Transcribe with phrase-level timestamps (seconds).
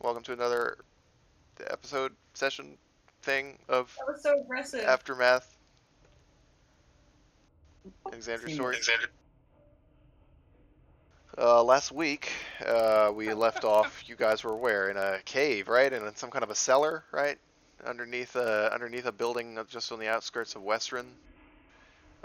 [0.00, 0.78] Welcome to another
[1.66, 2.78] episode session
[3.22, 4.84] thing of That was so aggressive.
[4.84, 5.54] Aftermath.
[8.06, 8.76] Alexander Seems- story.
[11.38, 12.30] Uh, last week,
[12.66, 14.08] uh, we left off.
[14.08, 14.88] You guys were where?
[14.90, 15.92] In a cave, right?
[15.92, 17.38] And in some kind of a cellar, right?
[17.84, 21.06] Underneath a underneath a building just on the outskirts of Western.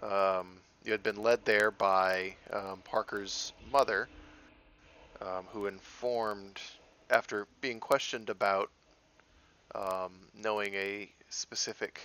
[0.01, 4.07] Um, you had been led there by um, Parker's mother,
[5.21, 6.59] um, who informed,
[7.09, 8.69] after being questioned about
[9.73, 12.01] um, knowing a specific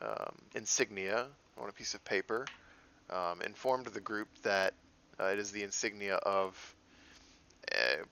[0.00, 1.26] um, insignia
[1.58, 2.50] on a piece of paper,
[3.10, 4.74] um, informed the group that
[5.20, 6.74] uh, it is the insignia of
[7.74, 8.04] uh,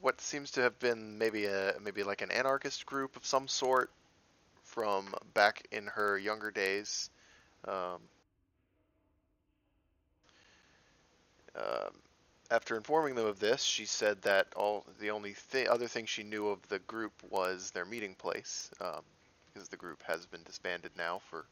[0.00, 3.90] what seems to have been maybe a maybe like an anarchist group of some sort
[4.64, 7.10] from back in her younger days.
[7.66, 8.00] Um,
[11.56, 11.92] um,
[12.50, 16.24] after informing them of this, she said that all the only th- other thing she
[16.24, 19.02] knew of the group was their meeting place, um,
[19.52, 21.44] because the group has been disbanded now for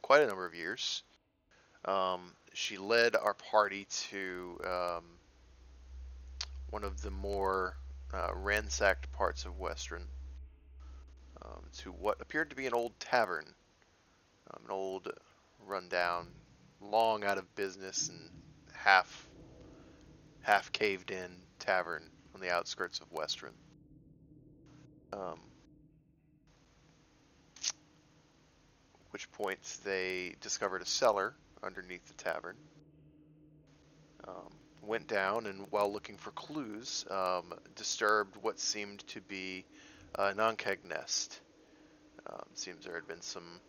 [0.00, 1.02] quite a number of years.
[1.84, 5.04] Um, she led our party to um,
[6.70, 7.76] one of the more
[8.14, 10.02] uh, ransacked parts of Western,
[11.42, 13.44] um, to what appeared to be an old tavern,
[14.50, 15.12] um, an old,
[15.66, 16.26] rundown,
[16.80, 18.30] long out of business and
[18.72, 19.26] half
[20.42, 22.02] half caved in tavern
[22.34, 23.52] on the outskirts of Western.
[25.12, 25.38] Um,
[29.10, 32.56] which point they discovered a cellar underneath the tavern.
[34.26, 34.50] Um,
[34.82, 39.64] went down and, while looking for clues, um, disturbed what seemed to be
[40.18, 41.40] an ankheg nest.
[42.26, 43.60] Um, seems there had been some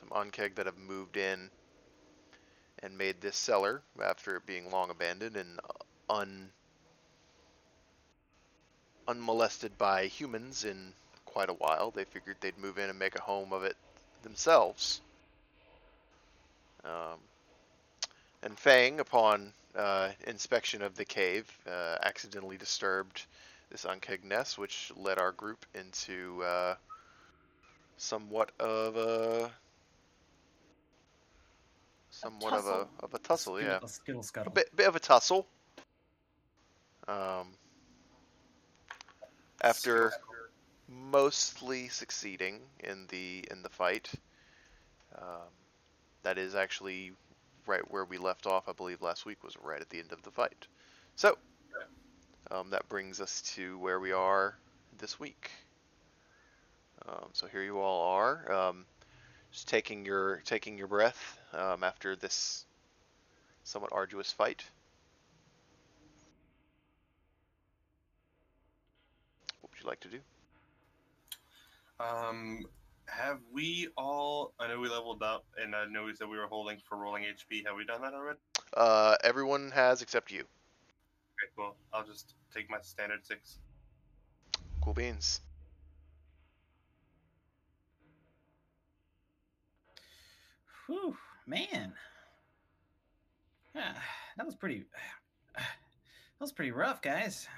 [0.00, 1.50] some ankheg that have moved in
[2.82, 5.58] and made this cellar after it being long abandoned and
[6.10, 6.50] un
[9.06, 10.92] unmolested by humans in
[11.24, 11.90] quite a while.
[11.90, 13.76] They figured they'd move in and make a home of it
[14.22, 15.00] themselves.
[16.84, 17.18] Um,
[18.42, 23.24] and Fang, upon uh, inspection of the cave, uh, accidentally disturbed
[23.70, 26.74] this ankheg nest, which led our group into uh,
[27.96, 29.50] somewhat of a
[32.10, 32.88] somewhat of a tussle.
[33.00, 33.78] of a tussle, yeah.
[33.82, 35.46] A skittle A bit, bit of a tussle.
[37.08, 37.48] Um,
[39.62, 40.12] after
[40.88, 44.10] mostly succeeding in the in the fight,
[45.16, 45.48] um,
[46.22, 47.12] that is actually
[47.66, 48.68] right where we left off.
[48.68, 50.66] I believe last week was right at the end of the fight.
[51.16, 51.36] So
[52.50, 54.56] um, that brings us to where we are
[54.98, 55.50] this week.
[57.08, 58.84] Um, so here you all are, um,
[59.50, 62.66] just taking your taking your breath um, after this
[63.64, 64.64] somewhat arduous fight.
[69.78, 70.18] Would you like to do?
[72.00, 72.64] Um,
[73.06, 74.52] have we all?
[74.58, 77.24] I know we leveled up, and I know we said we were holding for rolling
[77.24, 77.66] HP.
[77.66, 78.38] Have we done that already?
[78.76, 80.40] Uh, everyone has except you.
[80.40, 81.76] Okay, cool.
[81.92, 83.58] I'll just take my standard six.
[84.80, 85.40] Cool beans.
[90.86, 91.16] Whew,
[91.46, 91.92] man.
[93.74, 93.94] Yeah,
[94.36, 94.84] that was pretty.
[96.40, 97.48] That was pretty rough, guys.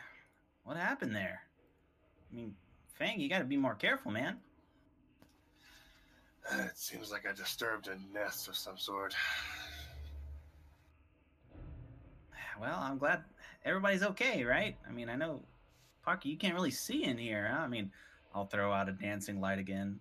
[0.65, 1.43] What happened there?
[2.31, 2.55] I mean,
[2.95, 4.39] Fang, you got to be more careful, man.
[6.53, 9.15] It seems like I disturbed a nest of some sort.
[12.61, 13.25] Well, I'm glad
[13.65, 14.77] everybody's okay, right?
[14.87, 15.41] I mean, I know,
[16.05, 17.51] Parker, you can't really see in here.
[17.51, 17.63] Huh?
[17.63, 17.91] I mean,
[18.35, 19.99] I'll throw out a dancing light again.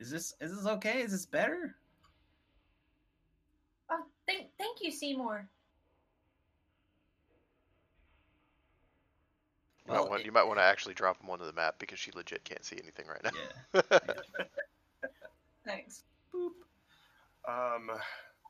[0.00, 1.02] Is this is this okay?
[1.02, 1.76] Is this better?
[3.88, 5.48] Oh, thank, thank you, Seymour.
[9.86, 11.76] You, Well, might want, it- you might want to actually drop them onto the map
[11.78, 13.30] because she legit can't see anything right now.
[13.74, 13.98] Yeah.
[15.66, 16.04] Thanks.
[16.34, 16.50] Boop.
[17.48, 17.90] Um,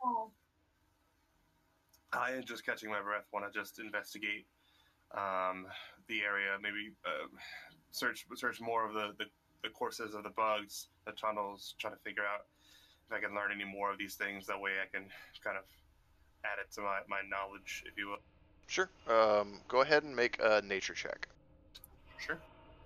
[0.04, 0.32] Oh,
[2.12, 3.22] I am just catching my breath.
[3.32, 4.46] Want to just investigate
[5.16, 5.66] um,
[6.08, 7.28] the area, maybe uh,
[7.92, 9.26] search search more of the, the
[9.62, 12.46] the courses of the bugs, the tunnels, try to figure out
[13.08, 14.44] if I can learn any more of these things.
[14.48, 15.06] That way, I can
[15.44, 15.62] kind of
[16.44, 18.18] add it to my, my knowledge, if you will.
[18.66, 18.88] Sure.
[19.08, 21.28] Um, go ahead and make a nature check.
[22.18, 22.38] Sure.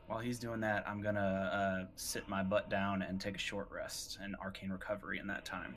[0.09, 3.69] While he's doing that, I'm gonna uh, sit my butt down and take a short
[3.71, 5.75] rest and arcane recovery in that time.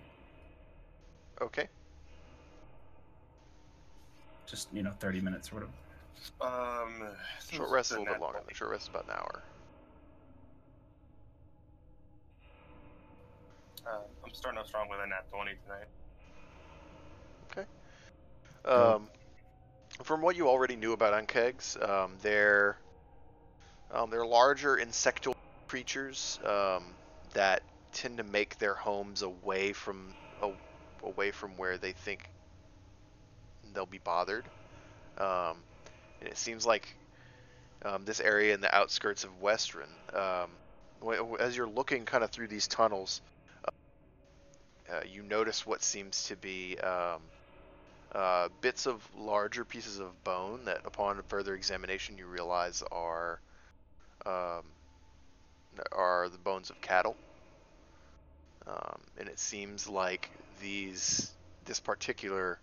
[1.42, 1.68] Okay.
[4.46, 5.72] Just you know, 30 minutes or whatever.
[6.42, 7.08] Um,
[7.50, 8.40] Short rest is a little bit longer.
[8.48, 9.44] The short rest is about an hour.
[13.88, 15.88] Uh, I'm starting off strong with a nat 20 tonight.
[17.52, 17.68] Okay.
[18.66, 19.08] Um,
[20.04, 22.80] from what you already knew about ankhegs, um, they're
[23.92, 25.34] Um, they're larger insectoid
[25.68, 26.98] creatures um,
[27.34, 30.16] that tend to make their homes away from
[31.04, 32.30] away from where they think
[33.74, 34.50] they'll be bothered.
[35.18, 35.66] Um,
[36.22, 36.98] and it seems like
[37.84, 40.60] um, this area in the outskirts of Western, um,
[41.40, 43.22] as you're looking kind of through these tunnels,
[44.90, 47.22] uh, you notice what seems to be um,
[48.14, 53.42] uh, bits of larger pieces of bone that, upon further examination, you realize are
[54.26, 54.64] um,
[55.92, 57.18] are the bones of cattle.
[58.68, 61.36] Um, and it seems like these
[61.66, 62.62] this particular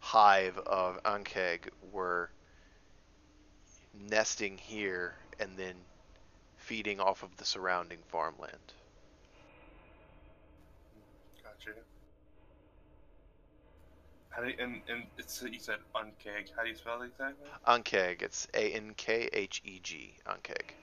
[0.00, 2.30] hive of Ankheg were
[3.94, 5.74] nesting here and then
[6.56, 8.74] feeding off of the surrounding farmland.
[11.42, 11.74] Gotcha.
[14.34, 16.50] How do you, and and it's you said unkeg.
[16.56, 17.46] How do you spell it exactly?
[17.68, 20.74] Ankheg, it's A N K H E G, Ankheg.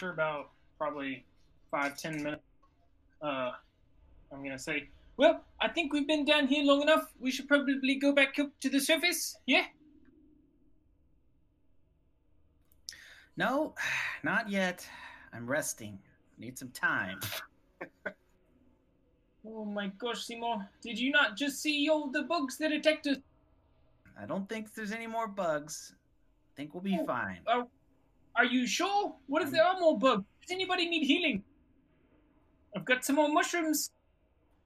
[0.00, 1.24] after about probably
[1.70, 2.42] five ten minutes,
[3.22, 3.52] uh,
[4.32, 7.12] I'm gonna say, "Well, I think we've been down here long enough.
[7.20, 9.64] We should probably go back up to the surface." Yeah.
[13.36, 13.74] No,
[14.24, 14.86] not yet.
[15.32, 15.98] I'm resting.
[16.38, 17.20] Need some time.
[19.42, 20.68] Oh my gosh, Seymour!
[20.82, 23.16] Did you not just see all the bugs that attacked us?
[24.20, 25.94] I don't think there's any more bugs.
[25.96, 27.06] I think we'll be Oh.
[27.06, 27.38] fine.
[27.46, 27.66] Oh,
[28.36, 29.14] are you sure?
[29.28, 30.24] What if there are more bugs?
[30.42, 31.42] Does anybody need healing?
[32.76, 33.90] I've got some more mushrooms.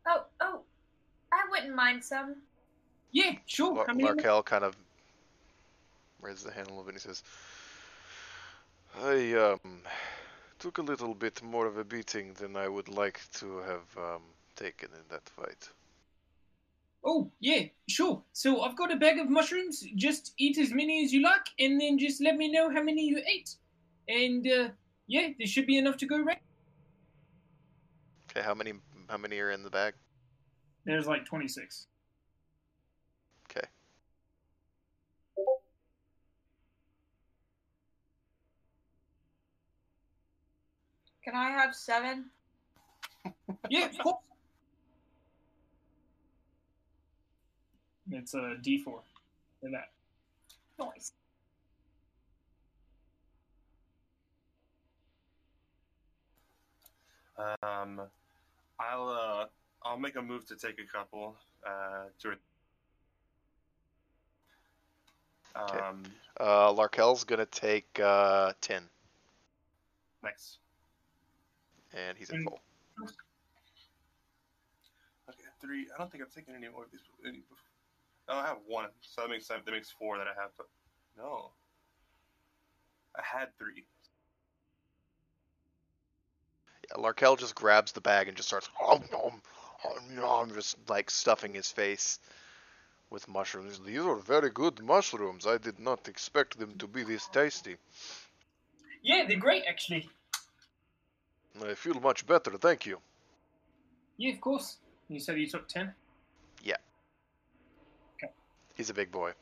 [0.07, 0.63] Oh, oh,
[1.33, 2.37] I wouldn't mind some.
[3.13, 3.75] Yeah, sure.
[3.75, 4.09] Lar- How many?
[4.09, 4.77] Larkel kind of
[6.21, 7.23] raises the hand a little bit and he says,
[9.03, 9.83] I um,
[10.59, 14.23] took a little bit more of a beating than I would like to have um,
[14.57, 15.69] taken in that fight.
[17.05, 18.23] Oh, yeah, sure.
[18.33, 19.85] So I've got a bag of mushrooms.
[19.95, 23.07] Just eat as many as you like, and then just let me know how many
[23.07, 23.55] you ate.
[24.09, 24.69] And uh,
[25.07, 26.39] yeah, there should be enough to go around.
[28.37, 28.73] Okay, how many
[29.09, 29.95] how many are in the bag?
[30.85, 31.87] There's like 26.
[33.49, 33.67] Okay.
[41.25, 42.27] Can I have seven?
[43.71, 44.17] Yeah, of course.
[48.11, 49.03] It's a D4 for
[49.63, 49.91] that.
[50.79, 51.13] Nice.
[57.63, 58.03] Um,
[58.79, 59.47] I'll uh,
[59.83, 61.37] I'll make a move to take a couple.
[61.67, 62.29] Uh, to.
[65.57, 65.79] Okay.
[65.79, 66.03] Um,
[66.41, 68.83] Uh, Larkel's gonna take uh, ten,
[70.23, 70.59] Nice.
[71.93, 72.45] and he's at Mm.
[72.45, 72.61] full.
[75.29, 75.89] Okay, three.
[75.95, 77.03] I don't think I've taken any more of these.
[77.25, 77.59] Any before.
[78.29, 80.51] Oh, I have one, so that makes that makes four that I have.
[80.57, 80.67] But
[81.17, 81.53] no,
[83.15, 83.85] I had three.
[86.83, 89.41] Yeah, Larkel just grabs the bag and just starts om, nom,
[89.85, 92.19] om, nom, just like stuffing his face
[93.11, 93.81] with mushrooms.
[93.85, 95.47] These are very good mushrooms.
[95.47, 97.77] I did not expect them to be this tasty.
[99.03, 100.09] Yeah, they're great, actually.
[101.65, 102.99] I feel much better, thank you.
[104.17, 104.79] Yeah, of course.
[105.09, 105.93] You said you took 10?
[106.63, 106.77] Yeah.
[108.17, 108.33] Okay.
[108.75, 109.33] He's a big boy.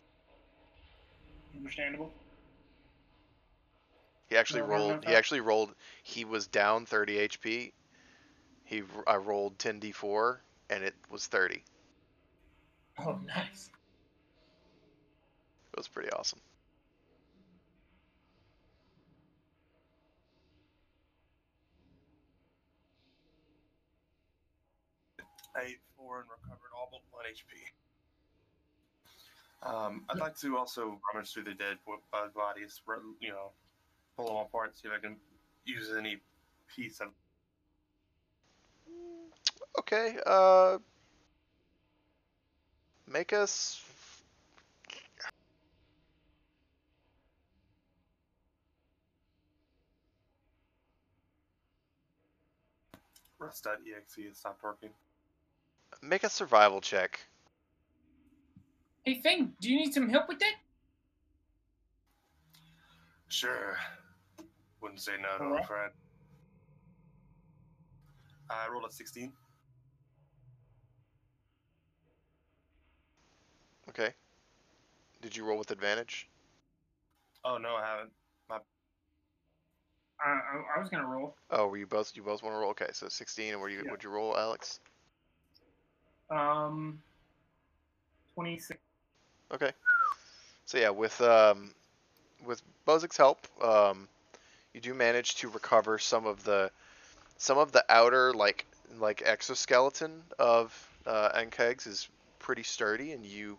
[1.56, 2.12] Understandable.
[4.32, 5.04] He actually No, no, no, rolled.
[5.04, 5.74] He actually rolled.
[6.02, 7.74] He was down 30 HP.
[8.64, 11.62] He I rolled 10d4 and it was 30.
[12.98, 13.68] Oh, nice.
[15.76, 16.40] was pretty awesome.
[25.54, 27.66] I ate four and recovered all but one HP.
[29.62, 32.80] Um, I'd like to also rummage through the dead bo- uh, bodies,
[33.20, 33.52] you know,
[34.16, 35.16] pull them apart, and see if I can
[35.64, 36.18] use any
[36.74, 37.08] piece of.
[39.78, 40.16] Okay.
[40.24, 40.78] Uh.
[43.12, 43.84] Make us.
[53.38, 54.90] Rust.exe has stopped working.
[56.00, 57.20] Make a survival check.
[59.02, 60.54] Hey, Fang, do you need some help with that?
[63.28, 63.76] Sure.
[64.82, 65.66] Wouldn't say no to a Alright.
[65.66, 65.92] friend.
[68.50, 69.32] I rolled a 16.
[73.88, 74.10] Okay.
[75.22, 76.28] Did you roll with advantage?
[77.44, 78.10] Oh no, I haven't.
[78.50, 81.36] I, I, I was gonna roll.
[81.50, 82.12] Oh, were you both?
[82.14, 82.70] You both want to roll?
[82.70, 83.52] Okay, so 16.
[83.52, 83.82] And were you?
[83.84, 83.90] Yeah.
[83.90, 84.80] Would you roll, Alex?
[86.30, 87.00] Um,
[88.34, 88.78] twenty six.
[89.52, 89.72] Okay.
[90.64, 91.72] So yeah, with um,
[92.44, 94.08] with Bozik's help, um,
[94.74, 96.70] you do manage to recover some of the
[97.38, 98.66] some of the outer like
[98.98, 103.58] like exoskeleton of uh, is pretty sturdy, and you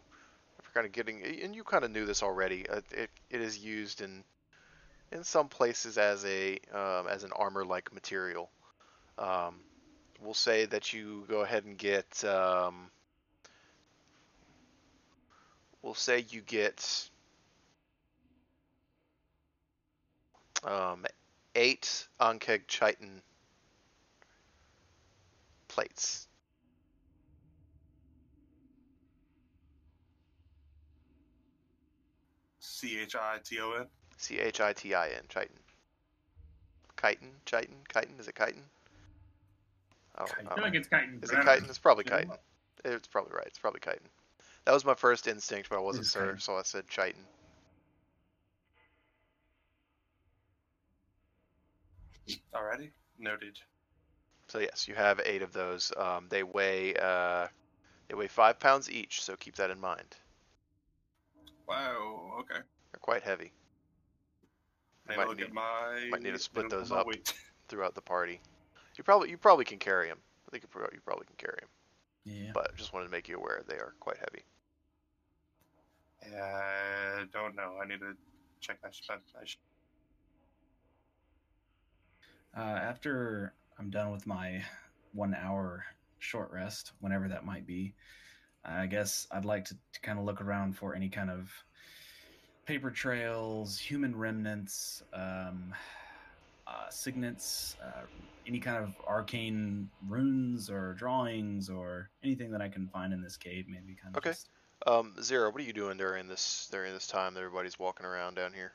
[0.60, 2.68] are kind of getting and you kind of knew this already.
[2.70, 4.24] Uh, it it is used in
[5.12, 8.50] in some places as a um, as an armor like material.
[9.18, 9.56] Um,
[10.22, 12.24] we'll say that you go ahead and get.
[12.24, 12.90] Um,
[15.82, 17.10] we'll say you get
[20.66, 21.06] um,
[21.56, 23.22] eight Ankheg Chitin
[25.68, 26.28] plates.
[32.60, 33.88] C H I T O N.
[34.18, 35.50] C H I T I N, Chitin.
[37.00, 37.30] Chitin?
[37.46, 37.76] Chitin?
[37.92, 38.20] Chitin?
[38.20, 38.64] Is it chitin?
[40.18, 40.48] Oh, Chitin.
[40.48, 41.20] I um, feel like it's chitin.
[41.22, 41.70] is it I chitin?
[41.70, 42.18] It's probably Yeah.
[42.20, 42.32] chitin.
[42.86, 43.48] It's probably right.
[43.48, 44.08] It's probably chitin.
[44.66, 47.22] That was my first instinct, but I wasn't sure, so I said chitin.
[52.54, 53.60] Alrighty, noted.
[54.48, 55.92] So yes, you have eight of those.
[55.98, 57.48] Um, they weigh uh,
[58.08, 60.16] they weigh five pounds each, so keep that in mind.
[61.68, 62.38] Wow.
[62.42, 62.60] Okay.
[62.92, 63.52] They're quite heavy
[65.10, 67.06] Need Might need, my, might need to split those up.
[67.08, 67.34] weight.
[67.68, 68.40] throughout the party.
[68.98, 70.20] You probably you probably can carry them.
[70.48, 71.70] I think you prob- you probably can carry them,
[72.26, 72.52] Yeah.
[72.54, 74.44] but just wanted to make you aware they are quite heavy.
[76.32, 77.78] Yeah, I don't know.
[77.84, 78.16] I need to
[78.62, 78.90] check my.
[78.92, 79.58] sh- my sh-
[82.56, 84.64] Uh, after I'm done with my
[85.14, 85.86] one hour
[86.20, 87.94] short rest, whenever that might be,
[88.66, 91.52] I guess I'd like to, to kind of look around for any kind of
[92.66, 95.74] paper trails, human remnants, um,
[96.66, 98.02] uh, signets, uh,
[98.48, 103.36] any kind of arcane runes or drawings or anything that I can find in this
[103.36, 103.66] cave.
[103.68, 104.20] Maybe kind of.
[104.20, 104.30] Okay.
[104.32, 104.50] just-
[104.86, 108.36] Um, Zero, what are you doing during this during this time that everybody's walking around
[108.36, 108.74] down here?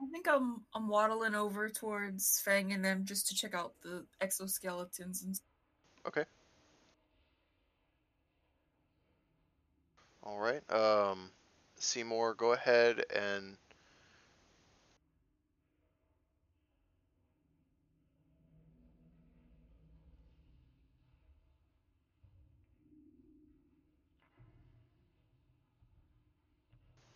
[0.00, 4.04] I think I'm I'm waddling over towards Fang and them just to check out the
[4.20, 5.38] exoskeletons and
[6.06, 6.24] Okay.
[10.22, 10.62] All right.
[10.72, 11.30] Um,
[11.76, 13.56] Seymour, go ahead and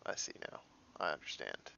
[0.05, 0.61] I see now.
[0.99, 1.71] I understand.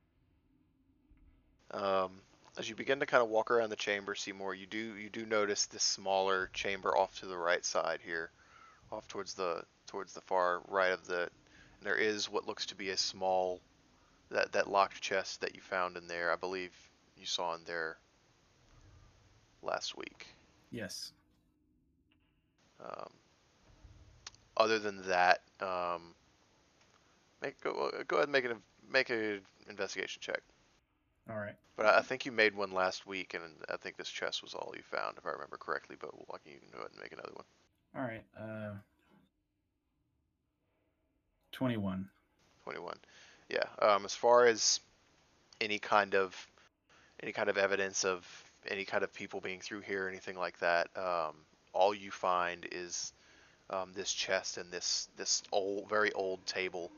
[1.74, 2.12] Um,
[2.58, 5.26] as you begin to kind of walk around the chamber, Seymour, you do you do
[5.26, 8.30] notice this smaller chamber off to the right side here,
[8.92, 11.22] off towards the towards the far right of the.
[11.22, 11.30] And
[11.84, 13.60] there is what looks to be a small,
[14.30, 16.32] that that locked chest that you found in there.
[16.32, 16.72] I believe
[17.18, 17.98] you saw in there
[19.64, 20.28] last week.
[20.72, 21.14] Yes.
[22.84, 23.10] Um,
[24.58, 26.14] other than that, um,
[27.42, 28.58] make go go ahead and make an
[28.92, 30.42] make a investigation check.
[31.30, 31.56] All right.
[31.78, 34.74] But I, think you made one last week, and I think this chest was all
[34.76, 35.96] you found, if I remember correctly.
[36.00, 37.46] But we'll, you can go ahead and make another one.
[37.96, 38.24] All right.
[38.40, 38.76] Uh,
[41.52, 42.10] Twenty-one.
[42.64, 42.96] 21.
[43.50, 43.64] Yeah.
[43.82, 44.80] Um, as far as
[45.60, 46.36] any kind of
[47.22, 48.26] any kind of evidence of
[48.68, 51.36] any kind of people being through here, or anything like that, um,
[51.74, 53.14] all you find is
[53.70, 56.92] um, this chest and this this old, very old table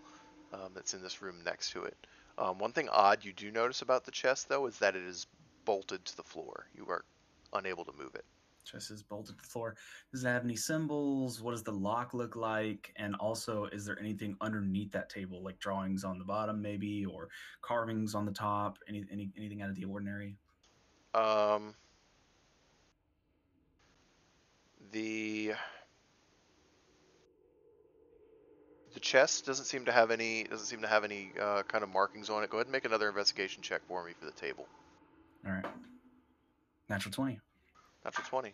[0.54, 1.98] um, that's in this room next to it.
[2.38, 5.28] Um, one thing odd you do notice about the chest, though, is that it is
[5.66, 6.68] bolted to the floor.
[6.76, 7.06] You are
[7.54, 8.26] unable to move it.
[8.66, 9.76] Chest is bolted to the floor.
[10.12, 11.42] Does it have any symbols?
[11.42, 12.94] What does the lock look like?
[12.96, 17.30] And also, is there anything underneath that table, like drawings on the bottom, maybe, or
[17.62, 18.80] carvings on the top?
[18.88, 20.38] Any, any anything out of the ordinary?
[21.14, 21.76] Um,
[24.92, 25.54] the
[28.94, 31.90] the chest doesn't seem to have any doesn't seem to have any uh, kind of
[31.90, 32.50] markings on it.
[32.50, 34.68] Go ahead and make another investigation check for me for the table.
[35.46, 35.66] All right.
[36.90, 37.40] Natural twenty.
[38.06, 38.54] Natural twenty.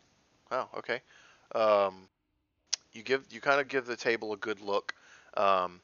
[0.52, 0.70] Wow.
[0.78, 1.02] Okay.
[1.54, 2.08] Um,
[2.94, 4.94] you give you kind of give the table a good look,
[5.36, 5.82] um,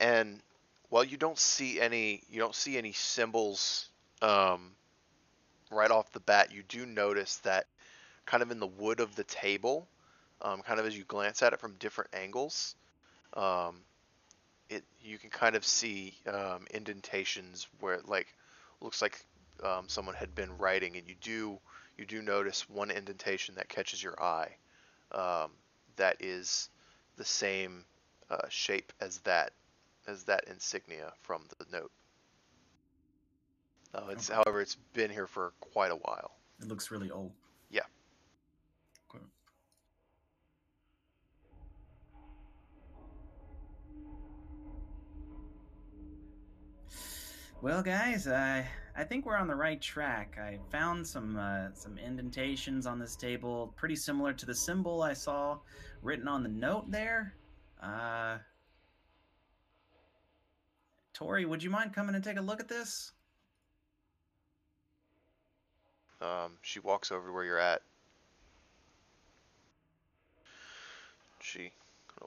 [0.00, 0.40] and
[0.90, 3.88] while you don't see any you don't see any symbols
[4.22, 4.72] um,
[5.70, 7.66] right off the bat, you do notice that
[8.26, 9.86] kind of in the wood of the table,
[10.42, 12.74] um, kind of as you glance at it from different angles,
[13.38, 13.76] um,
[14.68, 18.34] it you can kind of see um, indentations where it like
[18.80, 19.18] looks like
[19.64, 21.58] um, someone had been writing, and you do
[21.96, 24.50] you do notice one indentation that catches your eye
[25.12, 25.50] um,
[25.96, 26.68] that is
[27.16, 27.84] the same
[28.30, 29.52] uh, shape as that
[30.06, 31.90] as that insignia from the note.
[33.94, 36.32] Uh, it's however it's been here for quite a while.
[36.60, 37.32] It looks really old.
[47.60, 48.64] Well, guys, I
[48.96, 50.38] I think we're on the right track.
[50.40, 55.12] I found some uh, some indentations on this table, pretty similar to the symbol I
[55.12, 55.58] saw
[56.00, 57.34] written on the note there.
[57.82, 58.38] Uh,
[61.14, 63.10] Tori, would you mind coming and take a look at this?
[66.20, 67.82] Um, she walks over to where you're at.
[71.40, 71.72] She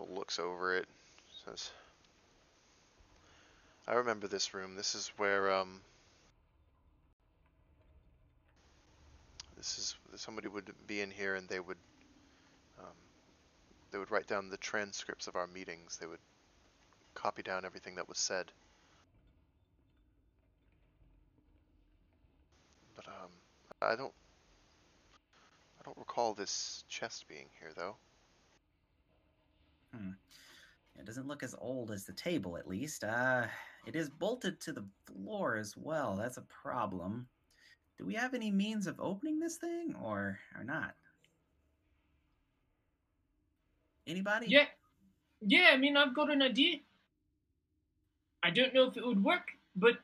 [0.10, 0.88] looks over it,
[1.46, 1.72] says,
[3.88, 4.76] "I remember this room.
[4.76, 5.82] This is where um,
[9.58, 11.78] this is somebody would be in here and they would
[12.80, 12.96] um,
[13.92, 15.98] they would write down the transcripts of our meetings.
[15.98, 16.20] They would
[17.14, 18.52] copy down everything that was said."
[22.96, 23.32] But um,
[23.82, 24.14] I don't.
[25.82, 27.96] I don't recall this chest being here, though.
[29.96, 30.12] Hmm.
[31.00, 33.04] It doesn't look as old as the table, at least.
[33.04, 33.48] Uh,
[33.86, 36.16] it is bolted to the floor as well.
[36.16, 37.28] That's a problem.
[37.98, 40.96] Do we have any means of opening this thing, or or not?
[44.08, 44.48] Anybody?
[44.50, 44.66] Yeah,
[45.42, 45.70] yeah.
[45.74, 46.78] I mean, I've got an idea.
[48.44, 50.00] I don't know if it would work, but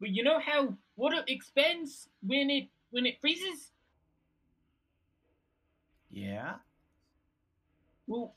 [0.00, 3.72] but you know how water expands when it when it freezes.
[6.10, 6.56] Yeah.
[8.06, 8.34] Well,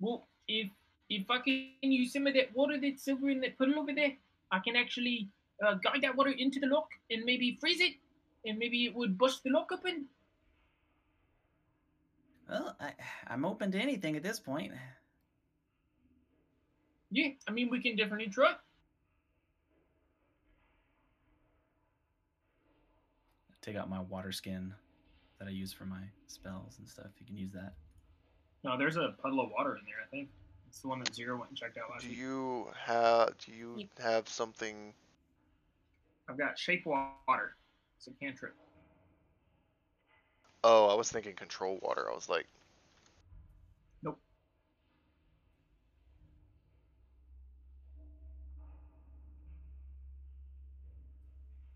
[0.00, 0.70] well, if
[1.08, 4.12] if I can use some of that water that's over in that puddle over there,
[4.50, 5.28] I can actually
[5.64, 7.94] uh, guide that water into the lock and maybe freeze it,
[8.44, 10.06] and maybe it would bust the lock open.
[12.48, 12.92] Well, I,
[13.26, 14.72] I'm open to anything at this point.
[17.10, 18.54] Yeah, I mean we can definitely try.
[23.62, 24.72] Take out my water skin
[25.38, 27.08] that I use for my spells and stuff.
[27.18, 27.74] You can use that.
[28.64, 30.02] No, there's a puddle of water in there.
[30.04, 30.30] I think
[30.68, 32.18] it's the one that Zero went and checked out last Do week.
[32.18, 33.36] you have?
[33.38, 33.88] Do you Yep.
[34.00, 34.92] have something?
[36.28, 37.56] I've got shape water.
[37.96, 38.54] It's a cantrip.
[40.62, 42.10] Oh, I was thinking control water.
[42.10, 42.46] I was like,
[44.02, 44.18] Nope.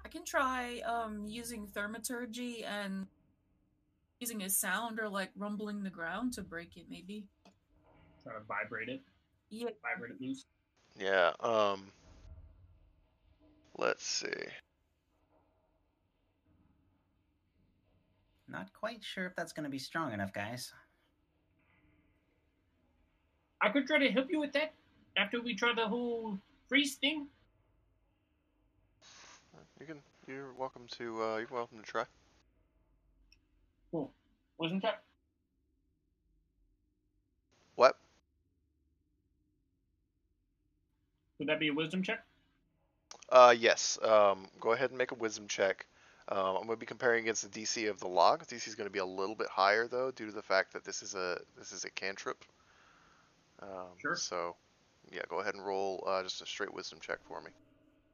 [0.05, 3.07] I can try um using thaumaturgy and
[4.21, 7.25] using a sound or like rumbling the ground to break it maybe.
[8.23, 9.01] Try to vibrate it,
[9.51, 9.69] Yeah.
[9.83, 10.45] vibrate it loose.
[10.97, 11.33] yeah.
[11.41, 11.91] Um.
[13.79, 14.29] Let's see.
[18.49, 20.73] Not quite sure if that's going to be strong enough, guys.
[23.63, 24.75] I could try to help you with that
[25.17, 27.29] after we try the whole freeze thing.
[29.81, 30.03] You can.
[30.29, 31.23] You're welcome to.
[31.23, 32.05] Uh, you're welcome to try.
[33.91, 34.13] Cool.
[34.59, 35.03] Wasn't that?
[37.75, 37.97] What?
[41.43, 42.25] Would that be a wisdom check?
[43.29, 43.99] Uh, yes.
[44.01, 45.87] Um, go ahead and make a wisdom check.
[46.29, 48.47] Um, I'm going to be comparing against the DC of the log.
[48.47, 50.85] DC is going to be a little bit higher though, due to the fact that
[50.85, 52.45] this is a this is a cantrip.
[53.61, 54.15] Um, Sure.
[54.15, 54.55] So,
[55.11, 57.51] yeah, go ahead and roll uh, just a straight wisdom check for me.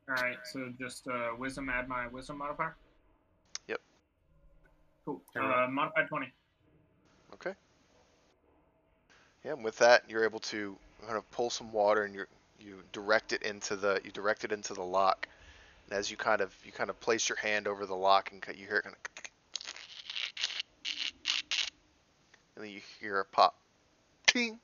[0.09, 0.39] All right.
[0.51, 1.69] So just uh, wisdom.
[1.69, 2.77] Add my wisdom modifier.
[3.67, 3.81] Yep.
[5.05, 5.21] Cool.
[5.37, 6.33] Uh, modified twenty.
[7.35, 7.53] Okay.
[9.45, 12.25] Yeah, and with that, you're able to kind of pull some water and you
[12.59, 15.29] you direct it into the you direct it into the lock.
[15.89, 18.45] And as you kind of you kind of place your hand over the lock and
[18.59, 19.19] you hear it kind of
[22.59, 23.57] and then you hear a pop.
[24.27, 24.59] Ting.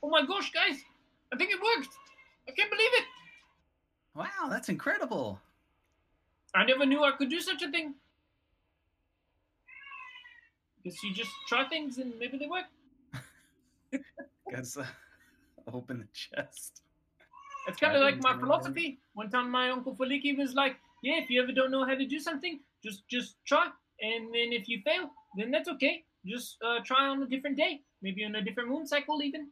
[0.00, 0.76] Oh my gosh, guys!
[1.32, 1.92] I think it worked.
[2.48, 3.04] I can't believe it.
[4.14, 5.40] Wow, that's incredible.
[6.54, 7.94] I never knew I could do such a thing.
[10.82, 12.64] Because you just try things and maybe they work.
[14.52, 14.84] Guys, uh,
[15.72, 16.82] open the chest.
[17.68, 18.62] It's kind of like my and maybe they work.
[18.62, 18.98] philosophy.
[19.14, 22.06] One time, my uncle Faliki was like, "Yeah, if you ever don't know how to
[22.06, 23.68] do something, just just try,
[24.00, 26.04] and then if you fail, then that's okay.
[26.26, 29.48] Just uh, try on a different day, maybe on a different moon cycle, even."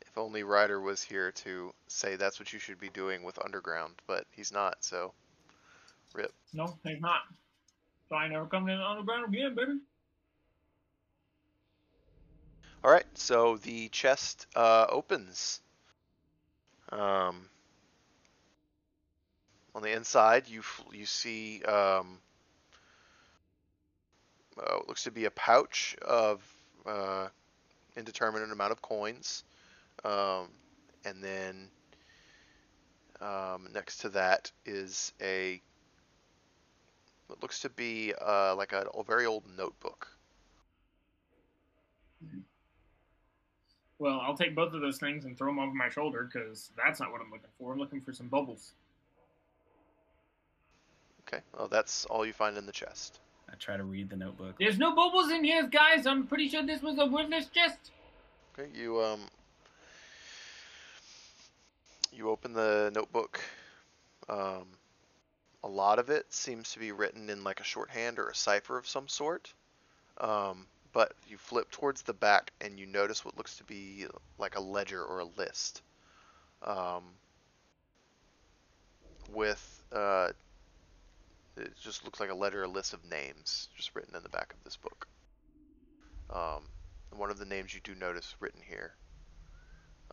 [0.00, 3.94] If only Ryder was here to say that's what you should be doing with Underground,
[4.06, 5.12] but he's not, so
[6.14, 6.32] rip.
[6.54, 7.20] No, he's not.
[8.08, 9.78] So I never come in on the ground again, baby.
[12.86, 15.60] All right, so the chest uh, opens.
[16.92, 17.48] Um,
[19.74, 22.20] on the inside, you you see um,
[24.56, 26.40] uh, looks to be a pouch of
[26.86, 27.26] uh,
[27.96, 29.42] indeterminate amount of coins,
[30.04, 30.46] um,
[31.04, 31.68] and then
[33.20, 35.60] um, next to that is a
[37.26, 40.15] what looks to be uh, like a, a very old notebook.
[43.98, 47.00] Well, I'll take both of those things and throw them over my shoulder because that's
[47.00, 47.72] not what I'm looking for.
[47.72, 48.72] I'm looking for some bubbles.
[51.26, 53.20] Okay, well that's all you find in the chest.
[53.50, 54.56] I try to read the notebook.
[54.58, 56.06] There's no bubbles in here, guys.
[56.06, 57.90] I'm pretty sure this was a worthless chest.
[58.58, 59.20] Okay, you um
[62.12, 63.40] you open the notebook.
[64.28, 64.66] Um,
[65.62, 68.78] a lot of it seems to be written in like a shorthand or a cipher
[68.78, 69.52] of some sort.
[70.18, 74.06] Um, but you flip towards the back and you notice what looks to be
[74.38, 75.82] like a ledger or a list.
[76.62, 77.02] Um,
[79.30, 80.28] with uh,
[81.58, 84.54] it just looks like a letter, a list of names just written in the back
[84.54, 85.06] of this book.
[86.30, 86.62] Um,
[87.14, 88.94] one of the names you do notice written here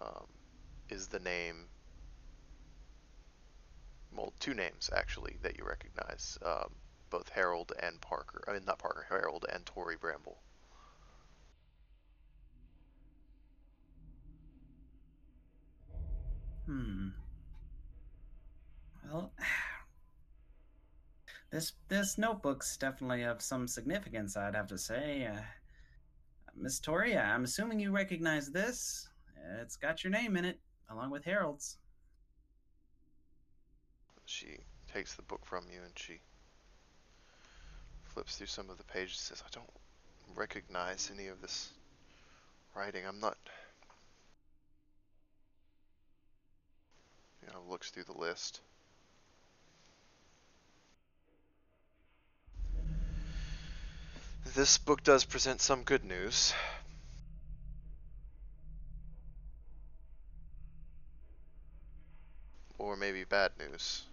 [0.02, 0.28] um,
[0.89, 1.67] is the name,
[4.13, 6.76] well, two names actually that you recognize, um,
[7.10, 8.43] both Harold and Parker.
[8.50, 10.39] I mean, not Parker, Harold and Tori Bramble.
[16.65, 17.10] Hmm.
[19.06, 19.34] Well,
[21.52, 25.28] this this notebook's definitely of some significance, I'd have to say.
[25.28, 25.41] Uh,
[26.56, 29.10] Miss Toria, I'm assuming you recognize this.
[29.62, 31.78] It's got your name in it, along with Harold's.
[34.26, 34.60] She
[34.91, 36.21] takes the book from you and she
[38.04, 39.69] flips through some of the pages and says, I don't
[40.36, 41.71] recognize any of this
[42.76, 43.06] writing.
[43.06, 43.38] I'm not.
[47.46, 48.62] You know, looks through the list.
[54.56, 56.54] This book does present some good news.
[62.78, 64.04] Or maybe bad news.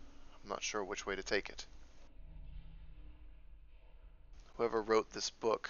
[0.42, 1.66] I'm not sure which way to take it.
[4.56, 5.68] Whoever wrote this book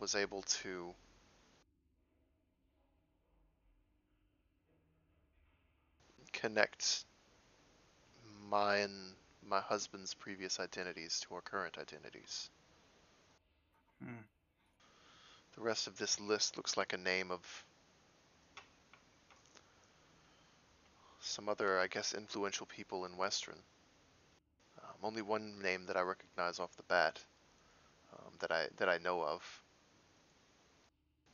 [0.00, 0.94] was able to
[6.44, 7.06] connect
[8.50, 9.14] my and
[9.48, 12.50] my husband's previous identities to our current identities.
[14.04, 14.24] Hmm.
[15.54, 17.40] The rest of this list looks like a name of
[21.22, 23.58] some other, I guess, influential people in Western.
[24.82, 27.18] Um, only one name that I recognize off the bat
[28.12, 29.62] um, that I that I know of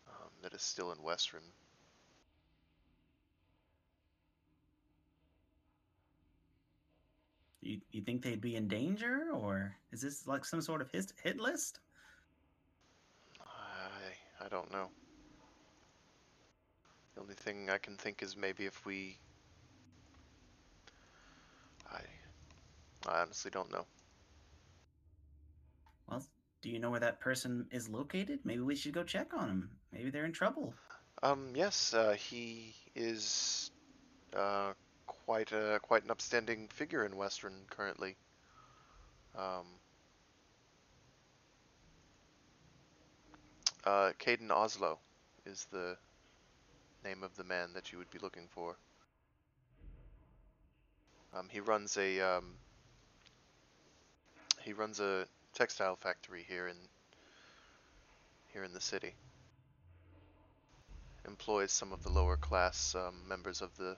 [0.07, 1.42] um, that is still in Western.
[7.62, 11.12] You you think they'd be in danger, or is this like some sort of hit
[11.23, 11.81] hit list?
[13.40, 14.88] I I don't know.
[17.14, 19.18] The only thing I can think is maybe if we
[21.92, 22.01] I
[23.07, 23.87] I honestly don't know.
[26.09, 26.25] Well,
[26.62, 28.40] do you know where that person is located?
[28.44, 29.70] Maybe we should go check on him.
[29.92, 30.75] Maybe they're in trouble.
[31.23, 33.70] Um yes, uh, he is
[34.35, 34.73] uh
[35.31, 38.16] quite a quite an upstanding figure in Western currently.
[39.38, 39.64] Um
[43.85, 44.99] uh Caden Oslo
[45.47, 45.97] is the
[47.05, 48.77] name of the man that you would be looking for.
[51.33, 52.57] Um, he runs a um,
[54.62, 56.77] he runs a textile factory here in
[58.53, 59.14] here in the city.
[61.25, 63.97] Employs some of the lower class um, members of the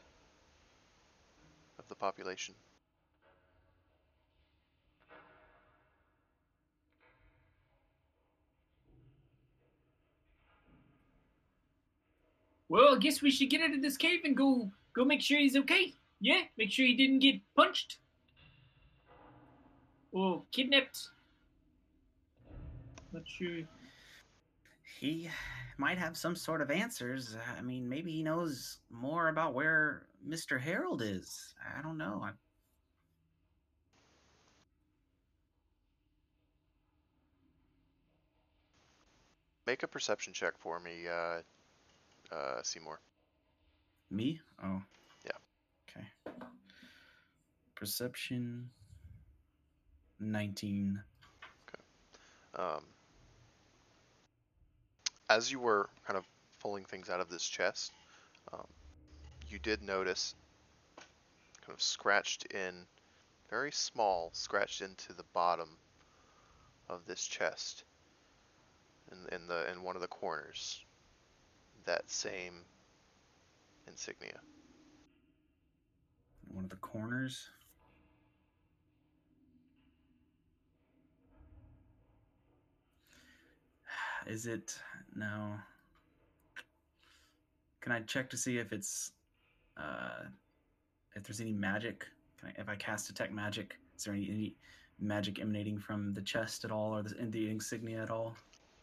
[1.92, 2.54] the population.
[12.70, 15.38] Well, I guess we should get out of this cave and go go make sure
[15.38, 15.94] he's okay.
[16.20, 17.98] Yeah, make sure he didn't get punched
[20.12, 20.98] or kidnapped.
[23.12, 23.64] Not sure.
[24.98, 25.28] He
[25.78, 27.36] might have some sort of answers.
[27.58, 30.60] I mean, maybe he knows more about where Mr.
[30.60, 31.54] Harold is.
[31.76, 32.20] I don't know.
[32.24, 32.30] I,
[39.66, 43.00] Make a perception check for me, uh, uh, Seymour.
[44.10, 44.40] me?
[44.62, 44.82] Oh.
[45.24, 45.30] Yeah.
[45.88, 46.06] Okay.
[47.76, 48.68] Perception
[50.18, 51.02] 19.
[51.68, 52.62] Okay.
[52.62, 52.84] Um,
[55.36, 56.24] as you were kind of
[56.60, 57.92] pulling things out of this chest,
[58.52, 58.66] um,
[59.48, 60.34] you did notice
[61.64, 62.86] kind of scratched in,
[63.50, 65.68] very small, scratched into the bottom
[66.88, 67.84] of this chest.
[69.10, 70.84] in, in the in one of the corners.
[71.86, 72.64] That same
[73.88, 74.40] insignia.
[76.52, 77.50] One of the corners.
[84.26, 84.78] Is it
[85.16, 85.54] no?
[87.80, 89.12] Can I check to see if it's
[89.76, 90.24] uh
[91.14, 92.06] if there's any magic?
[92.38, 94.56] Can I, if I cast detect magic, is there any, any
[95.00, 98.34] magic emanating from the chest at all or the, in the insignia at all?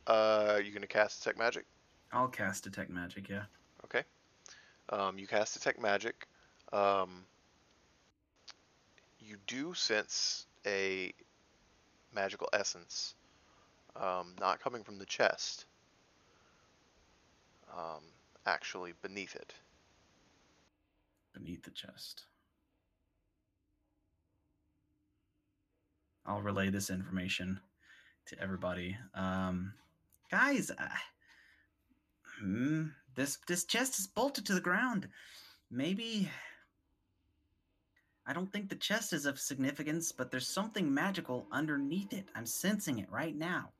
[0.08, 1.66] Uh, you gonna cast detect magic?
[2.12, 3.30] I'll cast detect magic.
[3.30, 3.44] Yeah.
[3.86, 4.04] Okay.
[4.90, 6.28] Um, you cast detect magic.
[6.74, 7.26] Um,
[9.20, 11.14] you do sense a
[12.14, 13.16] magical essence,
[13.96, 15.66] um, not coming from the chest.
[17.76, 18.04] Um,
[18.46, 19.54] actually beneath it.
[21.34, 22.26] beneath the chest.
[26.26, 27.60] I'll relay this information
[28.28, 28.98] to everybody.
[29.14, 29.74] Um,
[30.30, 30.88] guys, uh,
[32.40, 35.08] hmm, this this chest is bolted to the ground.
[35.72, 36.30] Maybe
[38.28, 42.26] I don't think the chest is of significance, but there's something magical underneath it.
[42.36, 43.72] I'm sensing it right now.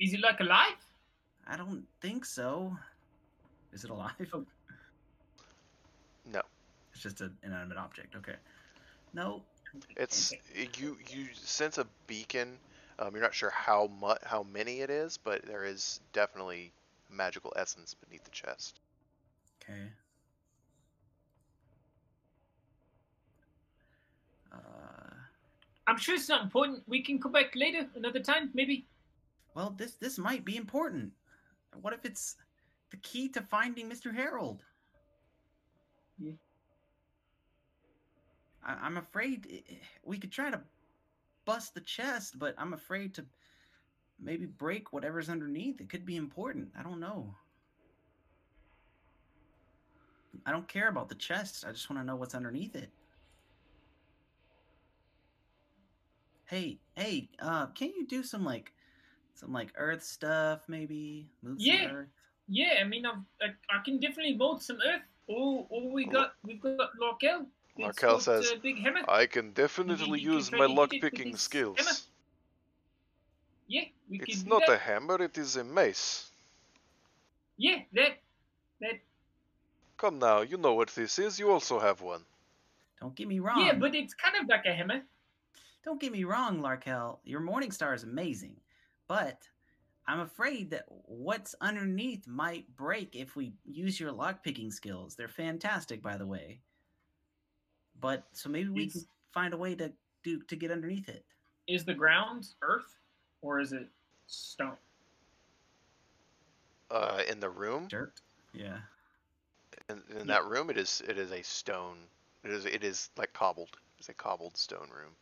[0.00, 0.76] Is it like alive?
[1.46, 2.76] I don't think so.
[3.72, 4.12] Is it alive?
[6.32, 6.40] No,
[6.92, 8.16] It's just an inanimate object.
[8.16, 8.36] Okay.
[9.12, 9.42] No,
[9.96, 10.32] it's
[10.78, 10.96] you.
[11.08, 12.56] You sense a beacon.
[12.98, 16.72] Um, you're not sure how much, how many it is, but there is definitely
[17.10, 18.80] magical essence beneath the chest.
[19.62, 19.88] Okay.
[24.52, 25.14] Uh,
[25.86, 26.82] I'm sure it's not important.
[26.86, 28.86] We can come back later, another time, maybe.
[29.54, 31.12] Well, this this might be important.
[31.80, 32.36] What if it's
[32.90, 34.12] the key to finding Mr.
[34.12, 34.64] Harold?
[36.18, 36.32] Yeah.
[38.64, 40.60] I, I'm afraid i- i- we could try to
[41.44, 43.26] bust the chest, but I'm afraid to
[44.18, 45.80] maybe break whatever's underneath.
[45.80, 46.72] It could be important.
[46.76, 47.36] I don't know.
[50.46, 51.64] I don't care about the chest.
[51.66, 52.90] I just want to know what's underneath it.
[56.46, 58.72] Hey, hey, uh, can you do some like
[59.34, 61.28] some like earth stuff maybe?
[61.42, 61.90] Move some Yeah.
[61.92, 62.08] earth.
[62.46, 65.02] Yeah, I mean, I've, I, I can definitely mold some earth.
[65.30, 67.46] Oh, oh, we got, we've got Larkel.
[67.78, 69.00] Larkel says, uh, big hammer.
[69.08, 71.78] I can definitely you can use try my to lock picking skills.
[71.78, 71.96] hammer.
[73.66, 74.72] Yeah, we It's can do not that.
[74.72, 76.30] a hammer, it is a mace.
[77.56, 78.18] Yeah, that,
[78.80, 79.00] that.
[79.96, 81.38] Come now, you know what this is.
[81.38, 82.24] You also have one.
[83.00, 83.64] Don't get me wrong.
[83.64, 85.00] Yeah, but it's kind of like a hammer.
[85.84, 87.18] Don't get me wrong, Larkel.
[87.24, 88.56] Your Morning Star is amazing,
[89.08, 89.48] but
[90.06, 95.14] I'm afraid that what's underneath might break if we use your lockpicking skills.
[95.16, 96.60] They're fantastic, by the way.
[98.00, 101.24] But so maybe we It's- can find a way to do to get underneath it.
[101.66, 102.98] Is the ground earth
[103.40, 103.88] or is it
[104.26, 104.76] stone?
[106.90, 108.20] Uh, in the room, Dirt.
[108.52, 108.80] Yeah.
[109.88, 110.24] in, in Yeah.
[110.24, 111.98] that room, it is it is a stone.
[112.44, 113.78] It is it is like cobbled.
[113.98, 115.16] It's a cobbled stone room.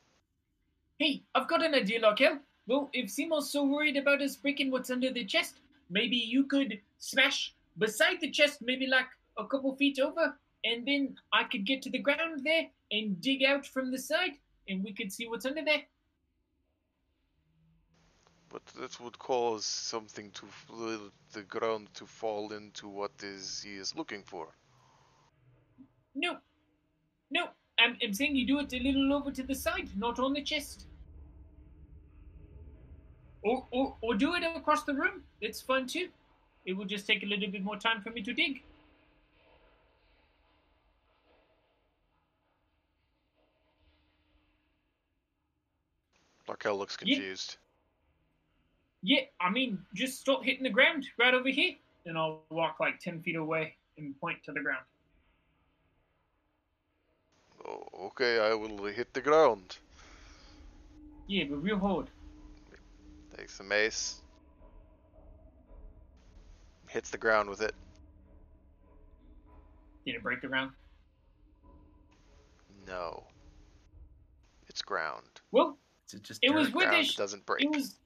[0.98, 2.40] Hey, I've got an idea, Larkel.
[2.66, 5.56] Well, if Seymour's so worried about us breaking what's under the chest,
[5.90, 9.06] maybe you could smash beside the chest, maybe like
[9.38, 13.42] a couple feet over, and then I could get to the ground there and dig
[13.42, 15.82] out from the side, and we could see what's under there.
[18.48, 20.46] But that would cause something to
[21.32, 24.54] the ground to fall into what is he is looking for.
[26.14, 26.36] No,
[27.30, 27.48] no,
[27.78, 30.42] I'm, I'm saying you do it a little over to the side, not on the
[30.42, 30.86] chest.
[33.42, 35.22] Or, or, or do it across the room.
[35.40, 36.08] It's fun too.
[36.64, 38.62] It will just take a little bit more time for me to dig.
[46.48, 47.16] Larkel looks Yeah.
[47.16, 47.56] confused.
[49.02, 51.74] Yeah, I mean, just stop hitting the ground right over here,
[52.06, 54.84] and I'll walk like 10 feet away and point to the ground.
[57.66, 59.78] Oh, okay, I will hit the ground.
[61.26, 62.10] Yeah, but real hard.
[63.42, 64.20] Takes the mace.
[66.86, 67.74] Hits the ground with it.
[70.06, 70.70] Did it break the ground?
[72.86, 73.24] No.
[74.68, 75.26] It's ground.
[75.50, 75.76] Well,
[76.06, 76.76] Is it just It was dirt?
[76.76, 77.64] with ground a sh- doesn't break.
[77.64, 77.96] it was.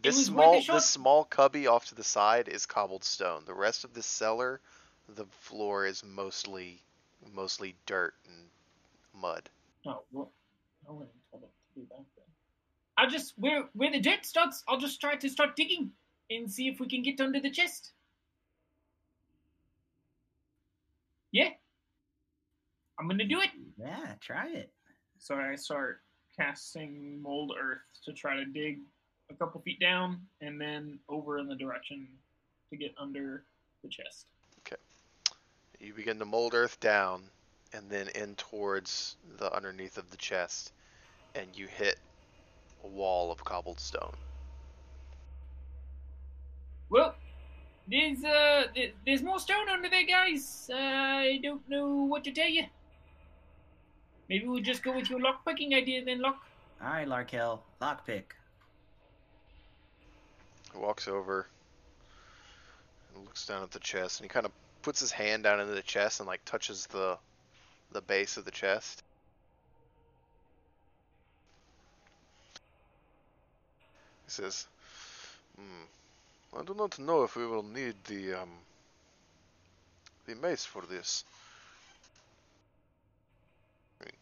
[0.00, 0.76] this was small shot.
[0.76, 3.42] this small cubby off to the side is cobbled stone.
[3.44, 4.62] The rest of the cellar,
[5.10, 6.80] the floor is mostly
[7.34, 8.48] mostly dirt and
[9.12, 9.50] mud.
[9.86, 10.32] Oh, well,
[10.88, 12.23] I wouldn't told it to do that then.
[12.96, 14.62] I'll just where where the dirt starts.
[14.68, 15.90] I'll just try to start digging
[16.30, 17.92] and see if we can get under the chest.
[21.32, 21.50] Yeah,
[22.98, 23.50] I'm gonna do it.
[23.76, 24.72] Yeah, try it.
[25.18, 26.02] So I start
[26.36, 28.80] casting mold earth to try to dig
[29.30, 32.06] a couple feet down, and then over in the direction
[32.70, 33.44] to get under
[33.82, 34.26] the chest.
[34.60, 34.76] Okay.
[35.80, 37.22] You begin to mold earth down
[37.72, 40.72] and then in towards the underneath of the chest,
[41.34, 41.98] and you hit
[42.84, 44.14] a wall of cobbled stone.
[46.90, 47.14] Well,
[47.88, 48.64] there's uh,
[49.04, 50.70] there's more stone under there, guys.
[50.72, 52.64] Uh, I don't know what to tell you.
[54.28, 56.36] Maybe we'll just go with your lockpicking idea then, Lock.
[56.82, 58.24] All right, Larkel, lockpick.
[60.72, 61.46] He walks over
[63.14, 65.74] and looks down at the chest, and he kind of puts his hand down into
[65.74, 67.16] the chest and like touches the
[67.92, 69.03] the base of the chest.
[74.34, 74.66] Says,
[75.56, 75.84] hmm,
[76.58, 78.50] I do not know if we will need the um
[80.26, 81.24] the mace for this.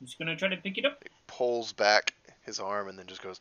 [0.00, 1.02] I'm just gonna try to pick it up.
[1.02, 3.40] He pulls back his arm and then just goes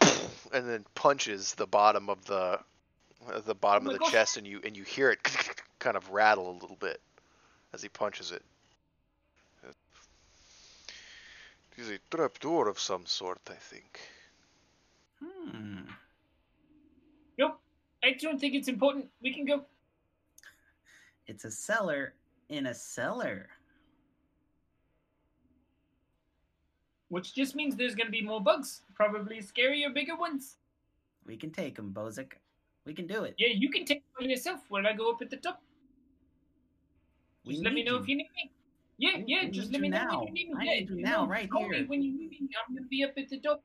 [0.52, 2.60] and then punches the bottom of the
[3.28, 4.12] uh, the bottom Oh of the gosh.
[4.12, 5.22] chest and you and you hear it
[5.78, 7.00] kind of rattle a little bit
[7.72, 8.42] as he punches it.
[9.64, 9.74] It
[11.80, 14.00] is a trapdoor of some sort, I think.
[15.22, 15.80] Hmm.
[17.38, 17.60] Nope.
[18.04, 19.06] I don't think it's important.
[19.22, 19.64] We can go.
[21.26, 22.14] It's a cellar
[22.48, 23.48] in a cellar.
[27.08, 28.82] Which just means there's gonna be more bugs.
[28.94, 30.56] Probably scarier, bigger ones.
[31.26, 32.32] We can take them, Bozic.
[32.86, 33.34] We can do it.
[33.38, 35.62] Yeah, you can take them yourself while I go up at the top.
[37.44, 38.02] We Just let me know you.
[38.02, 38.50] if you need me.
[38.98, 40.18] Yeah, We- yeah, just let me know now.
[40.24, 40.54] when you need me.
[40.58, 42.48] I yeah, need you now, know, right call me when you need me.
[42.66, 43.62] I'm gonna be up at the top.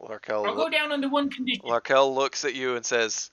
[0.00, 1.64] Larkel, I'll go down under one condition.
[1.64, 3.30] Larkel looks at you and says,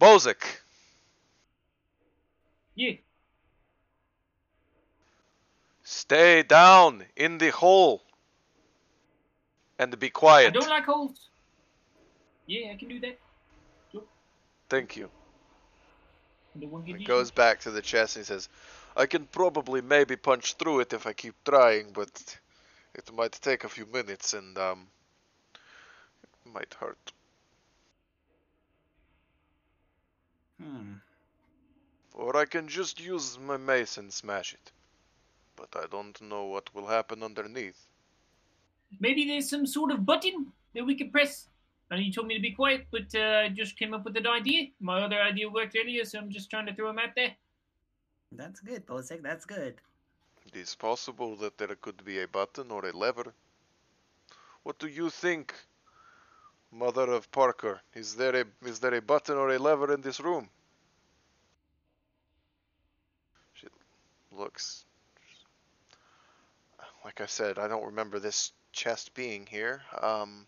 [0.00, 0.42] Bozic,
[2.74, 2.94] Yeah.
[5.82, 8.02] stay down in the hole
[9.78, 10.48] and be quiet.
[10.48, 11.28] I don't like holes.
[12.46, 13.18] Yeah, I can do that.
[14.68, 15.10] Thank you.
[16.84, 18.48] He goes back to the chest and he says,
[18.96, 22.10] I can probably maybe punch through it if I keep trying, but
[22.94, 24.86] it might take a few minutes and um
[26.22, 27.12] it might hurt.
[30.60, 30.94] Hmm.
[32.14, 34.72] Or I can just use my mace and smash it.
[35.56, 37.86] But I don't know what will happen underneath.
[39.00, 41.48] Maybe there's some sort of button that we could press.
[41.90, 44.16] I know you told me to be quiet, but uh, I just came up with
[44.16, 44.68] an idea.
[44.80, 47.32] My other idea worked earlier, so I'm just trying to throw them out there.
[48.32, 49.22] That's good, Bozic.
[49.22, 49.80] That's good.
[50.46, 53.32] It is possible that there could be a button or a lever.
[54.62, 55.54] What do you think,
[56.70, 57.80] Mother of Parker?
[57.94, 60.48] Is there a is there a button or a lever in this room?
[63.54, 63.66] She
[64.30, 64.84] looks.
[67.04, 69.82] Like I said, I don't remember this chest being here.
[70.00, 70.46] Um,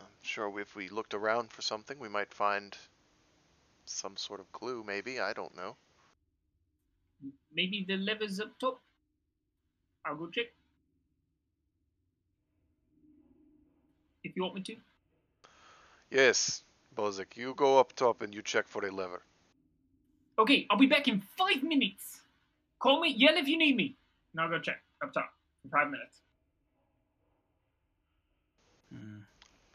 [0.00, 2.76] I'm sure if we looked around for something, we might find
[3.84, 4.82] some sort of clue.
[4.86, 5.76] Maybe I don't know.
[7.54, 8.80] Maybe the lever's up top.
[10.04, 10.46] I'll go check.
[14.24, 14.76] If you want me to.
[16.10, 19.22] Yes, Bozic, you go up top and you check for a lever.
[20.38, 22.20] Okay, I'll be back in five minutes.
[22.78, 23.96] Call me, yell if you need me.
[24.32, 25.32] And I'll go check up top
[25.64, 26.20] in five minutes.
[28.92, 29.20] Hmm.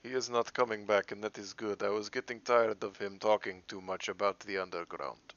[0.04, 1.84] He is not coming back, and that is good.
[1.84, 5.34] I was getting tired of him talking too much about the underground.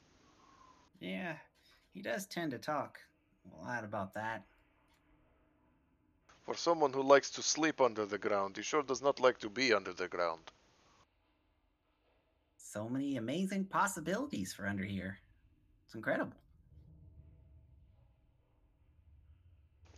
[0.99, 1.35] Yeah,
[1.93, 2.99] he does tend to talk
[3.45, 4.43] a lot about that.
[6.45, 9.49] For someone who likes to sleep under the ground, he sure does not like to
[9.49, 10.51] be under the ground.
[12.57, 15.19] So many amazing possibilities for under here.
[15.85, 16.33] It's incredible.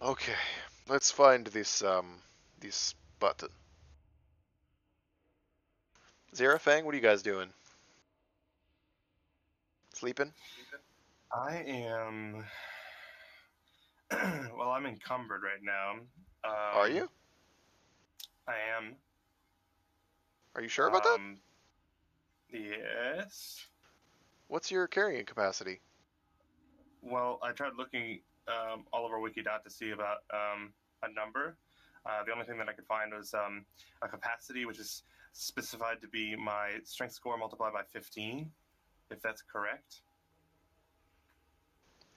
[0.02, 0.36] Okay,
[0.90, 2.18] let's find this um
[2.60, 3.50] this button.
[6.36, 7.50] Zerafang, what are you guys doing?
[9.94, 10.34] Sleeping?
[11.34, 12.46] I am.
[14.58, 15.94] well, I'm encumbered right now.
[16.44, 17.10] Um, Are you?
[18.48, 18.96] I am.
[20.56, 21.16] Are you sure about that?
[21.16, 21.38] Um,
[22.52, 23.66] Yes.
[24.48, 25.82] What's your carrying capacity?
[27.02, 30.72] Well, I tried looking um, all over Wikidot to see about um,
[31.02, 31.58] a number.
[32.06, 33.66] Uh, the only thing that I could find was um,
[34.04, 38.52] a capacity, which is specified to be my strength score multiplied by 15,
[39.10, 40.02] if that's correct.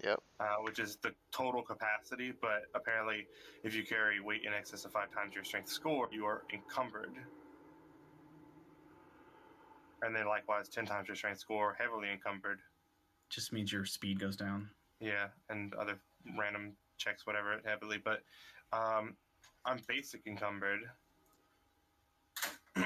[0.05, 0.20] Yep.
[0.38, 3.26] Uh, which is the total capacity, but apparently,
[3.64, 7.12] if you carry weight in excess of five times your strength score, you are encumbered.
[10.03, 12.59] And then, likewise, 10 times your strength score, heavily encumbered.
[13.30, 14.68] Just means your speed goes down.
[15.01, 15.99] Yeah, and other
[16.38, 17.99] random checks, whatever, heavily.
[18.03, 18.22] But
[18.72, 19.14] um,
[19.64, 20.80] I'm basic encumbered.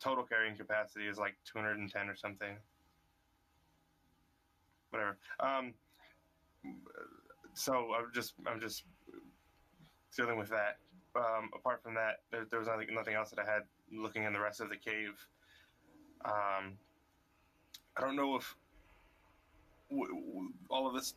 [0.00, 2.56] Total carrying capacity is like 210 or something.
[4.90, 5.16] Whatever.
[5.40, 5.72] Um,
[7.54, 8.84] so I'm just I'm just
[10.16, 10.78] dealing with that.
[11.16, 13.62] Um, apart from that, there, there was nothing, nothing else that I had
[13.92, 15.12] looking in the rest of the cave.
[16.24, 16.76] Um,
[17.96, 18.56] I don't know if
[19.90, 21.14] w- w- all of this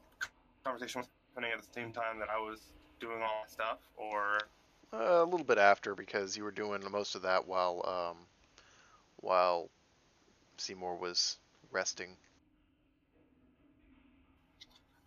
[0.63, 2.61] conversation was happening at the same time that I was
[2.99, 4.37] doing all my stuff, or
[4.93, 8.17] Uh, a little bit after because you were doing most of that while um,
[9.17, 9.69] while
[10.57, 11.37] Seymour was
[11.71, 12.15] resting.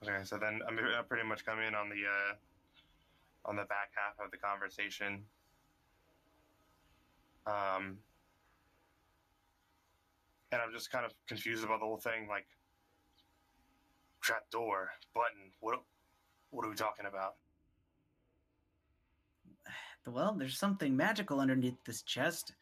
[0.02, 0.24] Okay.
[0.24, 2.34] So then I'm I pretty much come in on the uh,
[3.48, 5.24] on the back half of the conversation.
[7.46, 7.98] Um,
[10.52, 12.28] and I'm just kind of confused about the whole thing.
[12.28, 12.46] Like,
[14.20, 15.52] trap door button.
[15.60, 15.82] What
[16.50, 17.36] what are we talking about?
[20.06, 22.52] Well, there's something magical underneath this chest,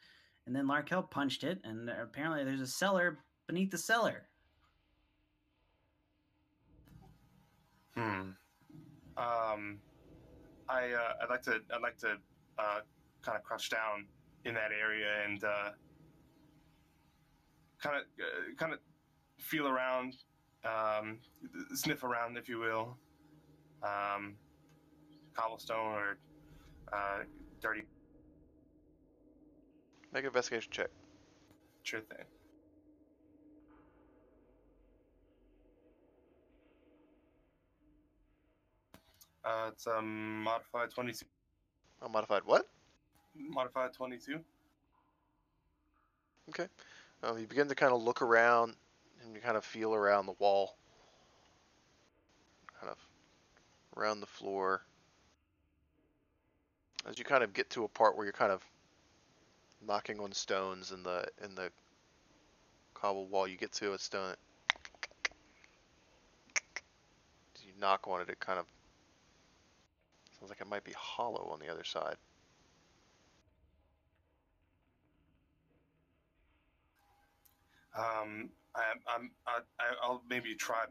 [0.45, 4.27] and then Larkel punched it, and apparently there's a cellar beneath the cellar.
[7.95, 8.31] Hmm.
[9.17, 9.79] Um,
[10.69, 12.17] I uh, I'd like to I'd like to
[12.57, 12.79] uh,
[13.21, 14.05] kind of crush down
[14.45, 15.71] in that area and uh,
[17.81, 18.79] kind of uh, kind of
[19.39, 20.15] feel around,
[20.63, 21.19] um,
[21.73, 22.97] sniff around, if you will.
[23.81, 24.35] Um,
[25.33, 26.17] cobblestone or
[26.91, 27.19] uh,
[27.61, 27.83] dirty
[30.11, 30.89] Make an investigation check.
[31.83, 32.25] sure thing.
[39.43, 41.25] Uh, it's a modified twenty-two.
[42.01, 42.67] A modified what?
[43.35, 44.39] Modified twenty-two.
[46.49, 46.67] Okay.
[47.23, 48.75] Um, you begin to kind of look around
[49.23, 50.75] and you kind of feel around the wall,
[52.79, 52.97] kind of
[53.97, 54.81] around the floor.
[57.07, 58.61] As you kind of get to a part where you're kind of
[59.85, 61.69] knocking on stones in the in the
[62.93, 64.35] cobble wall, you get to a stone.
[67.55, 68.65] As you knock on it, it kind of
[70.39, 72.15] sounds like it might be hollow on the other side.
[77.97, 78.81] Um, I,
[79.13, 79.59] I'm, I,
[80.01, 80.85] I'll maybe try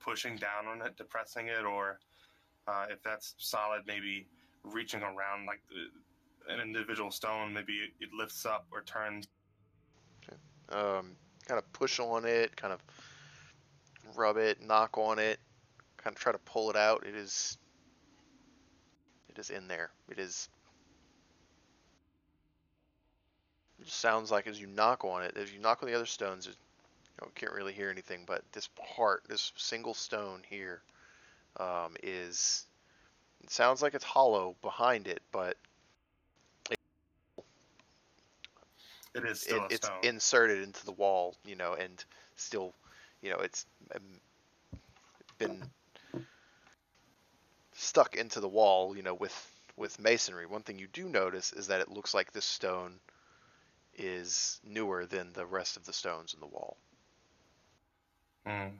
[0.00, 2.00] pushing down on it, depressing it, or
[2.66, 4.26] uh, if that's solid, maybe
[4.64, 7.52] reaching around like the, an individual stone.
[7.52, 9.28] Maybe it, it lifts up or turns.
[10.70, 12.80] um, kind of push on it, kind of
[14.16, 15.38] rub it, knock on it,
[15.96, 17.06] kind of try to pull it out.
[17.06, 17.58] It is,
[19.38, 19.90] it is in there.
[20.10, 20.48] It is.
[23.80, 26.06] It just sounds like as you knock on it, as you knock on the other
[26.06, 28.24] stones, it, you know, can't really hear anything.
[28.26, 30.82] But this part, this single stone here,
[31.58, 32.66] um, is.
[33.44, 35.56] It sounds like it's hollow behind it, but
[39.14, 42.74] It is it, still a it's inserted into the wall, you know, and still,
[43.22, 43.66] you know, it's
[45.38, 45.62] been
[47.78, 50.44] stuck into the wall, you know, with with masonry.
[50.44, 52.98] One thing you do notice is that it looks like this stone
[53.96, 56.76] is newer than the rest of the stones in the wall.
[58.46, 58.72] Mm.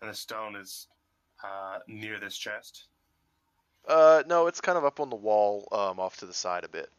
[0.00, 0.86] And the stone is
[1.42, 2.84] uh, near this chest.
[3.88, 6.68] Uh, no, it's kind of up on the wall, um, off to the side a
[6.68, 6.90] bit.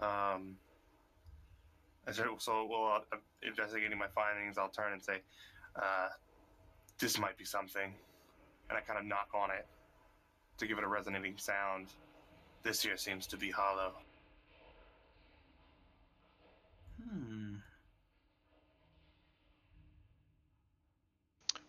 [0.00, 0.56] Um,
[2.10, 5.20] so, well, uh, investigating my findings, I'll turn and say,
[5.76, 6.08] uh,
[7.00, 7.94] "This might be something,"
[8.68, 9.66] and I kind of knock on it
[10.58, 11.88] to give it a resonating sound.
[12.62, 13.94] This here seems to be hollow.
[17.02, 17.56] Hmm.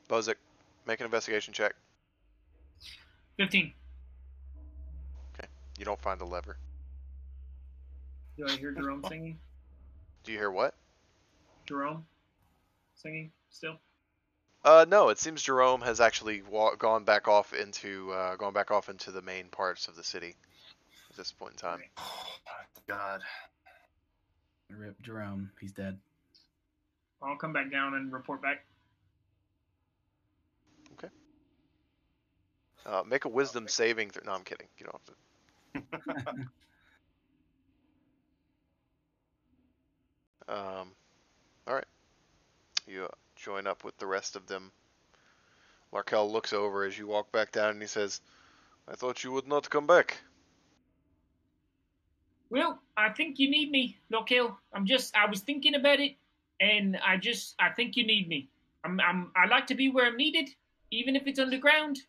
[0.10, 0.36] Bozic,
[0.86, 1.74] make an investigation check.
[3.38, 3.74] Fifteen.
[5.34, 5.48] Okay.
[5.80, 6.58] You don't find the lever.
[8.38, 9.40] Do I hear Jerome singing?
[10.26, 10.76] Do you hear what?
[11.66, 12.06] Jerome
[12.96, 13.80] singing still.
[14.64, 18.70] Uh, no, it seems Jerome has actually wa- gone back off into uh, gone back
[18.70, 20.36] off into the main parts of the city
[21.10, 21.82] at this point in time.
[22.88, 23.22] God,
[24.70, 25.52] Rip Jerome.
[25.60, 25.98] He's dead.
[27.22, 28.66] I'll come back down and report back.
[30.94, 31.10] Okay.
[32.86, 34.10] Uh, make a wisdom saving.
[34.12, 34.68] Th- no, I'm kidding.
[34.78, 35.14] You don't have to.
[40.48, 40.92] Um,
[41.66, 41.86] all right.
[42.88, 43.08] You uh,
[43.42, 44.72] join up with the rest of them.
[45.92, 48.22] Larkel looks over as you walk back down, and he says,
[48.88, 50.22] "I thought you would not come back."
[52.50, 54.58] Well, I think you need me, Lockhill.
[54.74, 56.16] I'm just, I was thinking about it,
[56.60, 58.50] and I just, I think you need me.
[58.84, 60.50] I'm, I'm I like to be where I'm needed,
[60.92, 62.00] even if it's underground.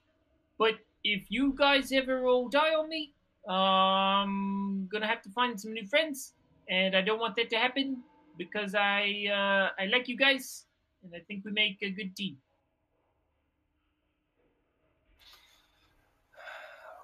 [0.58, 0.74] But
[1.04, 3.14] if you guys ever all die on me,
[3.48, 6.34] I'm gonna have to find some new friends,
[6.68, 8.02] and I don't want that to happen
[8.38, 10.64] because I uh, I like you guys,
[11.02, 12.36] and I think we make a good team.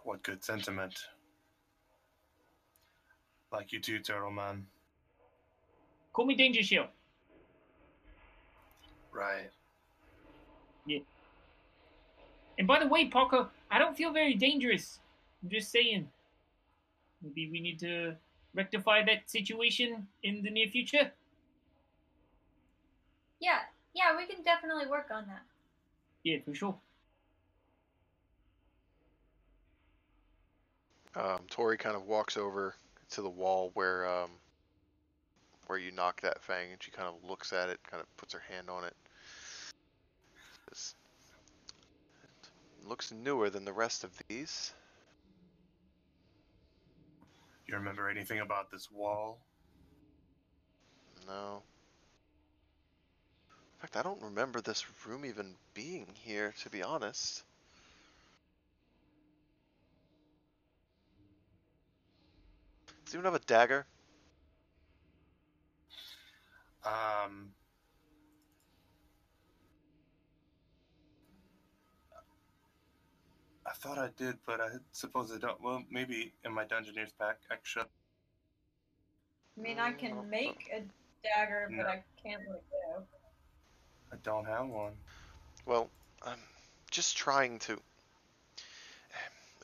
[0.04, 0.94] What good sentiment.
[3.52, 4.66] Like you too, Turtle Man.
[6.12, 6.88] Call me Danger Shield.
[9.12, 9.50] Right.
[10.86, 11.00] Yeah.
[12.58, 14.98] And by the way, Parker, I don't feel very dangerous.
[15.42, 16.08] I'm just saying.
[17.22, 18.14] Maybe we need to
[18.54, 21.10] rectify that situation in the near future.
[23.40, 23.60] Yeah,
[23.98, 25.42] yeah, we can definitely work on that.
[26.22, 26.76] Yeah, for sure.
[31.16, 32.74] Um, Tori kind of walks over
[33.10, 34.30] to the wall where um,
[35.66, 38.32] where you knock that fang, and she kind of looks at it, kind of puts
[38.32, 38.94] her hand on it.
[40.68, 40.94] Says,
[42.80, 44.72] "It looks newer than the rest of these.
[47.66, 49.38] You remember anything about this wall?
[51.26, 51.62] No.
[53.78, 57.44] In fact, I don't remember this room even being here, to be honest.
[63.04, 63.86] Does anyone have a dagger?
[66.84, 67.54] Um.
[73.66, 75.60] I thought I did, but I suppose I don't.
[75.60, 77.86] Well, maybe in my Dungeoneer's pack, actually.
[79.56, 80.82] I mean, I Mm, can make a
[81.22, 81.86] dagger, but No.
[81.86, 83.06] I can't let go.
[84.22, 84.92] Don't have one.
[85.66, 85.88] Well,
[86.24, 86.40] I'm
[86.90, 87.78] just trying to.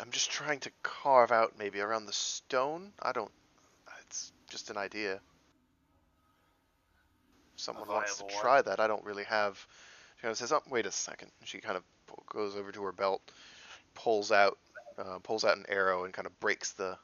[0.01, 2.93] I'm just trying to carve out maybe around the stone.
[3.01, 3.31] I don't.
[4.03, 5.15] It's just an idea.
[5.15, 5.21] If
[7.57, 8.33] someone wants to one.
[8.41, 8.81] try that.
[8.81, 9.55] I don't really have.
[10.17, 11.31] She kind of says, "Oh, wait a second.
[11.45, 11.85] She kind of
[12.29, 13.23] goes over to her belt,
[13.95, 14.59] pulls out,
[14.99, 16.99] uh, pulls out an arrow, and kind of breaks the,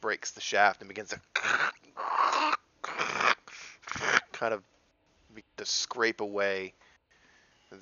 [0.00, 1.20] breaks the shaft and begins to,
[4.32, 4.62] kind of,
[5.56, 6.74] to scrape away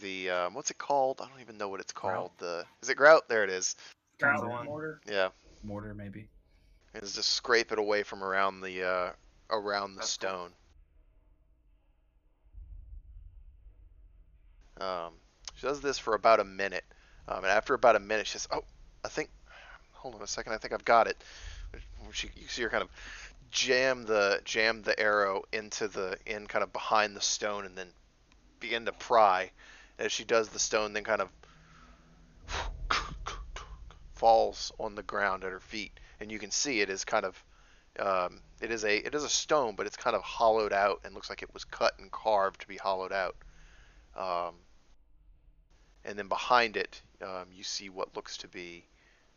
[0.01, 1.21] the um, what's it called?
[1.23, 2.17] I don't even know what it's Grout.
[2.17, 2.31] called.
[2.39, 3.29] The is it grout?
[3.29, 3.77] There it is.
[4.19, 4.67] That's Mortar, the one.
[4.67, 5.29] mortar, Yeah,
[5.63, 6.29] mortar maybe.
[6.95, 9.11] is just scrape it away from around the uh,
[9.51, 10.31] around the That's cool.
[10.31, 10.51] stone.
[14.81, 15.13] Um,
[15.57, 16.85] she does this for about a minute,
[17.29, 18.63] um, and after about a minute, she says, "Oh,
[19.05, 19.31] I think.
[19.93, 20.53] Hold on a second.
[20.53, 21.23] I think I've got it."
[22.13, 22.91] She, you see her kind of
[23.55, 27.87] jam the jam the arrow into the in kind of behind the stone, and then
[28.61, 29.51] begin to pry.
[29.99, 31.29] As she does, the stone then kind of
[34.13, 37.43] falls on the ground at her feet, and you can see it is kind of
[38.01, 41.15] um, it is a it is a stone, but it's kind of hollowed out and
[41.15, 43.37] looks like it was cut and carved to be hollowed out.
[44.17, 44.55] Um,
[46.05, 48.85] and then behind it, um, you see what looks to be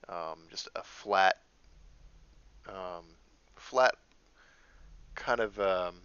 [0.10, 1.38] um, just a flat,
[2.68, 3.06] um,
[3.56, 3.96] flat
[5.18, 5.96] kind of um,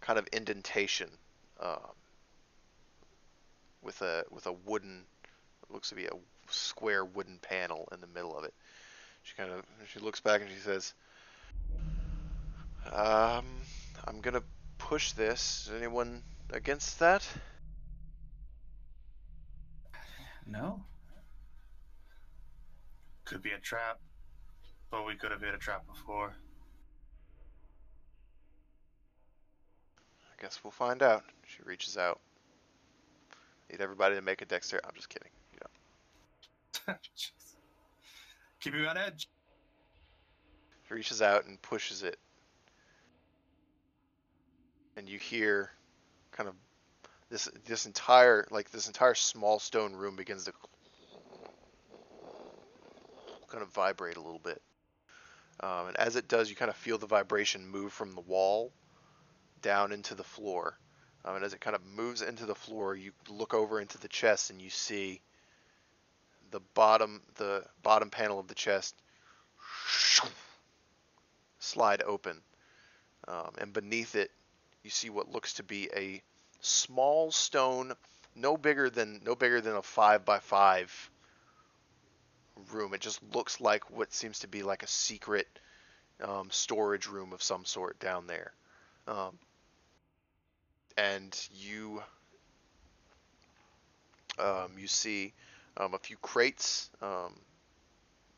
[0.00, 1.08] kind of indentation
[1.60, 1.94] um,
[3.82, 5.04] with a with a wooden
[5.70, 6.10] looks to be a
[6.50, 8.54] square wooden panel in the middle of it.
[9.22, 10.94] She kind of she looks back and she says,
[12.92, 13.44] "Um,
[14.04, 14.42] I'm gonna
[14.78, 15.68] push this.
[15.68, 16.22] Is anyone
[16.52, 17.26] against that?"
[20.46, 20.84] No.
[23.24, 23.98] Could be a trap,
[24.90, 26.36] but we could have hit a trap before.
[30.38, 31.24] I guess we'll find out.
[31.46, 32.20] She reaches out.
[33.70, 34.80] Need everybody to make a dexter.
[34.84, 35.30] I'm just kidding.
[35.52, 36.94] You know.
[37.16, 37.30] Jeez.
[38.60, 39.28] Keeping me on edge.
[40.86, 42.18] She reaches out and pushes it.
[44.96, 45.70] And you hear
[46.32, 46.54] kind of
[47.28, 50.52] this this entire like this entire small stone room begins to
[53.48, 54.62] kind of vibrate a little bit.
[55.60, 58.72] Um, and as it does, you kind of feel the vibration move from the wall
[59.66, 60.78] down into the floor.
[61.24, 64.06] Um, and as it kind of moves into the floor, you look over into the
[64.06, 65.20] chest and you see
[66.52, 68.94] the bottom the bottom panel of the chest
[71.58, 72.40] slide open,
[73.26, 74.30] um, and beneath it,
[74.84, 76.22] you see what looks to be a
[76.60, 77.92] small stone,
[78.36, 81.10] no bigger than no bigger than a five by five
[82.70, 82.94] room.
[82.94, 85.48] It just looks like what seems to be like a secret
[86.22, 88.52] um, storage room of some sort down there.
[89.08, 89.38] Um,
[90.96, 92.02] and you
[94.38, 95.32] um, you see
[95.76, 97.34] um, a few crates, um,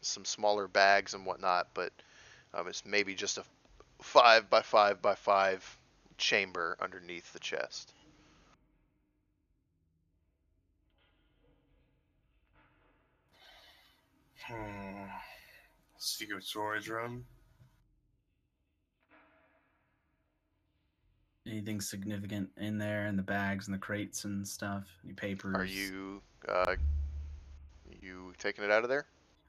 [0.01, 1.93] some smaller bags and whatnot, but
[2.55, 3.43] um, it's maybe just a
[4.01, 5.79] five by five by five
[6.17, 7.93] chamber underneath the chest.
[14.47, 15.05] Hmm.
[15.99, 17.25] Secret storage room.
[21.51, 24.87] Anything significant in there in the bags and the crates and stuff?
[25.03, 25.57] Any papers?
[25.57, 26.77] Are you uh,
[28.03, 29.07] you taking it out of there?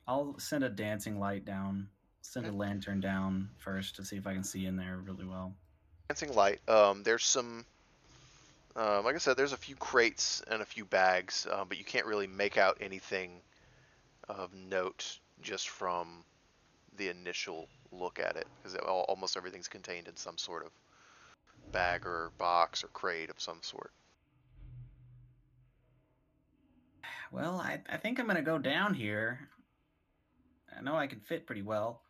[0.08, 1.89] I'll send a dancing light down.
[2.22, 5.54] Send a lantern down first to see if I can see in there really well.
[6.08, 6.62] Dancing light.
[6.70, 7.66] Um, there's some.
[8.76, 11.84] Um, like I said, there's a few crates and a few bags, um, but you
[11.84, 13.41] can't really make out anything
[14.30, 16.24] of note just from
[16.97, 20.72] the initial look at it, because almost everything's contained in some sort of
[21.72, 23.91] bag or box or crate of some sort.
[27.32, 29.49] Well, I, I think I'm gonna go down here.
[30.76, 32.01] I know I can fit pretty well.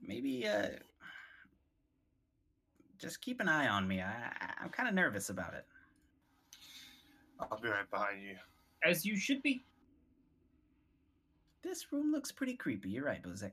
[0.00, 0.68] Maybe uh
[2.98, 4.00] just keep an eye on me.
[4.00, 5.66] I, I I'm kind of nervous about it.
[7.38, 8.36] I'll be right behind you.
[8.84, 9.64] As you should be.
[11.62, 12.90] This room looks pretty creepy.
[12.90, 13.52] You're right, Blizik.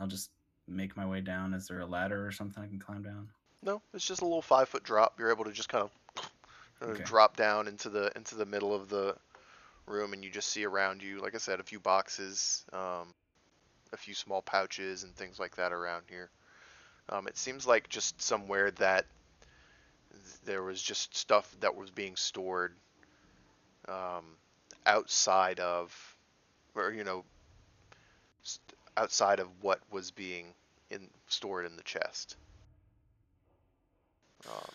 [0.00, 0.30] I'll just
[0.68, 1.54] make my way down.
[1.54, 3.28] Is there a ladder or something I can climb down?
[3.62, 5.18] No, it's just a little five foot drop.
[5.18, 5.90] You're able to just kind of,
[6.82, 7.02] Okay.
[7.04, 9.16] drop down into the into the middle of the
[9.86, 13.14] room, and you just see around you, like I said, a few boxes, um,
[13.92, 16.28] a few small pouches, and things like that around here.
[17.08, 19.06] Um, it seems like just somewhere that
[20.44, 22.74] there was just stuff that was being stored
[23.88, 24.24] um,
[24.86, 26.16] outside of,
[26.74, 27.24] or you know,
[28.96, 30.54] outside of what was being
[30.90, 32.36] in stored in the chest.
[34.46, 34.70] Um,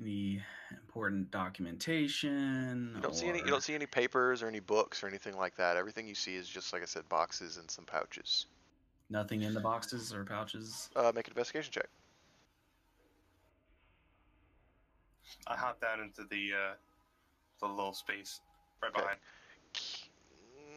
[0.00, 2.92] Any important documentation?
[2.96, 3.38] You don't see any.
[3.38, 5.76] You don't see any papers or any books or anything like that.
[5.76, 8.46] Everything you see is just like I said, boxes and some pouches.
[9.10, 10.88] Nothing in the boxes or pouches.
[10.96, 11.88] Uh, make an investigation check.
[15.46, 16.74] I hop down into the uh,
[17.60, 18.40] the little space
[18.82, 19.00] right Okay.
[19.00, 19.18] behind.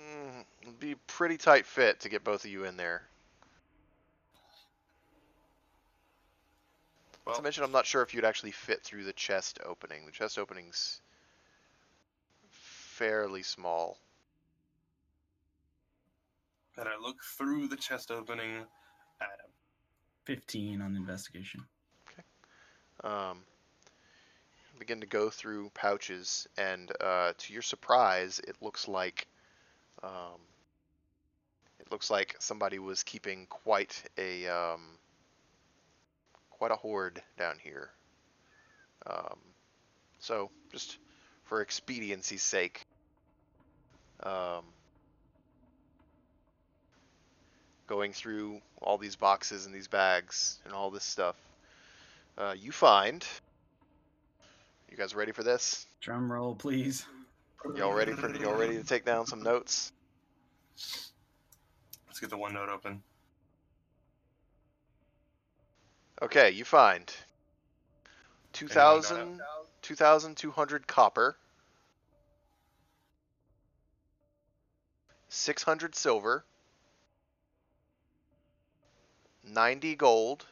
[0.04, 3.04] Mm, it'd be a pretty tight fit to get both of you in there.
[7.26, 10.06] Not Well, to mention, I'm not sure if you'd actually fit through the chest opening.
[10.06, 11.00] The chest opening's
[12.50, 13.98] fairly small.
[16.78, 18.66] and I look through the chest opening
[19.22, 19.52] at him.
[20.26, 21.64] 15 on the investigation.
[22.08, 22.24] Okay.
[23.04, 23.40] Um,
[24.80, 29.28] begin to go through pouches, and uh, to your surprise, it looks like
[30.04, 30.40] um,
[31.80, 34.82] it looks like somebody was keeping quite a um,
[36.50, 37.90] quite a hoard down here.
[39.06, 39.38] Um,
[40.20, 40.98] so, just
[41.46, 42.86] for expediency's sake,
[44.22, 44.64] um,
[47.88, 51.36] going through all these boxes and these bags and all this stuff
[52.38, 53.26] uh, you find.
[54.90, 55.86] You guys ready for this?
[56.02, 57.06] Drum roll, please.
[57.76, 58.34] Y'all ready for?
[58.36, 59.92] Y'all ready to take down some notes?
[62.08, 63.02] Let's get the OneNote open.
[66.22, 67.12] Okay, you find
[68.54, 69.42] 2,000,
[69.82, 71.36] 2,200 copper,
[75.30, 76.46] 600 silver,
[79.44, 80.46] 90 gold.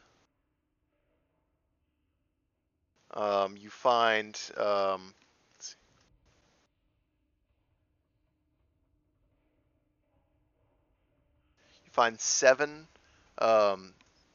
[3.14, 5.14] Um, you find um,
[5.56, 5.74] let's see.
[11.81, 12.86] you find seven
[13.38, 13.94] um,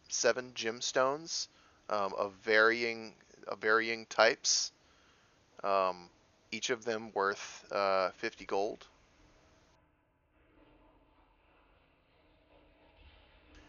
[0.09, 1.47] seven gemstones
[1.89, 3.13] um, of varying
[3.47, 4.71] of varying types.
[5.63, 6.09] Um,
[6.51, 8.85] each of them worth uh, 50 gold.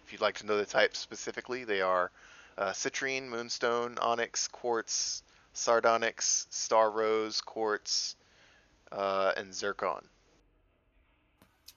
[0.07, 2.11] If you'd like to know the types specifically, they are
[2.57, 5.23] uh, citrine, moonstone, onyx, quartz,
[5.53, 8.17] sardonyx, star rose, quartz,
[8.93, 10.05] uh, and zircon.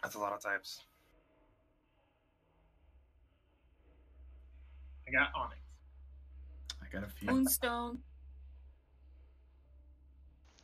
[0.03, 0.81] That's a lot of types.
[5.11, 5.61] I got Onyx.
[6.81, 7.29] I got a few.
[7.29, 7.99] Moonstone.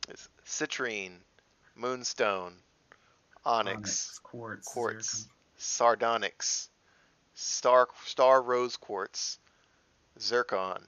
[0.08, 1.18] It's citrine,
[1.76, 2.54] moonstone,
[3.44, 5.28] onyx, quartz, quartz,
[5.58, 6.70] sardonyx,
[7.34, 9.38] star star rose quartz,
[10.18, 10.82] zircon.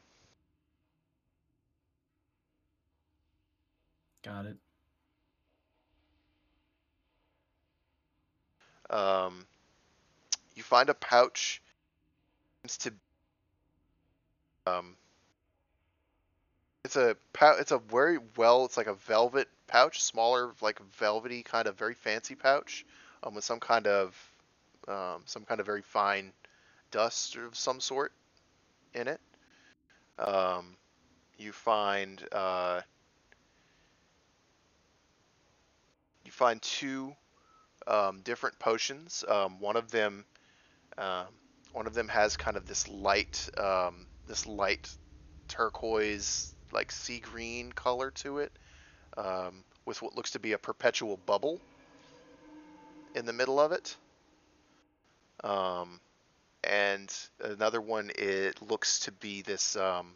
[4.22, 4.56] Got it.
[8.88, 9.46] Um,
[10.54, 11.62] you find a pouch.
[12.62, 12.94] Seems to
[14.78, 14.96] um,
[16.84, 17.16] it's a
[17.60, 18.64] It's a very well.
[18.64, 22.84] It's like a velvet pouch, smaller, like velvety kind of very fancy pouch,
[23.22, 24.16] um, with some kind of
[24.88, 26.32] um, some kind of very fine
[26.90, 28.12] dust of some sort
[28.94, 29.20] in it.
[30.18, 30.76] Um,
[31.38, 32.80] you find uh,
[36.24, 37.14] you find two
[37.86, 39.24] um, different potions.
[39.28, 40.24] Um, one of them,
[40.98, 41.26] um,
[41.72, 44.88] one of them has kind of this light, um, this light
[45.48, 48.52] turquoise, like sea green color to it,
[49.18, 51.60] um, with what looks to be a perpetual bubble
[53.16, 53.96] in the middle of it.
[55.42, 56.00] Um,
[56.62, 57.12] and
[57.42, 60.12] another one, it looks to be this um,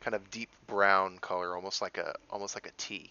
[0.00, 3.10] kind of deep brown color, almost like a almost like a tea.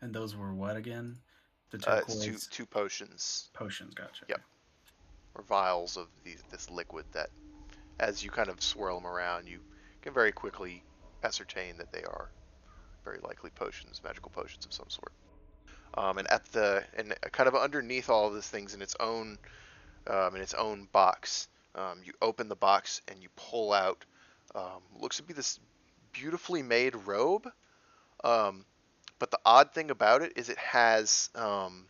[0.00, 1.16] And those were what again?
[1.70, 3.94] The Uh, turquoise it's two two potions potions.
[3.94, 4.24] Gotcha.
[4.28, 4.40] Yep.
[5.34, 7.30] Or vials of these, this liquid that,
[8.00, 9.58] as you kind of swirl them around, you
[10.02, 10.82] can very quickly
[11.22, 12.28] ascertain that they are
[13.04, 15.12] very likely potions, magical potions of some sort.
[15.94, 19.38] Um, and at the and kind of underneath all of these things in its own
[20.06, 24.04] um, in its own box, um, you open the box and you pull out
[24.54, 25.60] um, looks to be this
[26.12, 27.48] beautifully made robe.
[28.24, 28.64] Um,
[29.18, 31.86] but the odd thing about it is it has um,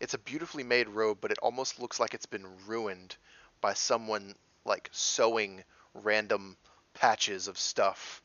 [0.00, 3.16] it's a beautifully made robe, but it almost looks like it's been ruined
[3.60, 4.34] by someone
[4.64, 5.62] like sewing
[5.94, 6.56] random
[6.94, 8.22] patches of stuff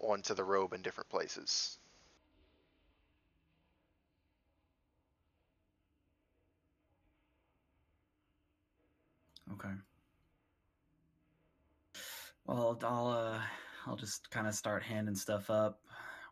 [0.00, 1.78] onto the robe in different places.
[9.52, 9.72] Okay.
[12.46, 13.42] Well, I'll uh,
[13.86, 15.80] I'll just kind of start handing stuff up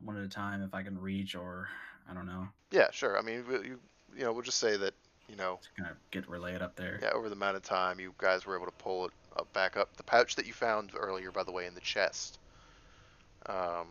[0.01, 1.69] one at a time if I can reach, or
[2.09, 3.19] I don't know, Yeah, sure.
[3.19, 3.81] I mean, you
[4.17, 4.95] you know, we'll just say that
[5.29, 6.99] you know, to kind of get relayed up there.
[7.03, 9.77] yeah, over the amount of time you guys were able to pull it up, back
[9.77, 9.97] up.
[9.97, 12.39] The pouch that you found earlier, by the way, in the chest,
[13.47, 13.87] um,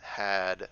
[0.00, 0.68] had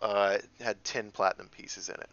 [0.00, 2.10] uh, had ten platinum pieces in it.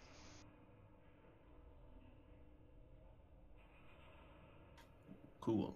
[5.41, 5.74] Cool.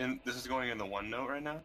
[0.00, 1.60] And this is going in the OneNote right now.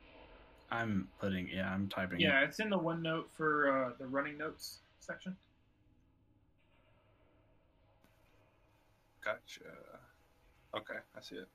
[0.69, 1.47] I'm putting.
[1.47, 2.19] Yeah, I'm typing.
[2.19, 5.35] Yeah, it's in the OneNote for uh, the running notes section.
[9.23, 9.71] Gotcha.
[10.75, 11.47] Okay, I see it.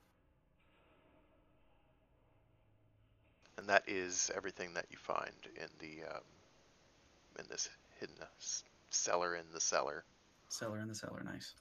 [3.61, 6.23] and that is everything that you find in the um,
[7.37, 7.69] in this
[7.99, 10.03] hidden s- cellar in the cellar.
[10.49, 11.23] Cellar in the cellar.
[11.23, 11.53] Nice.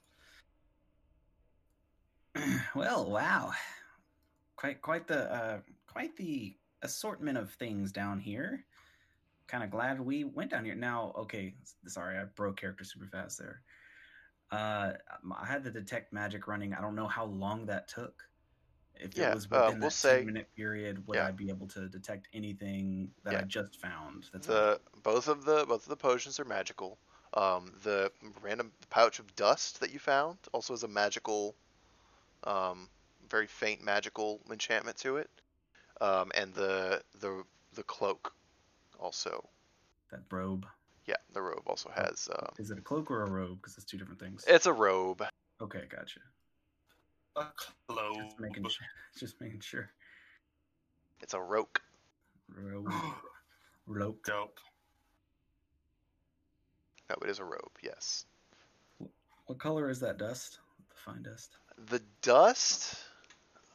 [2.75, 3.53] well, wow.
[4.61, 8.65] Quite quite the uh quite the assortment of things down here.
[9.47, 10.75] Kind of glad we went down here.
[10.75, 11.55] Now, okay,
[11.87, 13.63] sorry, I broke character super fast there.
[14.51, 14.93] Uh
[15.41, 16.75] I had the detect magic running.
[16.75, 18.23] I don't know how long that took.
[18.97, 21.29] If Yeah, it was uh, within we'll that say- minute period, would yeah.
[21.29, 24.29] I be able to detect anything that I just found?
[24.31, 26.99] That's the both of the both of the potions are magical.
[27.33, 31.55] Um, the random pouch of dust that you found also is a magical,
[32.45, 32.89] um,
[33.31, 35.31] very faint magical enchantment to it.
[36.01, 38.33] Um, and the the the cloak
[38.99, 39.49] also.
[40.11, 40.67] that robe.
[41.07, 42.29] Yeah, the robe also has.
[42.33, 43.57] Um, Is it a cloak or a robe?
[43.57, 44.45] Because it's two different things.
[44.47, 45.23] it's a robe.
[45.61, 46.21] Okay, gotcha.
[47.37, 47.47] A
[47.89, 48.17] clove.
[48.17, 48.87] Just making sure.
[49.19, 49.91] Just making sure.
[51.23, 51.81] It's a roke.
[52.55, 52.93] Robe.
[53.87, 54.23] Rope.
[54.25, 54.59] Dope.
[57.09, 57.73] No, it is a robe.
[57.83, 58.25] Yes.
[59.47, 60.59] What color is that dust?
[60.91, 61.57] The fine dust.
[61.89, 62.97] The dust.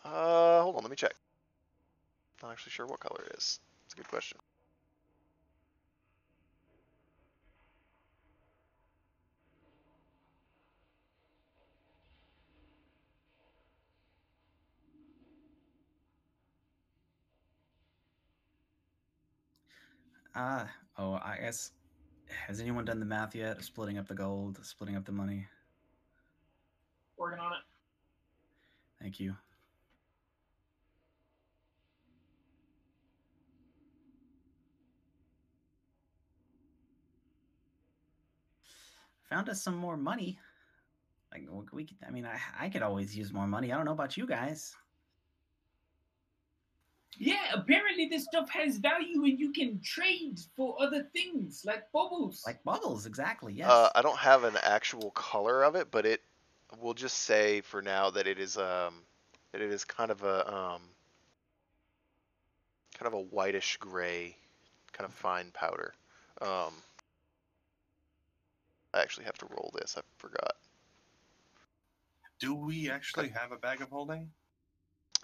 [0.05, 1.15] Uh, hold on, let me check.
[2.43, 3.59] Not actually sure what color it is.
[3.85, 4.37] It's a good question.
[20.35, 21.71] Ah, oh, I guess.
[22.47, 23.63] Has anyone done the math yet?
[23.63, 25.47] Splitting up the gold, splitting up the money.
[27.17, 27.59] Working on it.
[29.01, 29.35] Thank you.
[39.35, 40.39] Found us some more money.
[41.33, 43.73] Like we- we, could- I mean, I, I could always use more money.
[43.73, 44.73] I don't know about you guys.
[47.17, 52.43] Yeah, apparently this stuff has value and you can trade for other things like bubbles.
[52.47, 53.51] Like bubbles, exactly.
[53.53, 53.69] Yes.
[53.69, 56.21] Uh, I don't have an actual color of it, but it
[56.79, 59.01] we'll just say for now that it is um
[59.51, 60.81] that it is kind of a um
[62.97, 64.37] kind of a whitish gray,
[64.93, 65.93] kind of fine powder.
[66.41, 66.71] Um,
[68.95, 69.95] I actually have to roll this.
[69.97, 70.53] I forgot.
[72.39, 74.31] Do we actually have a bag of holding?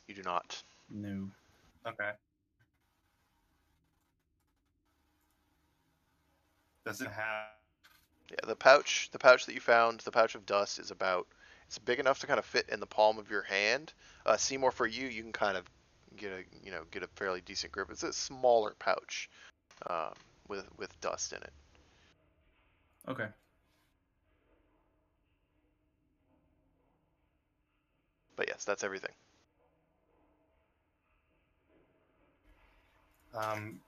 [0.08, 0.62] You do not.
[0.90, 1.30] no.
[1.88, 2.12] Okay.
[6.86, 7.48] Does it have
[8.30, 11.28] Yeah, the pouch, the pouch that you found, the pouch of dust is about.
[11.68, 13.94] It's big enough to kind of fit in the palm of your hand.
[14.26, 15.64] Uh, Seymour, for you, you can kind of
[16.18, 17.90] get a you know get a fairly decent grip.
[17.90, 19.30] It's a smaller pouch
[19.90, 20.14] um,
[20.50, 21.54] with with dust in it.
[23.08, 23.28] Okay.
[28.36, 29.12] But yes, that's everything.
[33.34, 33.80] Um,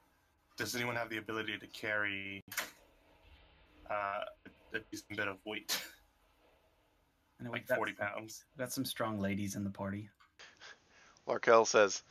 [0.57, 2.41] does anyone have the ability to carry
[3.89, 4.21] uh,
[4.73, 5.81] a decent bit of weight,
[7.39, 8.45] I know like we've 40 pounds?
[8.55, 10.09] we've got some strong ladies in the party.
[11.27, 12.03] Larkel says,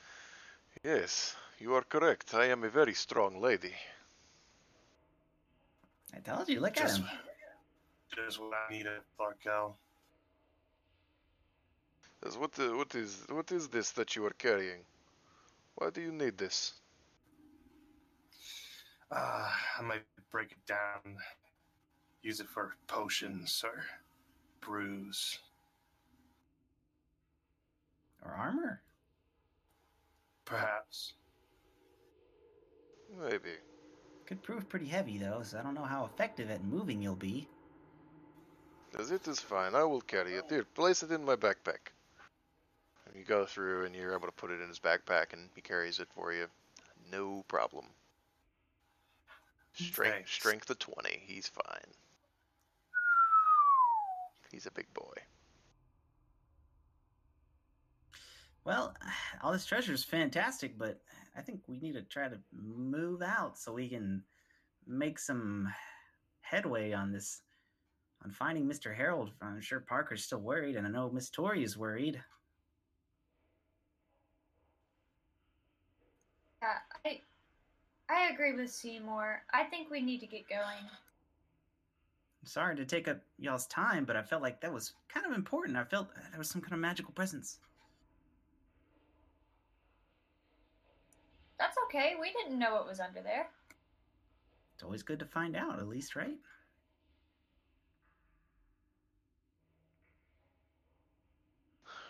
[0.85, 2.35] "Yes, you are correct.
[2.35, 3.75] I am a very strong lady."
[6.15, 7.09] I told you, look Just, at him.
[8.15, 9.73] just what I needed, Larkel.
[12.23, 14.85] Says, What the, what is what is this that you are carrying?
[15.75, 16.75] Why do you need this?
[19.11, 19.49] Uh,
[19.79, 21.17] I might break it down,
[22.23, 23.85] use it for potions or
[24.61, 25.39] brews.
[28.25, 28.81] Or armor.
[30.45, 31.15] Perhaps.
[33.21, 33.57] Maybe.
[34.27, 37.49] Could prove pretty heavy though, so I don't know how effective at moving you'll be.
[38.97, 39.75] Says, it is fine.
[39.75, 40.45] I will carry it.
[40.49, 41.93] Here, place it in my backpack.
[43.15, 45.99] You go through and you're able to put it in his backpack and he carries
[45.99, 46.47] it for you.
[47.11, 47.87] No problem.
[49.75, 50.33] Strength, Thanks.
[50.33, 51.23] strength of 20.
[51.27, 51.93] He's fine.
[54.51, 55.15] He's a big boy.
[58.65, 58.95] Well,
[59.43, 61.01] all this treasure is fantastic, but
[61.37, 64.23] I think we need to try to move out so we can
[64.87, 65.73] make some
[66.43, 67.43] headway on this,
[68.25, 68.95] on finding Mr.
[68.95, 69.31] Harold.
[69.41, 72.23] I'm sure Parker's still worried, and I know Miss Tori is worried.
[76.63, 77.21] Yeah, I
[78.13, 79.43] I agree with Seymour.
[79.53, 80.85] I think we need to get going.
[82.45, 85.79] Sorry to take up y'all's time, but I felt like that was kind of important.
[85.79, 87.59] I felt there was some kind of magical presence.
[91.59, 92.15] That's okay.
[92.21, 93.49] We didn't know what was under there.
[94.75, 96.37] It's always good to find out, at least, right?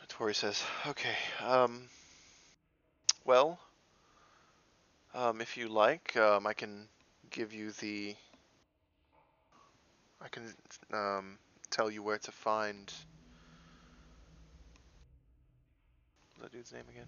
[0.08, 1.16] Tori says, "Okay.
[1.40, 1.88] Um.
[3.24, 3.60] Well.
[5.14, 6.88] Um, if you like, um, I can
[7.30, 8.14] give you the.
[10.20, 10.42] I can
[10.92, 11.38] um
[11.70, 12.92] tell you where to find.
[16.36, 17.06] What's that dude's name again?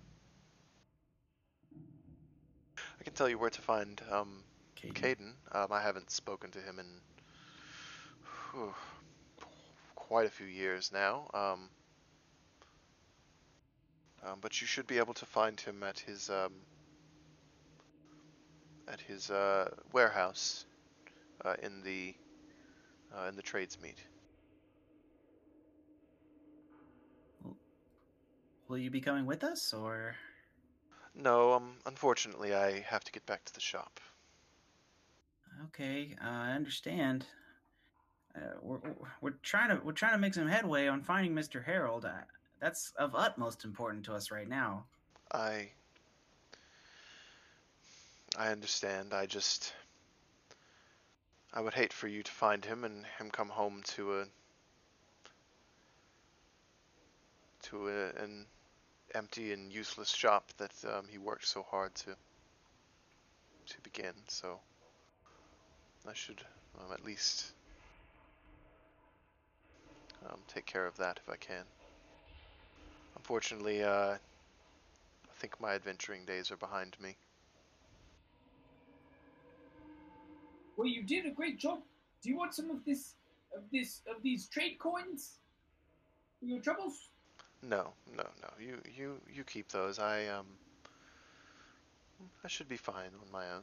[3.00, 4.44] I can tell you where to find um.
[4.92, 5.32] Caden.
[5.52, 6.86] Um, I haven't spoken to him in
[8.52, 8.74] whew,
[9.94, 11.28] quite a few years now.
[11.32, 11.70] Um,
[14.26, 16.52] um, but you should be able to find him at his um,
[18.88, 20.66] at his uh, warehouse
[21.44, 22.14] uh, in the
[23.16, 23.98] uh, in the trades meet.
[28.68, 30.16] Will you be coming with us, or
[31.14, 34.00] No, um, unfortunately, I have to get back to the shop.
[35.66, 36.16] okay?
[36.22, 37.26] Uh, I understand.
[38.34, 38.78] Uh, we're,
[39.20, 41.64] we're- trying to we're trying to make some headway on finding Mr.
[41.64, 42.04] Harold.
[42.04, 42.22] Uh,
[42.60, 44.86] that's of utmost importance to us right now.
[45.32, 45.70] I
[48.36, 49.14] I understand.
[49.14, 49.72] I just
[51.52, 54.24] I would hate for you to find him and him come home to a
[57.62, 58.46] to a, an
[59.14, 62.16] empty and useless shop that um, he worked so hard to
[63.66, 64.14] to begin.
[64.26, 64.58] So
[66.08, 66.42] I should
[66.78, 67.52] um, at least
[70.28, 71.64] um, take care of that if I can.
[73.16, 74.18] Unfortunately, uh, I
[75.38, 77.16] think my adventuring days are behind me.
[80.76, 81.80] Well, you did a great job.
[82.22, 83.14] Do you want some of this,
[83.56, 85.38] of this, of these trade coins
[86.40, 87.08] for your troubles?
[87.62, 88.48] No, no, no.
[88.58, 89.98] You, you, you keep those.
[89.98, 90.46] I um,
[92.44, 93.62] I should be fine on my own.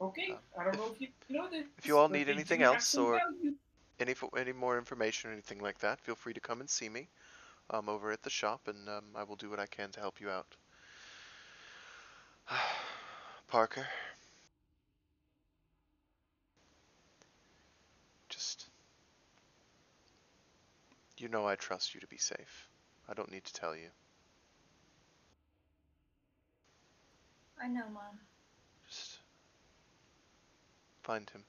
[0.00, 1.66] Okay, Uh, I don't if- know if you know this.
[1.78, 3.54] if you all need anything else or- value.
[4.00, 7.08] Any any more information or anything like that, feel free to come and see me,
[7.70, 10.20] um, over at the shop, and um, I will do what I can to help
[10.20, 10.54] you out.
[13.48, 13.88] Parker,
[18.28, 18.68] just
[21.20, 22.68] you know I trust you to be safe.
[23.08, 23.88] I don't need to tell you.
[27.60, 28.18] I know, Mom.
[28.88, 29.18] Just
[31.02, 31.42] find him.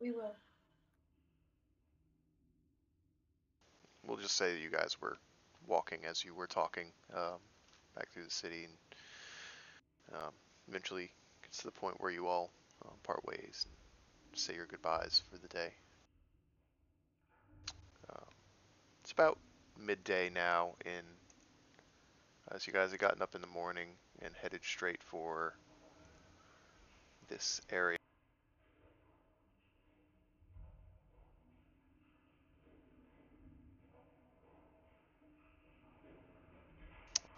[0.00, 0.34] We will.
[4.04, 5.16] We'll just say that you guys were
[5.68, 7.38] walking as you were talking um,
[7.94, 10.32] back through the city, and um,
[10.68, 11.10] eventually
[11.42, 12.50] gets to the point where you all
[12.84, 13.81] uh, part ways and
[14.38, 15.72] say your goodbyes for the day.
[18.10, 18.24] Uh,
[19.02, 19.38] it's about
[19.78, 21.02] midday now in
[22.50, 23.88] as you guys have gotten up in the morning
[24.20, 25.54] and headed straight for
[27.28, 27.98] this area.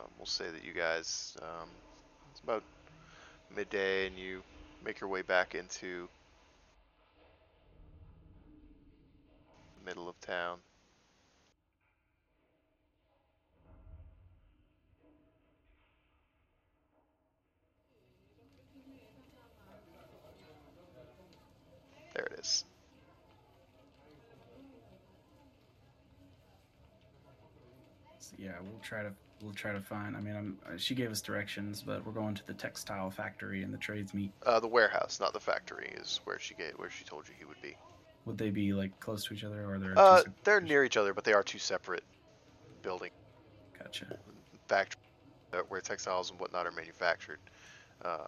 [0.00, 1.68] Um, we'll say that you guys, um,
[2.30, 2.64] it's about
[3.54, 4.42] midday and you
[4.84, 6.08] make your way back into
[9.84, 10.58] middle of town.
[22.14, 22.64] There it is.
[28.18, 29.12] So, yeah, we'll try to
[29.42, 30.16] we'll try to find.
[30.16, 33.74] I mean, I'm, she gave us directions, but we're going to the textile factory and
[33.74, 34.32] the trades meet.
[34.46, 37.44] Uh, the warehouse, not the factory, is where she gave, where she told you he
[37.44, 37.76] would be.
[38.26, 41.12] Would they be like close to each other, or they're Uh, they're near each other,
[41.14, 42.04] but they are two separate
[42.82, 43.10] building
[43.78, 44.06] Gotcha.
[44.68, 45.00] factory
[45.52, 47.38] uh, where textiles and whatnot are manufactured.
[48.04, 48.26] Uh,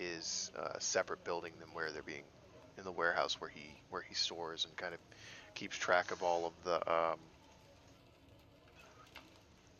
[0.00, 2.24] is a separate building than where they're being
[2.78, 5.00] in the warehouse where he where he stores and kind of
[5.54, 7.18] keeps track of all of the um,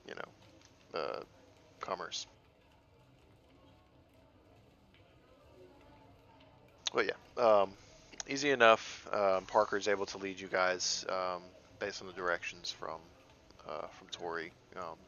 [0.06, 1.20] you know uh,
[1.80, 2.26] commerce.
[6.92, 7.76] But yeah, um,
[8.28, 9.08] easy enough.
[9.12, 11.42] Um, is able to lead you guys um,
[11.78, 13.00] based on the directions from
[13.68, 14.98] uh, from Tori um,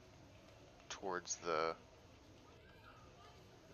[0.89, 1.71] towards the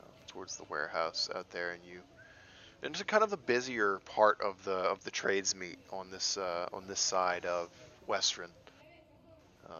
[0.00, 2.00] um, towards the warehouse out there, and you
[2.82, 6.68] into kind of the busier part of the of the trades meet on this uh,
[6.72, 7.68] on this side of
[8.08, 8.48] Westruun.
[9.68, 9.74] Uh,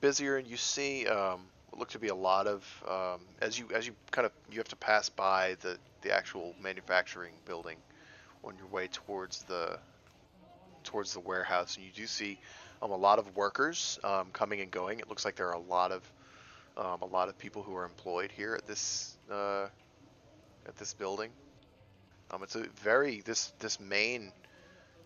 [0.00, 3.68] busier, and you see um, what look to be a lot of um, as you
[3.74, 7.76] as you kind of you have to pass by the the actual manufacturing building
[8.44, 9.78] on your way towards the
[10.84, 12.38] towards the warehouse, and you do see
[12.82, 15.00] um, a lot of workers um, coming and going.
[15.00, 16.02] It looks like there are a lot of
[16.76, 19.66] um, a lot of people who are employed here at this uh,
[20.66, 21.30] at this building.
[22.30, 24.30] Um, it's a very this this main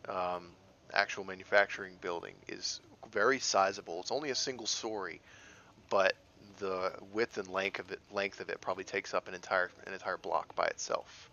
[0.09, 0.51] um,
[0.93, 2.81] actual manufacturing building is
[3.13, 4.01] very sizable.
[4.01, 5.21] It's only a single story,
[5.89, 6.15] but
[6.59, 9.93] the width and length of it length of it probably takes up an entire an
[9.93, 11.31] entire block by itself.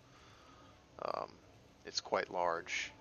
[1.04, 1.28] Um,
[1.84, 2.92] it's quite large.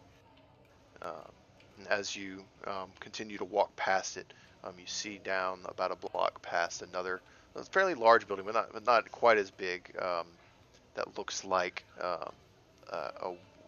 [1.01, 1.32] Um,
[1.78, 4.32] and as you um, continue to walk past it,
[4.63, 7.21] um, you see down about a block past another
[7.55, 9.95] a fairly large building, but not but not quite as big.
[9.99, 10.28] Um,
[10.95, 12.32] that looks like a,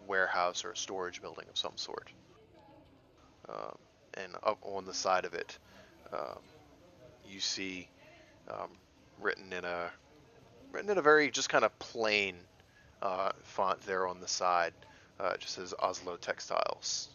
[0.07, 2.09] warehouse or a storage building of some sort.
[4.13, 5.57] And up on the side of it,
[7.27, 7.89] you see
[8.49, 8.69] um,
[9.19, 9.89] written in a
[10.71, 12.35] written in a very just kind of plain
[13.01, 14.73] uh, font there on the side.
[15.19, 17.09] Uh, it just says Oslo Textiles.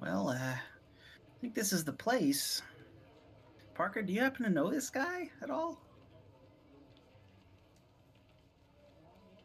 [0.00, 0.60] Well, uh, I
[1.40, 2.60] think this is the place.
[3.74, 5.80] Parker, do you happen to know this guy at all?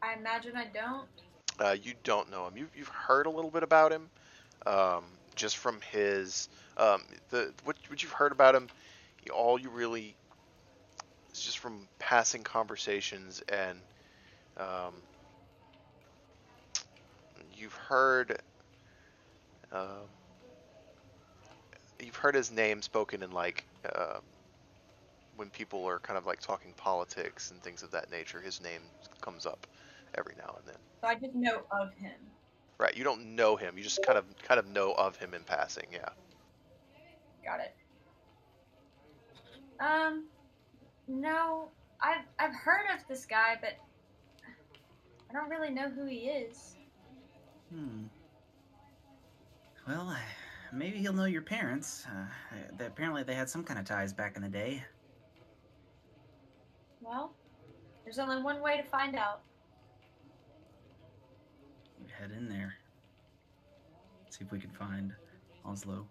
[0.02, 1.08] I imagine I don't.
[1.58, 2.56] Uh, you don't know him.
[2.56, 4.10] You've, you've heard a little bit about him,
[4.66, 5.04] um,
[5.36, 8.68] just from his um, the what what you've heard about him.
[9.34, 10.16] All you really
[11.32, 13.82] is just from passing conversations, and
[14.58, 15.02] um,
[17.54, 18.38] you've heard
[19.72, 20.08] um,
[21.98, 24.22] you've heard his name spoken in like um
[25.36, 28.40] when people are kind of like talking politics and things of that nature.
[28.40, 28.82] His name
[29.22, 29.66] comes up
[30.16, 30.76] every now and then.
[31.00, 32.14] So I just know of him.
[32.78, 33.76] Right, you don't know him.
[33.76, 35.86] You just kind of kind of know of him in passing.
[35.92, 36.08] Yeah.
[37.44, 37.74] Got it.
[39.80, 40.26] Um,
[41.06, 43.74] no, I've I've heard of this guy, but
[45.28, 46.76] I don't really know who he is.
[47.72, 48.04] Hmm.
[49.86, 50.16] Well, uh,
[50.72, 52.06] maybe he'll know your parents.
[52.06, 52.26] Uh,
[52.76, 54.84] they, apparently, they had some kind of ties back in the day.
[57.00, 57.32] Well,
[58.04, 59.40] there's only one way to find out.
[62.18, 62.74] Head in there.
[64.30, 65.12] See if we can find
[65.64, 66.04] Oslo.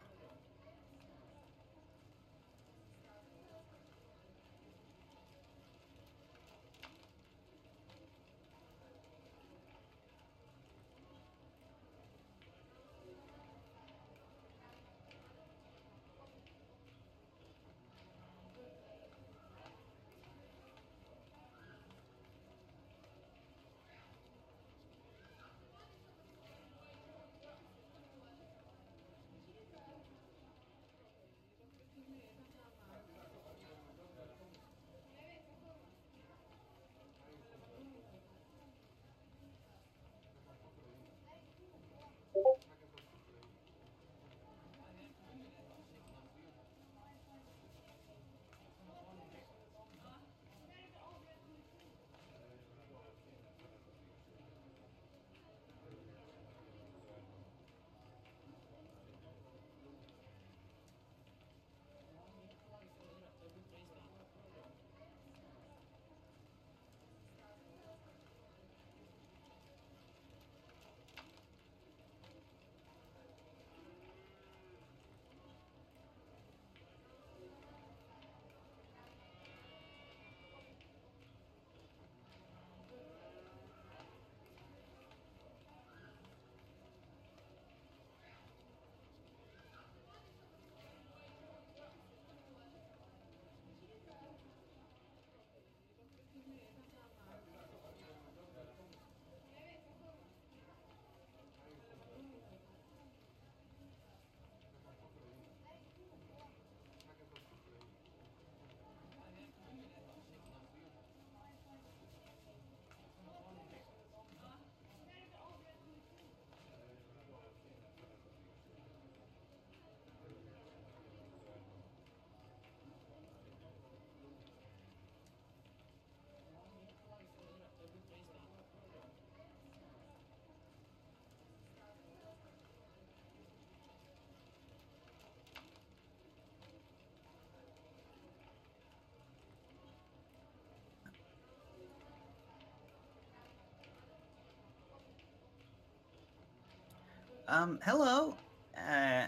[147.50, 148.36] Um, hello.
[148.78, 149.28] Uh,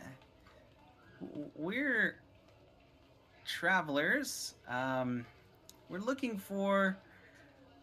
[1.56, 2.20] we're
[3.46, 4.56] travelers.
[4.68, 5.26] Um,
[5.88, 6.98] we're looking for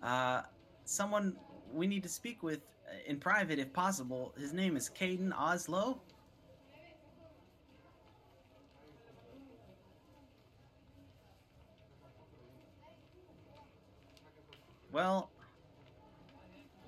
[0.02, 0.42] uh,
[0.84, 1.36] someone
[1.72, 4.34] we need to speak with uh, in private if possible.
[4.38, 6.02] His name is Caden Oslo.
[14.92, 15.30] Well,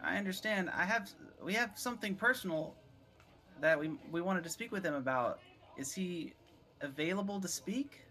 [0.05, 0.69] I understand.
[0.69, 1.11] I have
[1.43, 2.77] we have something personal
[3.61, 5.41] that we we wanted to speak with him about.
[5.77, 6.35] Is he
[6.81, 8.08] available to speak?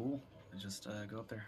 [0.00, 0.18] Cool.
[0.56, 1.44] Just uh, go up there.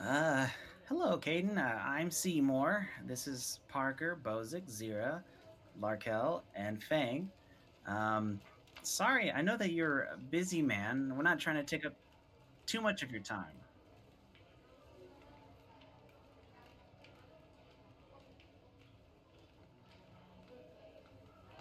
[0.00, 0.46] Uh,
[1.06, 1.56] hello, Caden.
[1.56, 2.88] Uh, I'm Seymour.
[3.06, 5.22] This is Parker, Bozic, Zira,
[5.80, 7.30] Larkel, and Fang.
[7.86, 8.40] Um,
[8.82, 11.12] sorry, I know that you're a busy man.
[11.16, 11.92] We're not trying to take up
[12.66, 13.44] too much of your time.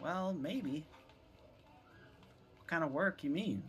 [0.01, 0.87] Well, maybe.
[2.57, 3.61] What kind of work you mean?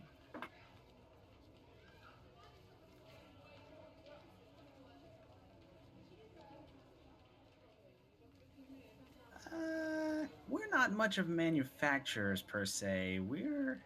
[10.86, 13.18] Not much of manufacturers per se.
[13.20, 13.82] We're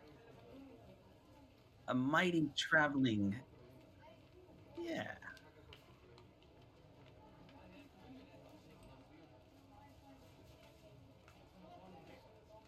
[1.88, 3.34] a mighty traveling.
[4.78, 5.06] Yeah.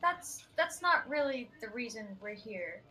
[0.01, 2.83] That's that's not really the reason we're here.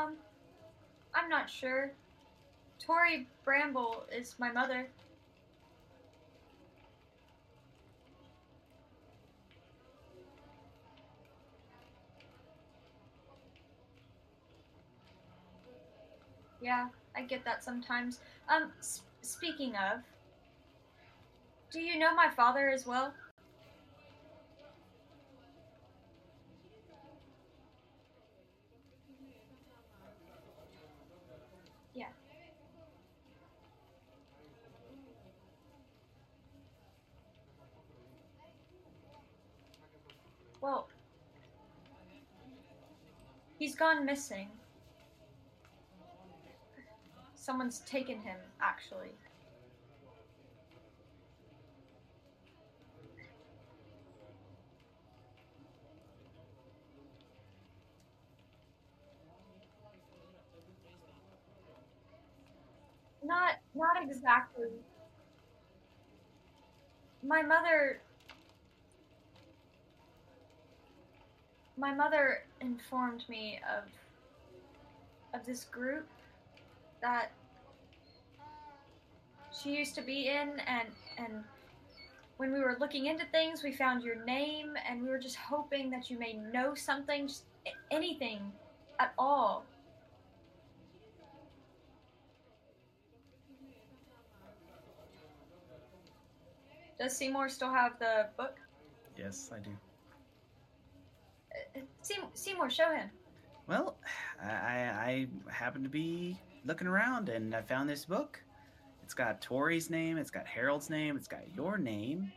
[0.00, 0.16] Um,
[1.14, 1.92] I'm not sure.
[2.78, 4.88] Tori Bramble is my mother.
[16.60, 18.20] Yeah, I get that sometimes.
[18.48, 18.72] Um,
[19.22, 20.00] speaking of,
[21.70, 23.14] do you know my father as well?
[43.80, 44.48] gone missing.
[47.34, 49.08] Someone's taken him, actually.
[63.24, 64.68] Not, not exactly.
[67.26, 68.02] My mother
[71.80, 73.84] My mother informed me of
[75.32, 76.06] of this group
[77.00, 77.32] that
[79.50, 81.42] she used to be in and and
[82.36, 85.88] when we were looking into things we found your name and we were just hoping
[85.88, 87.44] that you may know something just
[87.90, 88.52] anything
[88.98, 89.64] at all
[96.98, 98.58] does seymour still have the book
[99.16, 99.70] Yes, I do.
[102.34, 103.10] Seymour, show him
[103.66, 103.96] Well,
[104.42, 108.42] I, I I happened to be looking around and I found this book.
[109.02, 112.32] It's got Tori's name, it's got Harold's name, it's got your name.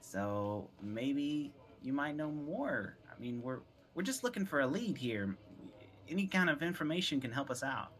[0.00, 1.52] So maybe
[1.82, 2.96] you might know more.
[3.10, 3.60] I mean, we're
[3.94, 5.36] we're just looking for a lead here.
[6.08, 7.92] Any kind of information can help us out.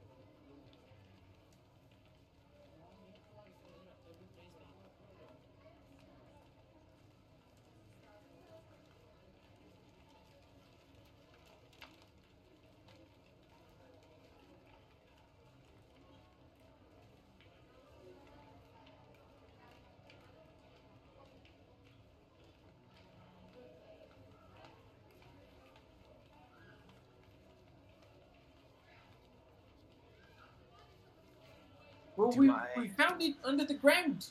[32.36, 34.26] We, I- we found it under the ground.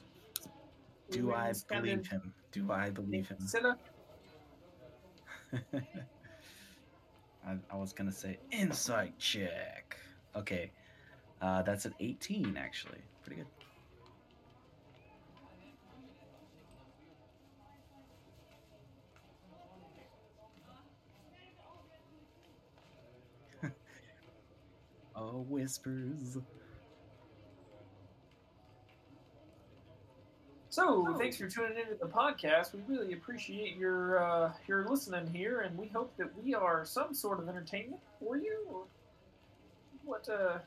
[1.10, 2.34] Do We I believe him?
[2.52, 3.40] Do I believe him?
[3.42, 3.76] cellar.
[7.46, 9.98] I, I was gonna say insight check.
[10.36, 10.72] Okay,
[11.42, 13.00] uh, that's an 18 actually.
[13.24, 13.42] Pretty
[23.62, 23.72] good.
[25.16, 26.38] oh, whispers.
[30.72, 32.74] So, thanks for tuning into the podcast.
[32.74, 37.14] We really appreciate your uh, your listening here, and we hope that we are some
[37.14, 38.86] sort of entertainment for you.
[40.06, 40.30] What?
[40.30, 40.60] Uh,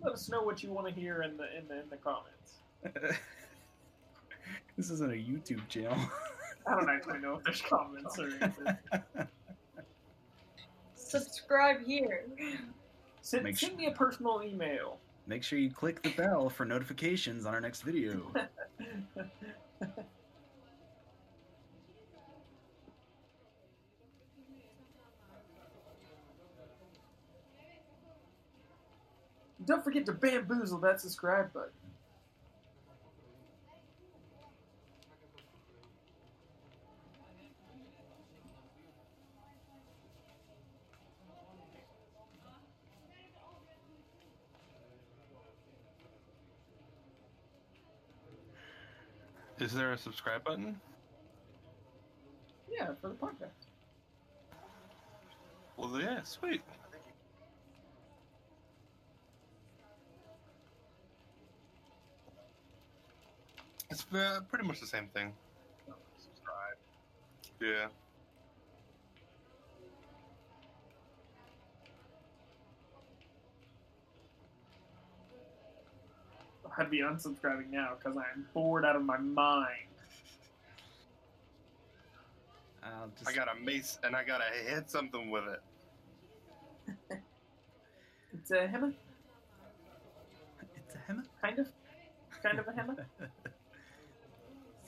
[0.00, 2.52] let us know what you want to hear in the in the in the comments.
[4.76, 5.98] this isn't a YouTube channel.
[6.68, 9.26] I don't actually know if there's comments or anything.
[10.94, 12.26] subscribe here
[13.22, 14.98] Send, send sure- me a personal email.
[15.26, 18.30] Make sure you click the bell for notifications on our next video.
[29.66, 31.70] Don't forget to bamboozle that subscribe button.
[49.64, 50.78] Is there a subscribe button?
[52.70, 53.64] Yeah, for the podcast.
[55.78, 56.60] Well, yeah, sweet.
[63.88, 65.32] It's uh, pretty much the same thing.
[66.18, 66.76] Subscribe.
[67.62, 67.86] Yeah.
[76.76, 79.88] I'd be unsubscribing now because I'm bored out of my mind.
[82.82, 85.62] I'll just, I got a mace and I gotta hit something with it.
[88.36, 88.92] It's a hammer,
[90.76, 91.22] it's a hammer.
[91.40, 91.68] kind of,
[92.42, 93.06] kind of a hammer.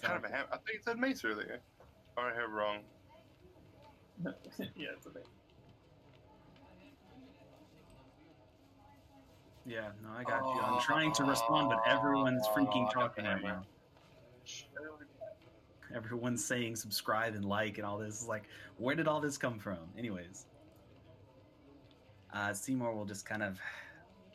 [0.03, 1.61] Kind of a ham- I think it said mace earlier.
[2.17, 2.81] Or I heard wrong.
[4.77, 5.23] yeah, it's a thing.
[9.67, 10.61] Yeah, no, I got you.
[10.63, 13.63] I'm trying to respond, but everyone's freaking talking right now.
[15.95, 18.21] Everyone's saying subscribe and like and all this.
[18.21, 18.45] It's like,
[18.77, 19.79] where did all this come from?
[19.99, 20.47] Anyways,
[22.33, 23.59] uh, Seymour will just kind of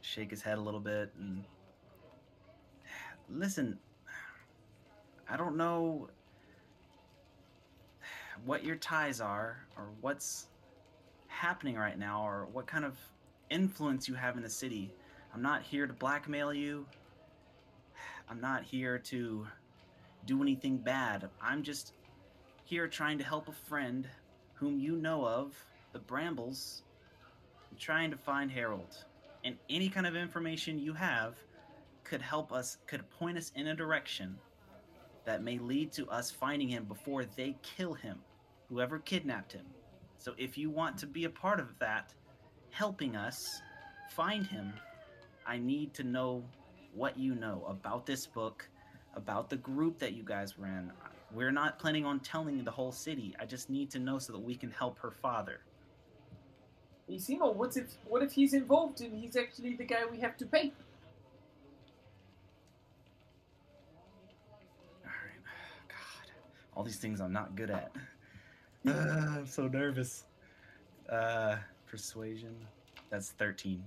[0.02, 1.46] shake his head a little bit and
[3.30, 3.80] listen.
[5.30, 6.10] I don't know
[8.44, 10.48] what your ties are or what's
[11.28, 12.98] happening right now or what kind of
[13.50, 14.94] influence you have in the city.
[15.34, 16.86] I'm not here to blackmail you.
[18.30, 19.48] I'm not here to
[20.26, 21.30] do anything bad.
[21.42, 21.94] I'm just
[22.66, 24.08] here trying to help a friend
[24.54, 25.54] whom you know of,
[25.94, 26.84] the Brambles,
[27.70, 28.96] and trying to find Harold.
[29.44, 31.36] And any kind of information you have
[32.04, 34.38] could help us, could point us in a direction
[35.26, 38.20] that may lead to us finding him before they kill him,
[38.70, 39.66] whoever kidnapped him.
[40.18, 42.14] So if you want to be a part of that,
[42.70, 43.62] helping us
[44.12, 44.74] find him,
[45.46, 46.44] I need to know
[46.94, 48.68] what you know about this book,
[49.16, 50.92] about the group that you guys ran.
[51.34, 53.36] We're not planning on telling the whole city.
[53.40, 55.62] I just need to know so that we can help her father.
[57.08, 60.38] Hey, Simo, what if what if he's involved and he's actually the guy we have
[60.38, 60.72] to pay?
[65.04, 65.42] All right.
[65.88, 66.32] God,
[66.76, 67.92] all these things I'm not good at.
[68.84, 70.24] Uh, I'm so nervous.
[71.08, 72.56] Uh, persuasion.
[73.12, 73.84] That's 13.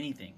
[0.00, 0.32] Anything.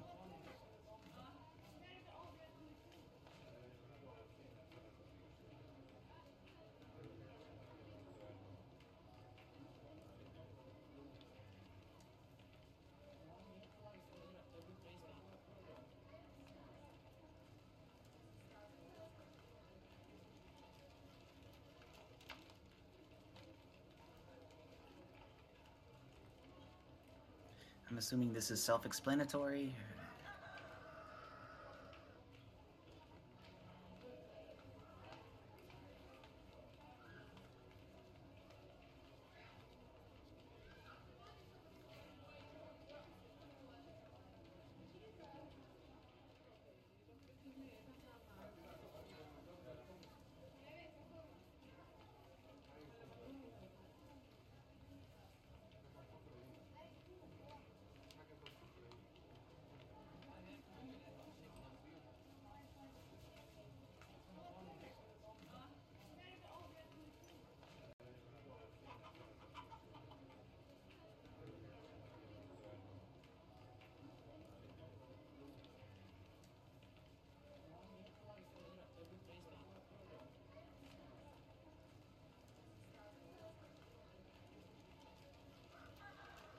[27.92, 28.86] I'm assuming this is self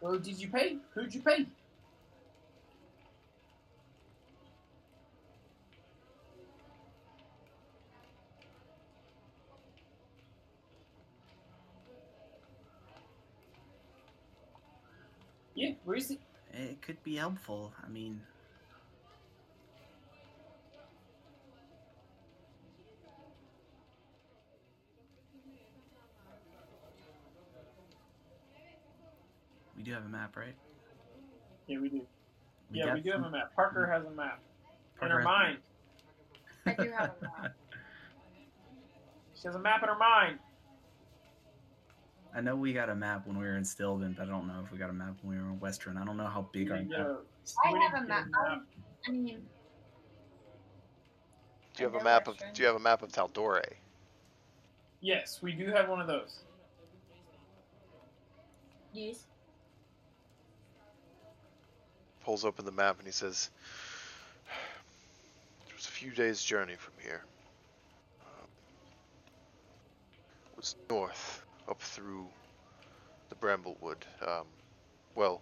[0.04, 0.82] Well, did you pay?
[0.94, 1.48] Who'd you pay?
[15.56, 16.20] Yeah, where is it?
[16.52, 17.74] It could be helpful.
[17.84, 18.28] I mean,
[29.76, 30.56] we do have a map, right?
[31.68, 32.02] Yeah, we do.
[32.72, 33.54] We yeah, we do have a map.
[33.56, 34.40] Parker has a map.
[35.02, 35.58] In her mind.
[36.66, 37.54] I do have a map.
[39.36, 40.40] She has a map in her mind.
[42.34, 44.62] I know we got a map when we were in Stilben, but I don't know
[44.66, 46.02] if we got a map when we were in Westruun.
[46.02, 46.98] I don't know how big our We map.
[47.00, 47.18] gotta-
[47.66, 48.62] I have a to get map.
[49.06, 49.46] I mean,
[51.76, 53.74] Do you have a know map of Do you have a map of Tal'Dorei?
[55.02, 56.46] Yes, we do have one of those.
[58.94, 59.26] yes.
[62.24, 63.50] Pulls open the map and he says,
[65.68, 67.22] "It was a few days' journey from here.
[68.22, 68.48] Um,
[70.52, 72.28] it was north, up through
[73.30, 74.04] the Bramblewood.
[74.26, 74.46] Um,
[75.16, 75.42] well,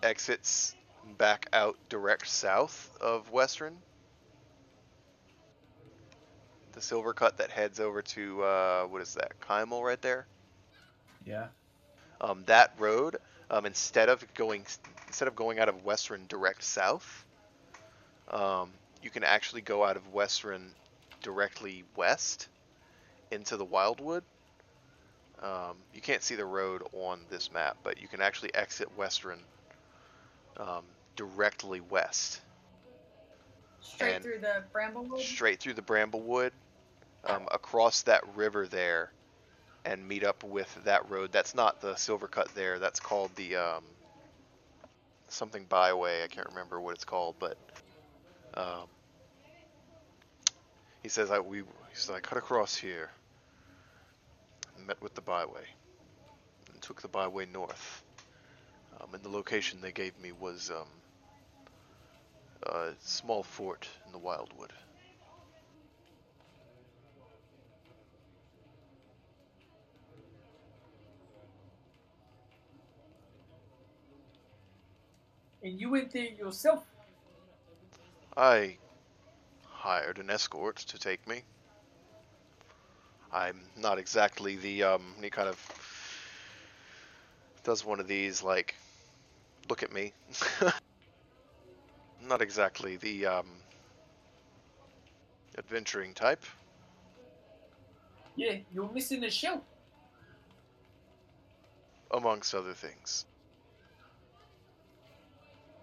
[0.02, 3.82] exits back out direct south of Westruun.
[6.72, 9.40] The Silver Cut that heads over to uh, what is that?
[9.40, 10.28] Kymal right there.
[11.24, 11.48] Yeah.
[12.20, 13.16] um, that road
[13.50, 14.66] um, instead of going
[15.10, 17.24] instead of going out of Westruun direct south,
[18.30, 18.70] um,
[19.02, 20.68] you can actually go out of Westruun
[21.20, 22.46] directly west
[23.32, 24.22] into the Wildwood.
[25.42, 29.38] Um, you can't see the road on this map, but you can actually exit Westruun
[30.58, 30.84] um,
[31.16, 32.40] directly west,
[33.82, 35.18] Straight And- through the Bramblewood.
[35.20, 36.52] straight through the Bramblewood,
[37.24, 39.10] um, across that river there
[39.84, 41.32] and meet up with that road.
[41.32, 42.78] That's not the Silver Cut there.
[42.78, 43.82] That's called the um,
[45.32, 46.22] something byway.
[46.22, 47.56] I can't remember what it's called, but
[48.54, 48.86] um,
[51.02, 53.10] he says I we he says I cut across here,
[54.86, 55.64] met with the byway,
[56.72, 58.02] and took the byway north.
[59.00, 60.88] Um, and the location they gave me was um,
[62.64, 64.72] a small fort in the Wildwood.
[75.62, 76.84] And you went there yourself.
[78.36, 78.76] I
[79.66, 81.42] hired an escort to take me.
[83.32, 85.58] I'm not exactly the um he kind of
[87.62, 88.74] does one of these like
[89.68, 90.12] look at me.
[92.22, 93.46] not exactly the um
[95.58, 96.44] adventuring type.
[98.36, 99.62] Yeah, you're missing a shell.
[102.10, 103.24] amongst other things.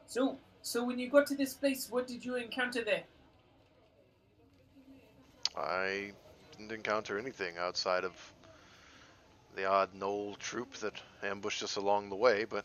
[0.08, 3.04] So, so when you got to this place, what did you encounter there?
[5.56, 6.12] I
[6.52, 8.14] didn't encounter anything outside of
[9.56, 12.64] the odd gnoll troop that ambushed us along the way, but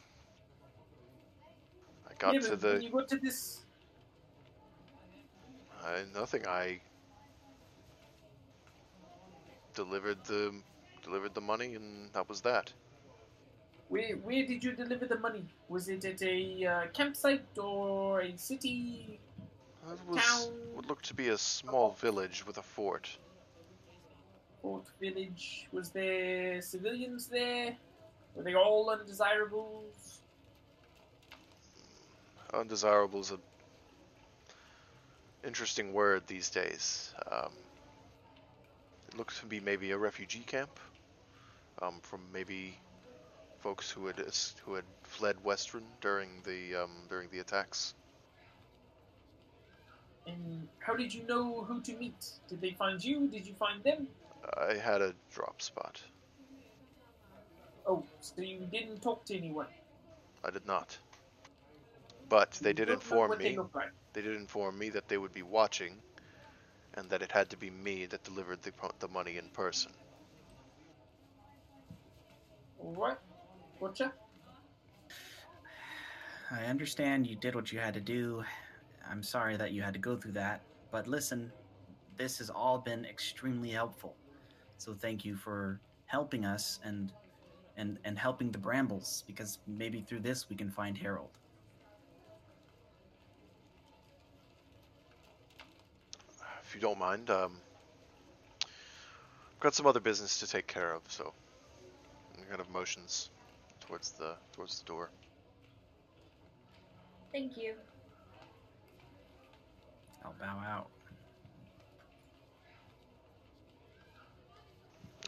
[2.09, 3.63] I got yeah, to the when you got to this,
[5.85, 6.47] I, nothing.
[6.47, 6.81] I
[9.75, 10.55] delivered the
[11.03, 12.73] delivered the money, and that was that.
[13.93, 15.45] Where where did you deliver the money?
[15.69, 19.21] Was it at a uh, campsite or a city?
[19.91, 20.55] It was Town.
[20.73, 23.11] what looked to be a small village with a fort.
[24.63, 25.69] Fort village?
[25.73, 27.77] Was there civilians there?
[28.35, 30.23] Were they all undesirables?
[32.55, 33.39] Undesirables is a
[35.47, 37.13] interesting word these days.
[37.31, 37.53] Um,
[39.09, 40.81] it looks to be maybe a refugee camp
[41.83, 42.79] um, from maybe
[43.63, 44.19] folks who had
[44.65, 47.95] who had fled Westruun during the um, during the attacks.
[50.27, 52.31] And how did you know who to meet?
[52.49, 53.29] Did they find you?
[53.29, 54.09] Did you find them?
[54.57, 56.01] I had a drop spot.
[57.87, 59.67] Oh, so you didn't talk to anyone.
[60.45, 60.97] I did not.
[62.29, 63.59] But they You did inform what They me.
[63.75, 63.91] like.
[64.13, 66.01] They did inform me that they would be watching,
[66.95, 69.93] and that it had to be me that delivered the the money in person.
[72.79, 73.21] What?
[73.83, 74.13] Gotcha.
[76.53, 78.45] I understand you did what you had to do.
[79.11, 80.63] I'm sorry that you had to go through that.
[80.93, 81.51] But listen,
[82.17, 84.15] this has all been extremely helpful.
[84.79, 87.13] So thank you for helping us and
[87.77, 91.37] and and helping the Brambles because maybe through this we can find Harold.
[96.63, 97.57] If you don't mind, um,
[98.63, 101.33] I've got some other business to take care of, so
[102.37, 103.31] and kind of motions
[103.93, 105.11] towards the towards the door.
[107.31, 107.75] Thank you.
[110.25, 110.89] I'll bow out.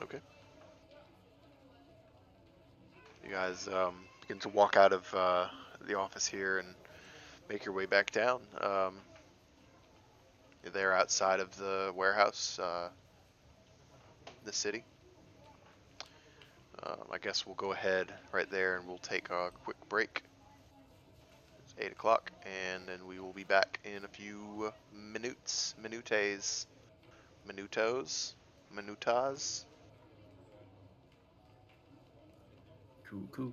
[0.00, 0.18] Okay.
[3.22, 5.48] You guys um, begin to walk out of uh,
[5.86, 6.68] the office here and
[7.50, 8.40] make your way back down.
[8.62, 8.94] Um,
[10.62, 12.88] you're there outside of the warehouse, uh,
[14.46, 14.84] the city.
[16.86, 20.23] Um, I guess we'll go ahead right there and we'll take a quick break.
[21.59, 25.74] It's 8 o'clock, and then we will be back in a few minutes.
[25.82, 26.66] Minutes.
[27.48, 28.35] Minutos.
[28.74, 29.65] Minutas.
[33.09, 33.52] Cool, cool.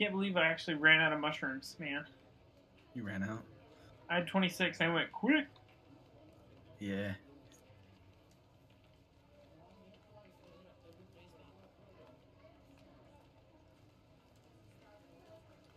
[0.00, 2.06] Can't believe I actually ran out of mushrooms, man.
[2.94, 3.42] You ran out.
[4.08, 4.80] I had 26.
[4.80, 5.44] I went quick.
[6.78, 7.12] Yeah.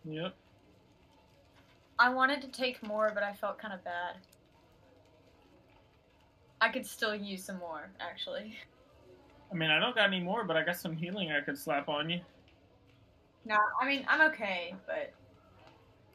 [0.06, 0.34] Yep.
[1.98, 4.16] I wanted to take more, but I felt kind of bad.
[6.62, 8.56] I could still use some more, actually.
[9.52, 11.90] I mean, I don't got any more, but I got some healing I could slap
[11.90, 12.20] on you.
[13.46, 15.12] No, I mean, I'm okay, but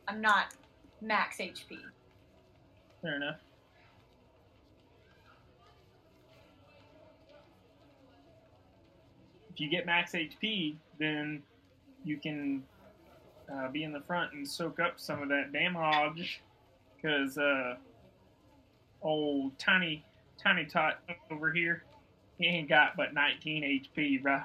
[0.08, 0.56] I'm not
[1.02, 1.78] max HP.
[3.02, 3.38] Fair enough.
[9.54, 11.44] If you get max HP, then
[12.04, 12.64] you can
[13.52, 16.42] uh, be in the front and soak up some of that damage.
[16.96, 17.76] Because uh,
[19.02, 20.04] old tiny,
[20.38, 21.00] tiny tot
[21.32, 21.84] over here,
[22.38, 24.44] he ain't got but 19 HP, bruh.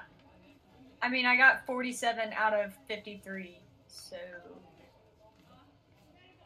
[1.04, 3.58] I mean, I got 47 out of 53,
[3.88, 4.16] so.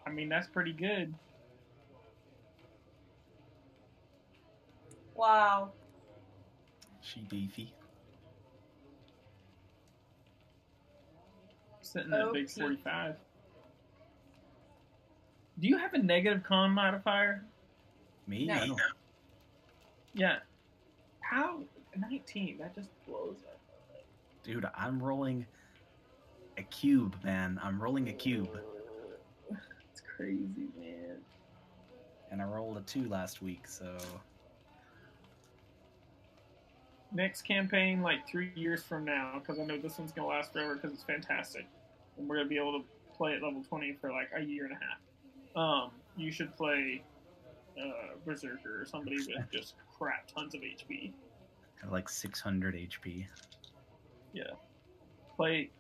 [0.05, 1.15] I mean, that's pretty good.
[5.15, 5.71] Wow.
[7.03, 7.73] She beefy.
[11.81, 13.15] Sitting at big 45.
[15.61, 17.45] Do you have a negative con modifier?
[18.27, 18.47] Me?
[18.47, 18.67] No.
[18.67, 18.77] No.
[20.15, 20.39] Yeah.
[21.21, 21.61] How?
[21.97, 22.59] 19.
[22.59, 23.48] That just blows up.
[24.49, 25.45] Dude, I'm rolling
[26.57, 27.61] a cube, man.
[27.63, 28.59] I'm rolling a cube.
[29.91, 31.19] It's crazy, man.
[32.31, 33.95] And I rolled a two last week, so
[37.13, 40.55] Next campaign, like three years from now, because I know this one's going to last
[40.55, 41.67] forever because it's fantastic.
[42.17, 42.85] And we're going to be able to
[43.15, 45.63] play at level 20 for like a year and a half.
[45.63, 47.03] Um, you should play
[47.79, 51.13] uh, Berserker or somebody with just crap tons of HP.
[51.85, 52.75] I like 600
[54.35, 54.45] HP.
[55.37, 55.71] Play.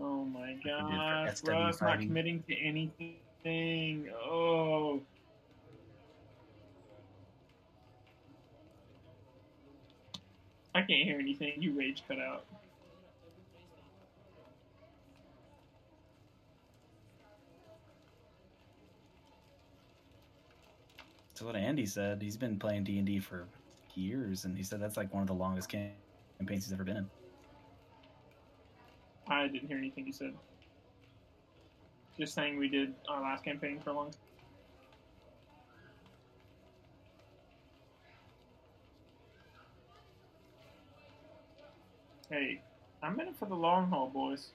[0.00, 4.08] Oh my gosh, SW Russ, not committing to anything.
[4.24, 5.00] Oh.
[10.74, 11.52] I can't hear anything.
[11.58, 12.46] You rage cut out.
[21.42, 23.48] So what Andy said, he's been playing D and D for
[23.96, 27.10] years, and he said that's like one of the longest campaigns he's ever been in.
[29.26, 30.34] I didn't hear anything you said.
[32.16, 34.14] Just saying we did our last campaign for long.
[42.30, 42.62] Hey,
[43.02, 44.50] I'm in it for the long haul, boys.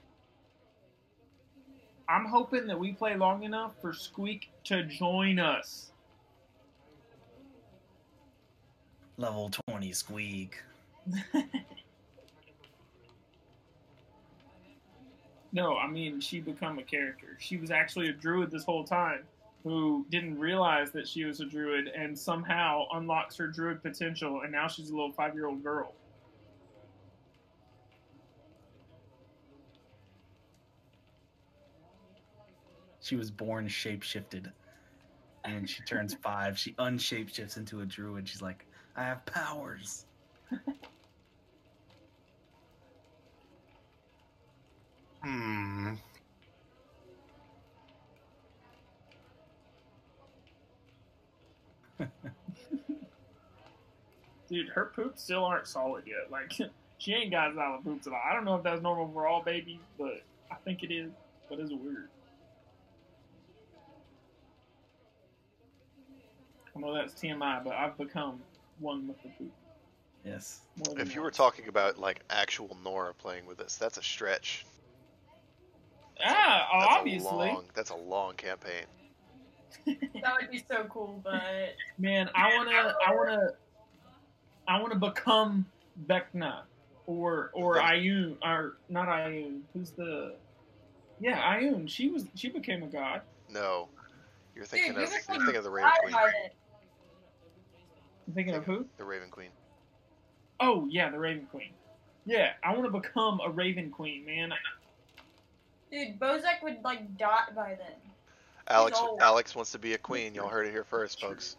[2.08, 5.92] I'm hoping that we play long enough for Squeak to join us.
[9.18, 10.62] Level 20 squeak.
[15.52, 17.36] No, I mean she become a character.
[17.38, 19.24] She was actually a druid this whole time
[19.64, 24.52] who didn't realize that she was a druid and somehow unlocks her druid potential and
[24.52, 25.94] now she's a little 5-year-old girl.
[33.00, 34.52] She was born shapeshifted.
[35.44, 38.28] And she turns five, she unshapeshifts into a druid.
[38.28, 38.66] She's like,
[38.98, 40.04] I have powers.
[45.20, 45.94] Hmm.
[54.48, 56.30] Dude, her poops still aren't solid yet.
[56.30, 56.52] Like
[56.98, 58.22] she ain't got solid poops at all.
[58.24, 60.22] I don't know if that's normal for all babies, but
[60.52, 61.10] I think it is.
[61.50, 62.08] But it's weird.
[66.76, 68.40] I know that's TMI, but I've become
[68.80, 69.52] one with the poop.
[70.24, 70.60] Yes.
[70.76, 74.02] More than If you were talking about like actual Nora playing with us, that's a
[74.02, 74.66] stretch.
[76.24, 78.84] ah, That's obviously, A long, that's a long campaign.
[79.86, 81.42] That would be so cool, but.
[81.98, 83.48] man, I wanna, I wanna,
[84.66, 85.64] I wanna become
[86.06, 86.62] Vecna
[87.06, 89.60] or or Ayun or not Ayun.
[89.72, 90.34] Who's the?
[91.20, 91.88] Yeah, Ayun.
[91.88, 93.22] She was she became a god.
[93.50, 93.88] No,
[94.54, 96.50] you're thinking you're of you're thinking of the Raven I Queen.
[98.28, 98.54] By then.
[98.54, 98.86] I'm thinking of who?
[98.96, 99.50] The Raven Queen.
[100.60, 101.70] Oh yeah, the Raven Queen.
[102.26, 104.52] Yeah, I want to become a Raven Queen, man.
[105.90, 107.96] Dude, Bozic would like dot by then.
[108.68, 109.00] Alex.
[109.20, 110.34] Alex wants to be a queen.
[110.34, 111.56] Y'all heard it here first, folks.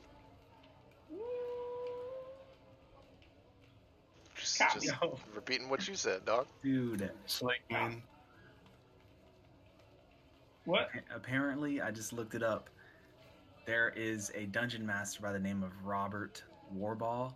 [4.35, 4.87] Just, Copy.
[4.87, 4.95] just
[5.33, 6.45] repeating what you said, dog.
[6.63, 8.01] Dude, Slake Moon.
[10.65, 10.89] What?
[11.13, 12.69] apparently, I just looked it up.
[13.65, 16.43] There is a dungeon master by the name of Robert
[16.75, 17.33] Wardhaugh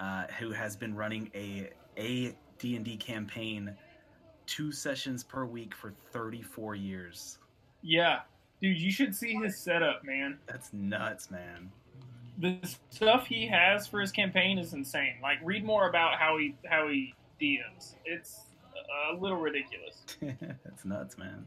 [0.00, 3.76] uh, who has been running a a D and D campaign,
[4.46, 7.38] two sessions per week for 34 years.
[7.82, 8.20] Yeah,
[8.60, 10.38] dude, you should see his setup, man.
[10.46, 11.70] That's nuts, man.
[12.38, 12.58] The
[12.88, 15.16] stuff he has for his campaign is insane.
[15.22, 17.94] Like, read more about how he how he DMs.
[18.06, 18.40] It's
[19.10, 20.04] a little ridiculous.
[20.64, 21.44] That's nuts, man.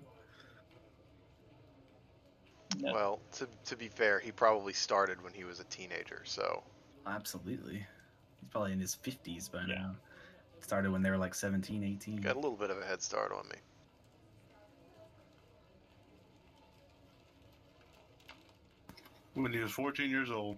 [2.78, 2.94] No.
[2.94, 6.64] Well, to to be fair, he probably started when he was a teenager, so
[7.06, 7.86] Absolutely.
[8.40, 9.76] He's probably in his 50s by Yeah.
[9.76, 9.96] now.
[10.62, 12.22] Started when they were like 17, 18.
[12.22, 13.56] got a little bit of a head start on me.
[19.34, 20.58] When he was 14 years old.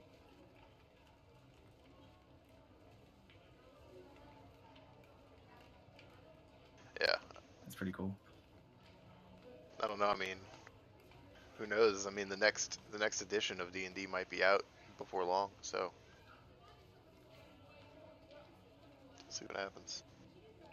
[7.02, 7.16] Yeah,
[7.64, 8.16] That's pretty cool.
[9.82, 10.08] I don't know.
[10.10, 10.38] I mean,
[11.58, 12.06] who knows?
[12.06, 14.64] I mean, the next the next edition of D and D might be out
[14.98, 15.92] before long, so
[19.36, 20.04] see what happens.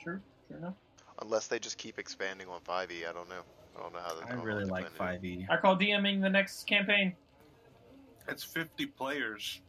[0.00, 0.74] True, true enough.
[1.20, 3.42] Unless they just keep expanding on 5e, I don't know.
[3.76, 4.14] I don't know how.
[4.14, 5.46] They, I really like plan to 5e.
[5.50, 7.14] I call DMing the next campaign.
[8.28, 9.60] It's 50 players.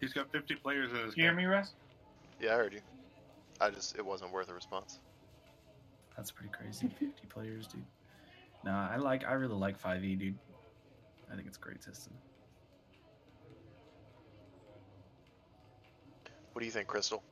[0.00, 1.72] He's got 50 players in his Do you hear me, Russ?
[2.40, 2.80] Yeah, I heard you.
[3.60, 5.00] I just it wasn't worth a response.
[6.16, 6.88] That's pretty crazy.
[6.98, 7.84] 50 players, dude.
[8.64, 9.24] Nah, I like.
[9.24, 10.38] I really like 5e, dude.
[11.30, 12.12] I think it's a great system.
[16.58, 17.22] What do you think, Crystal?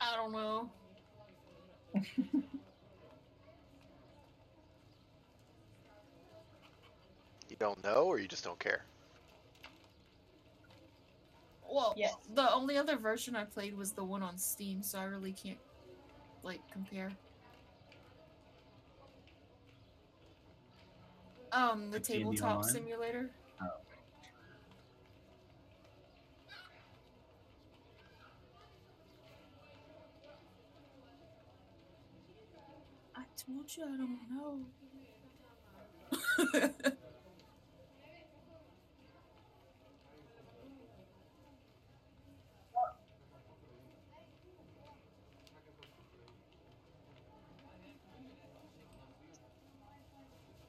[0.00, 0.68] I don't know.
[7.48, 8.82] You don't know, or you just don't care?
[11.70, 12.16] Well, Yes.
[12.34, 15.60] the only other version I played was the one on Steam, so I really can't
[16.42, 17.12] like compare.
[21.52, 23.30] Um, the Like tabletop simulator.
[23.62, 23.85] Oh.
[33.46, 34.60] Told you I don't know.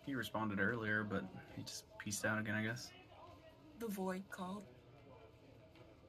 [0.05, 1.25] He responded earlier, but
[1.55, 2.89] he just pieced out again, I guess.
[3.79, 4.63] the void called.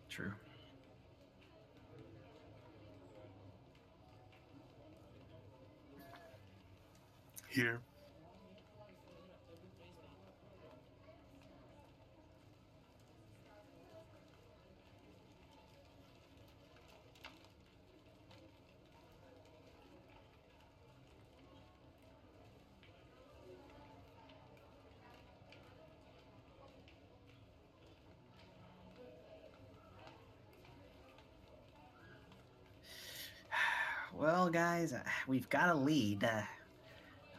[0.09, 0.33] True.
[7.49, 7.81] Here.
[34.15, 36.25] Well, guys, uh, we've got a lead.
[36.25, 36.43] Uh,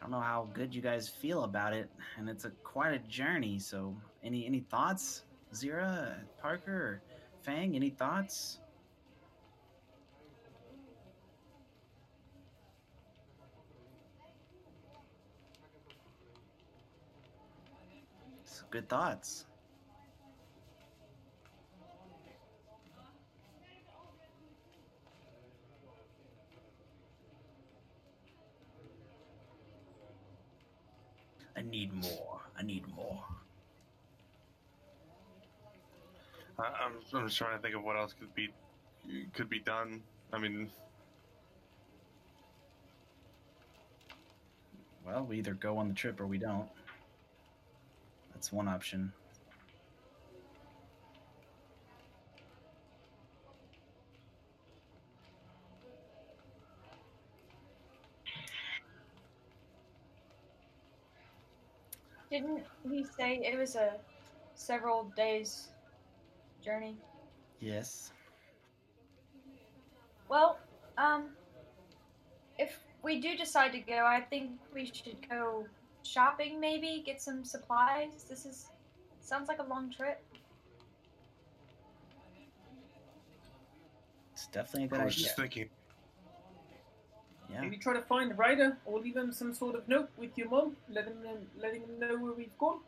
[0.00, 2.98] I don't know how good you guys feel about it, and it's a quite a
[3.00, 3.58] journey.
[3.58, 3.94] So,
[4.24, 7.02] any any thoughts, Zira, Parker,
[7.42, 7.76] Fang?
[7.76, 8.60] Any thoughts?
[18.70, 19.46] Good thoughts.
[31.60, 32.40] I need more.
[32.58, 33.22] I need more.
[36.58, 38.48] I, I'm, I'm just trying to think of what else could be
[39.34, 40.02] could be done.
[40.32, 40.70] I mean,
[45.04, 46.68] Well, we either go on the trip or we don't.
[48.32, 49.12] That's one option.
[62.30, 63.94] Didn't he say it was a
[64.54, 65.68] several days
[66.64, 66.96] journey?
[67.58, 68.12] Yes.
[70.28, 70.58] Well,
[70.96, 71.30] um,
[72.58, 75.66] if we do decide to go, I think we should go
[76.04, 76.60] shopping.
[76.60, 78.24] Maybe get some supplies.
[78.28, 78.68] This is
[79.20, 80.22] sounds like a long trip.
[84.32, 85.02] It's definitely a good idea.
[85.02, 85.24] I was idea.
[85.24, 85.68] just thinking.
[87.52, 87.62] Yeah.
[87.62, 90.48] Maybe try to find the rider or leave him some sort of note with your
[90.48, 91.16] mom, let him
[91.58, 92.80] letting him know where we've gone.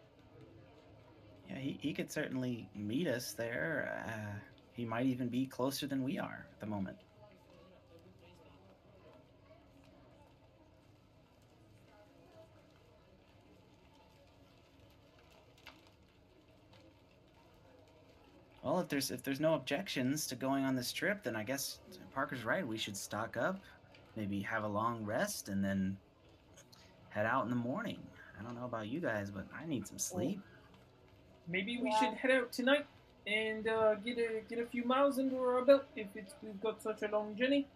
[1.49, 4.05] Yeah, he, he could certainly meet us there.
[4.07, 4.39] Uh,
[4.73, 6.97] he might even be closer than we are at the moment.
[18.63, 21.81] Well, if there's if there's no objections to going on this trip, then I guess
[22.15, 22.67] Parker's right.
[22.67, 23.61] We should stock up,
[24.17, 25.97] maybe have a long rest, and then
[27.09, 27.99] head out in the morning.
[28.39, 30.41] I don't know about you guys, but I need some sleep.
[31.49, 31.99] Maybe we Yeah.
[31.99, 32.87] should head out tonight
[33.27, 36.83] and uh, get a get a few miles under our belt if it's we've got
[36.83, 37.69] such a long journey.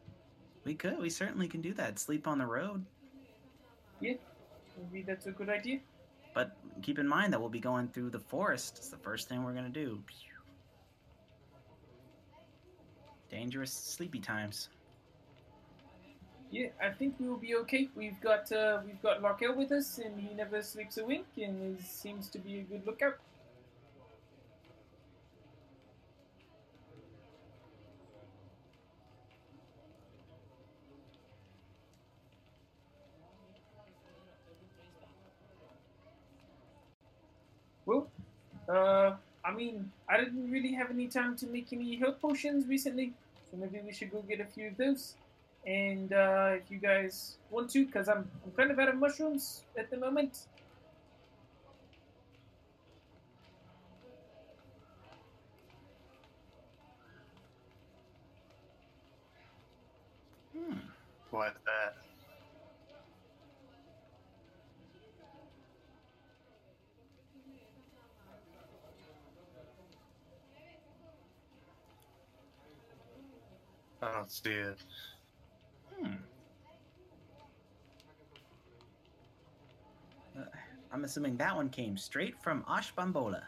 [0.64, 0.98] We could.
[0.98, 1.98] We certainly can do that.
[1.98, 2.84] Sleep on the road.
[4.00, 4.14] Yeah,
[4.76, 5.80] maybe that's a good idea.
[6.34, 8.78] But keep in mind that we'll be going through the forest.
[8.78, 10.02] It's the first thing we're gonna do.
[13.30, 14.68] Dangerous sleepy times.
[16.50, 17.88] Yeah, I think we will be okay.
[17.94, 21.76] We've got uh, we've got Larkel with us, and he never sleeps a wink, and
[21.76, 23.18] he seems to be a good lookout.
[37.84, 38.08] Well,
[38.68, 43.14] uh, I mean, I didn't really have any time to make any health potions recently,
[43.50, 45.14] so maybe we should go get a few of those.
[45.66, 49.64] And uh, if you guys want to, because I'm, I'm kind of out of mushrooms
[49.76, 50.46] at the moment.
[60.52, 60.78] Hmm.
[61.30, 61.94] What that?
[74.02, 74.78] I don't see it.
[76.00, 76.14] Hmm.
[80.38, 80.44] Uh,
[80.96, 83.42] I'm assuming that one came straight from Ashbambola.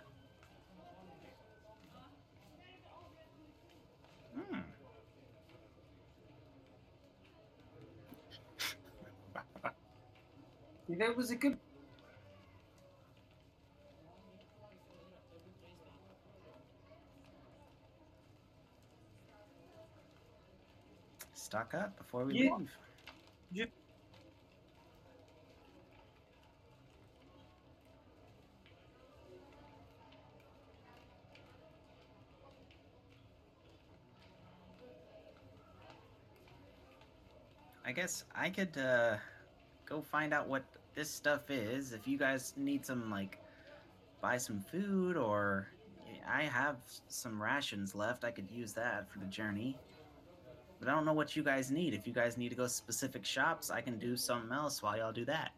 [4.37, 4.59] Hmm.
[10.99, 11.57] That was a good.
[21.33, 22.57] Stock up before we Yeah.
[22.59, 22.77] leave.
[23.55, 23.88] I
[37.99, 39.16] guess I could uh,
[39.85, 40.62] go find out what
[40.95, 41.93] this stuff is.
[41.93, 43.41] If you guys need some, like,
[44.20, 45.69] buy some food, or
[46.29, 46.77] I have
[47.09, 49.77] some rations left, I could use that for the journey.
[50.79, 51.93] But I don't know what you guys need.
[51.93, 55.12] If you guys need to go specific shops, I can do something else while y'all
[55.12, 55.51] do that.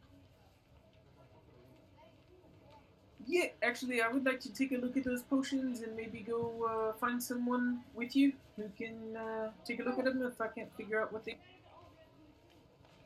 [3.27, 6.53] Yeah, actually, I would like to take a look at those potions and maybe go
[6.67, 10.49] uh, find someone with you who can uh, take a look at them if I
[10.49, 11.37] can't figure out what they.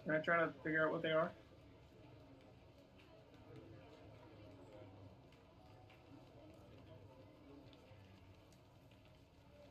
[0.05, 1.33] Can I try to figure out what they are?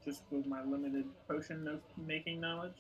[0.04, 2.74] Just with my limited potion of making knowledge.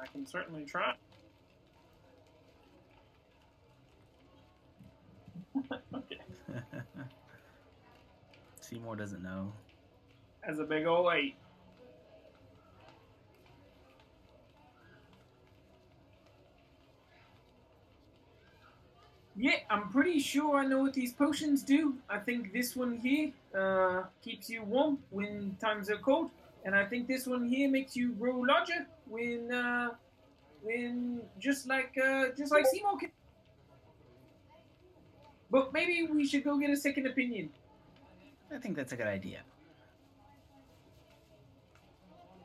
[0.00, 0.94] I can certainly try.
[5.94, 6.20] okay.
[8.60, 9.52] Seymour doesn't know.
[10.48, 11.36] As a big ol' eight.
[19.36, 21.96] Yeah, I'm pretty sure I know what these potions do.
[22.08, 26.30] I think this one here uh, keeps you warm when times are cold,
[26.64, 29.90] and I think this one here makes you grow larger when, uh,
[30.62, 33.10] when just like uh, just like Seymour can.
[35.50, 37.50] But maybe we should go get a second opinion.
[38.50, 39.42] I think that's a good idea.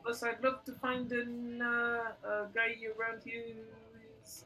[0.03, 4.45] Plus, I'd love to find an, uh, a guy around here who is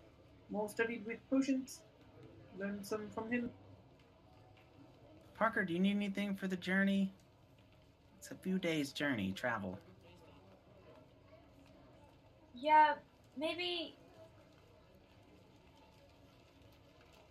[0.50, 1.82] more studied with potions.
[2.60, 3.50] Learn some from him.
[5.36, 7.12] Parker, do you need anything for the journey?
[8.20, 9.80] It's a few days' journey, travel.
[12.56, 12.96] Yeah,
[13.36, 13.96] maybe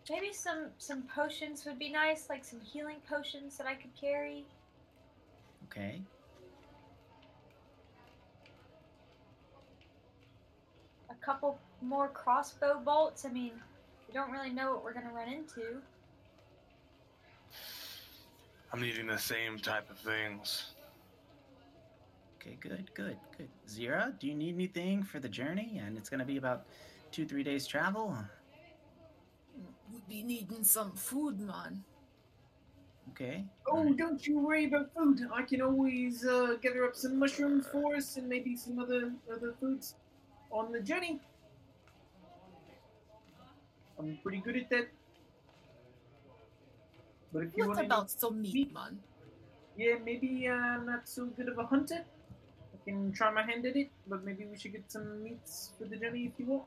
[0.08, 4.46] maybe some some potions would be nice, like some healing potions that I could carry.
[5.64, 6.00] Okay.
[11.10, 13.24] A couple more crossbow bolts.
[13.24, 13.52] I mean,
[14.08, 15.80] we don't really know what we're gonna run into.
[18.72, 20.74] I'm needing the same type of things.
[22.36, 23.48] Okay, good, good, good.
[23.68, 25.80] Zira, do you need anything for the journey?
[25.84, 26.66] And it's gonna be about
[27.10, 28.16] two, three days travel.
[29.92, 31.84] We'd be needing some food, man.
[33.10, 33.44] Okay.
[33.66, 33.96] Oh, alright.
[33.96, 35.20] don't you worry about food.
[35.32, 39.54] I can always uh, gather up some mushrooms for us and maybe some other other
[39.60, 39.94] foods
[40.50, 41.20] on the journey.
[43.98, 44.88] I'm pretty good at that.
[47.32, 49.04] But if you What want about some meat, man?
[49.76, 52.04] yeah, maybe uh, not so good of a hunter.
[52.74, 55.84] I can try my hand at it, but maybe we should get some meats for
[55.86, 56.64] the journey if you want.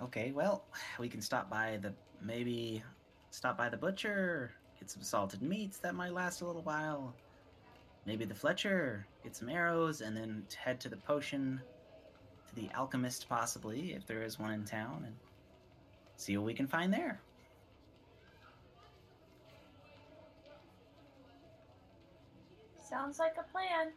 [0.00, 0.64] Okay, well,
[0.98, 2.82] we can stop by the maybe
[3.30, 7.14] stop by the butcher, get some salted meats that might last a little while.
[8.06, 11.60] Maybe the Fletcher, get some arrows, and then head to the potion,
[12.48, 15.14] to the alchemist possibly, if there is one in town, and
[16.16, 17.20] see what we can find there.
[22.88, 23.92] Sounds like a plan.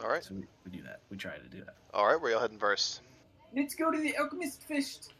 [0.00, 0.24] All right.
[0.24, 1.00] So we, we do that.
[1.10, 1.74] We try to do that.
[1.92, 2.18] All right.
[2.20, 3.02] Where y'all heading first?
[3.54, 5.12] Let's go to the alchemist first.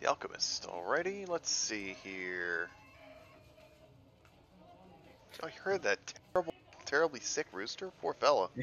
[0.00, 0.66] The alchemist.
[0.68, 1.28] Alrighty.
[1.28, 2.68] Let's see here.
[5.42, 5.98] Oh, you heard that
[6.32, 6.54] terrible,
[6.84, 7.90] terribly sick rooster?
[8.00, 8.50] Poor fella.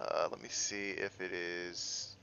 [0.00, 2.16] Uh, let me see if it is.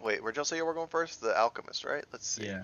[0.00, 1.20] Wait, where'd y'all say you were going first?
[1.20, 2.04] The alchemist, right?
[2.12, 2.46] Let's see.
[2.46, 2.62] Yeah.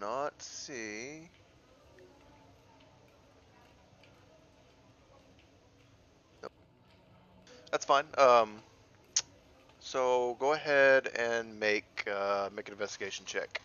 [0.00, 1.28] Not see.
[6.42, 6.52] Nope.
[7.70, 8.04] That's fine.
[8.18, 8.56] Um,
[9.80, 13.60] so go ahead and make uh, make an investigation check.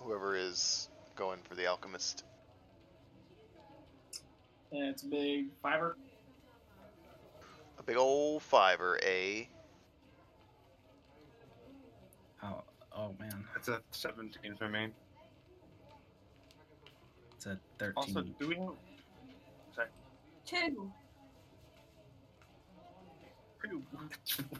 [0.00, 2.24] Whoever is going for the alchemist.
[4.72, 5.96] That's a big fiver.
[7.78, 9.44] A big old fiver, eh?
[12.42, 12.62] Oh,
[12.96, 14.88] oh man, It's a 17 for me.
[17.34, 17.94] it's a thirteen.
[17.96, 18.70] Also, do we have.
[20.46, 20.92] Two.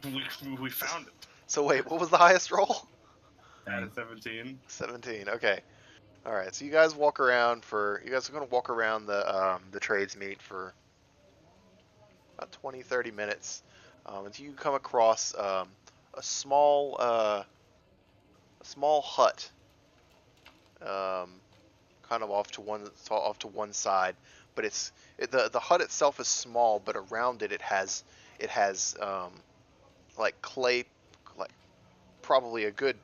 [0.05, 1.13] we, we found it.
[1.47, 2.89] So wait, what was the highest roll?
[3.67, 3.91] At Dang.
[3.91, 4.59] a 17.
[4.67, 5.29] 17.
[5.29, 5.61] Okay.
[6.25, 6.55] All right.
[6.55, 9.61] So you guys walk around for you guys are going to walk around the um,
[9.73, 10.73] the trades meet for
[12.39, 13.63] about 20 30 minutes
[14.07, 15.69] um, until you come across um,
[16.15, 17.43] a small uh,
[18.65, 19.51] small hut
[20.83, 21.31] um,
[22.03, 24.17] kind of off to one off to one side
[24.55, 28.05] but it's it, the the hut itself is small but around it it has
[28.39, 29.31] it has um,
[30.19, 30.85] like clay
[31.37, 31.53] like
[32.23, 32.97] probably a good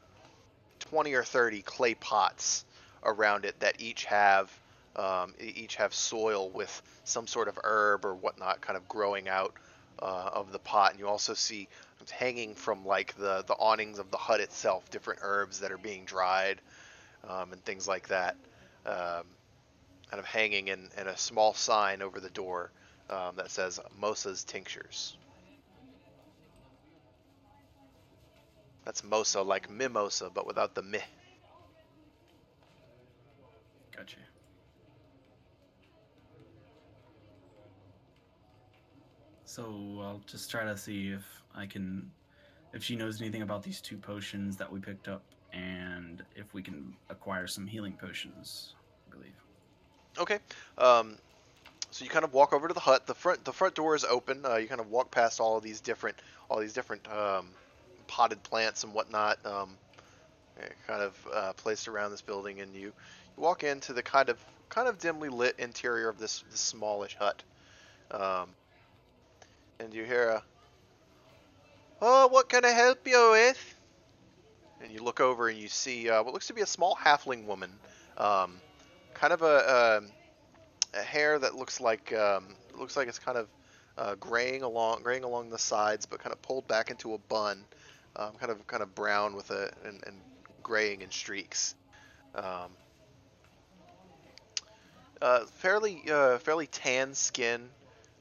[0.80, 2.64] 20 or 30 clay pots
[3.04, 4.50] around it that each have
[4.96, 9.54] um, each have soil with some sort of herb or whatnot kind of growing out
[10.02, 11.68] uh, of the pot and you also see
[12.10, 16.04] hanging from like the the awnings of the hut itself different herbs that are being
[16.04, 16.60] dried
[17.28, 18.36] um, and things like that
[18.86, 19.24] um,
[20.10, 22.72] kind of hanging in, in a small sign over the door
[23.10, 25.16] um, that says Mosa's Tinctures.
[28.84, 31.04] That's Mosa like mimosa, but without the mih.
[33.96, 34.29] Gotcha.
[39.50, 39.64] So
[40.00, 41.24] I'll just try to see if
[41.56, 42.08] I can,
[42.72, 45.22] if she knows anything about these two potions that we picked up,
[45.52, 48.74] and if we can acquire some healing potions.
[49.08, 49.34] I believe.
[50.20, 50.38] Okay.
[50.78, 51.16] Um,
[51.90, 53.08] so you kind of walk over to the hut.
[53.08, 54.46] The front the front door is open.
[54.46, 56.14] Uh, you kind of walk past all of these different
[56.48, 57.48] all these different um,
[58.06, 59.70] potted plants and whatnot, um,
[60.86, 62.92] kind of uh, placed around this building, and you, you
[63.36, 67.42] walk into the kind of kind of dimly lit interior of this, this smallish hut.
[68.12, 68.50] Um,
[69.80, 70.42] and you hear a,
[72.00, 73.74] "Oh, what can I help you with?"
[74.82, 77.46] And you look over and you see uh, what looks to be a small halfling
[77.46, 77.70] woman.
[78.16, 78.60] Um,
[79.14, 80.12] kind of a, um
[80.94, 82.44] a hair that looks like um,
[82.74, 83.48] looks like it's kind of
[83.98, 87.64] uh, graying along graying along the sides, but kind of pulled back into a bun,
[88.16, 90.16] um, kind of kind of brown with a and, and
[90.62, 91.74] graying in streaks.
[92.34, 92.70] Um,
[95.22, 97.68] uh, fairly uh, fairly tan skin,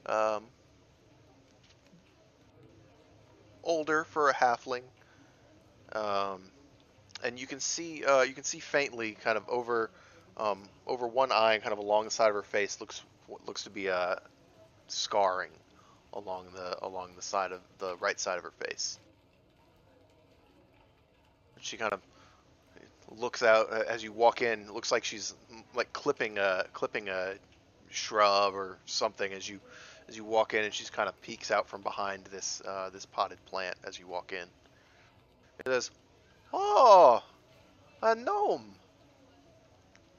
[0.06, 0.44] um,
[3.64, 4.82] older for a halfling.
[5.92, 6.42] Um,
[7.22, 9.90] and you can see uh, you can see faintly kind of over
[10.36, 13.02] um, over one eye kind of along the side of her face looks
[13.46, 14.20] looks to be a
[14.88, 15.50] scarring
[16.12, 18.98] along the along the side of the right side of her face.
[21.60, 22.00] She kind of
[23.18, 24.72] looks out uh, as you walk in.
[24.72, 25.34] Looks like she's
[25.74, 27.34] like clipping a clipping a
[27.90, 29.60] shrub or something as you
[30.10, 33.06] as you walk in, and she's kind of peeks out from behind this uh, this
[33.06, 34.46] potted plant as you walk in.
[35.60, 35.90] It says,
[36.52, 37.22] "Oh,
[38.02, 38.74] a gnome.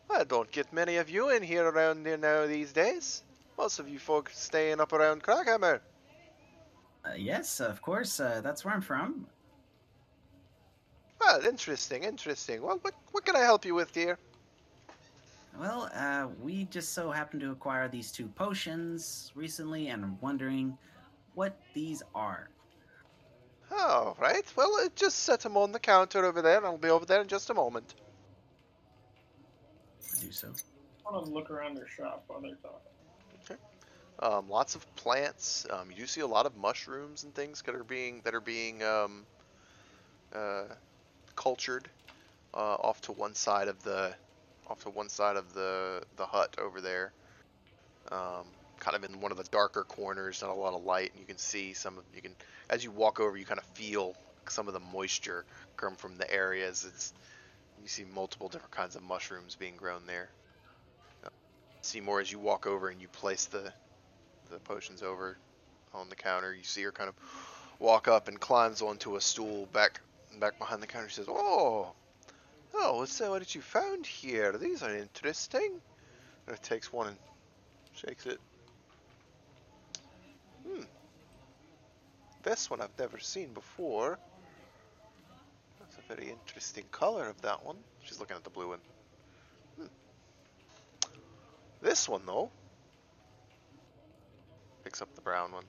[0.09, 3.23] I don't get many of you in here around here now these days.
[3.57, 5.79] Most of you folks staying up around Kraghammer.
[7.05, 8.19] Uh, yes, of course.
[8.19, 9.25] Uh, that's where I'm from.
[11.19, 12.61] Well, interesting, interesting.
[12.61, 14.17] Well, what, what can I help you with, dear?
[15.59, 20.77] Well, uh, we just so happened to acquire these two potions recently, and I'm wondering
[21.35, 22.49] what these are.
[23.71, 24.45] Oh, right.
[24.55, 27.21] Well, uh, just set them on the counter over there, and I'll be over there
[27.21, 27.95] in just a moment.
[30.15, 30.53] I do so.
[31.07, 32.91] I want to look around their shop while they're talking.
[34.21, 35.65] Um, lots of plants.
[35.71, 38.41] Um, you do see a lot of mushrooms and things that are being that are
[38.41, 39.25] being um,
[40.33, 40.65] uh,
[41.35, 41.89] cultured
[42.53, 44.13] uh, off to one side of the
[44.71, 47.11] off to one side of the the hut over there.
[48.11, 48.45] Um,
[48.79, 51.25] kind of in one of the darker corners, not a lot of light, and you
[51.25, 52.35] can see some of you can
[52.69, 54.15] as you walk over, you kind of feel
[54.49, 55.45] some of the moisture
[55.77, 56.85] come from the areas.
[56.87, 57.13] It's
[57.81, 60.29] you see multiple different kinds of mushrooms being grown there.
[61.83, 63.73] See more as you walk over and you place the
[64.49, 65.37] the potions over
[65.93, 66.53] on the counter.
[66.53, 67.15] You see her kind of
[67.79, 69.99] walk up and climbs onto a stool back
[70.39, 71.09] back behind the counter.
[71.09, 71.93] She says, "Oh,
[72.73, 73.29] oh, what's that?
[73.29, 74.57] What did you found here?
[74.57, 75.81] These are interesting."
[76.47, 77.17] And it takes one and
[77.93, 78.39] shakes it.
[80.65, 80.83] Hmm.
[82.43, 84.17] This one I've never seen before.
[85.79, 87.77] That's a very interesting color of that one.
[88.03, 88.79] She's looking at the blue one.
[89.77, 89.87] Hmm.
[91.81, 92.49] This one though.
[94.83, 95.65] Picks up the brown one.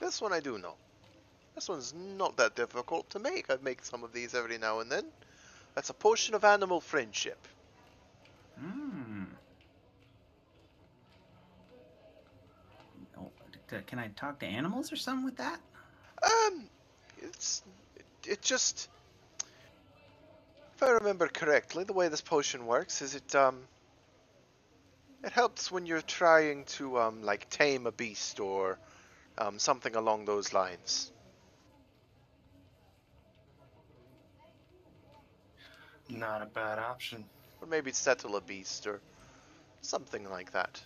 [0.00, 0.74] This one I do know.
[1.54, 3.50] This one's not that difficult to make.
[3.50, 5.04] I make some of these every now and then.
[5.74, 7.38] That's a potion of animal friendship.
[8.58, 9.24] Hmm.
[13.18, 13.30] Oh,
[13.86, 15.58] can I talk to animals or something with that?
[16.22, 16.64] Um,
[17.22, 17.62] it's
[17.96, 18.88] it, it just
[20.76, 23.60] if I remember correctly, the way this potion works is it um
[25.24, 28.78] it helps when you're trying to um like tame a beast or
[29.38, 31.12] um something along those lines.
[36.08, 37.24] Not a bad option.
[37.60, 39.00] Or maybe settle a beast or
[39.80, 40.80] something like that.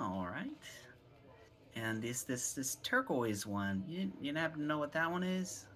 [0.00, 0.50] All right.
[1.74, 3.84] And is this this turquoise one?
[3.88, 5.66] You you happen to know what that one is?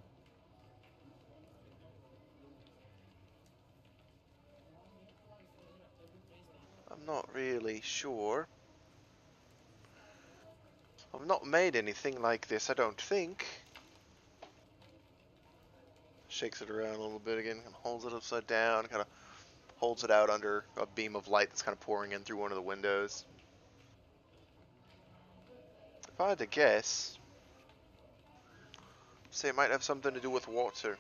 [6.91, 8.47] I'm not really sure.
[11.15, 13.47] I've not made anything like this, I don't think.
[16.29, 19.09] Shakes it around a little bit again, and holds it upside down, kind of
[19.77, 22.51] holds it out under a beam of light that's kind of pouring in through one
[22.51, 23.25] of the windows.
[26.09, 27.19] If I had to guess,
[29.31, 30.97] say it might have something to do with water.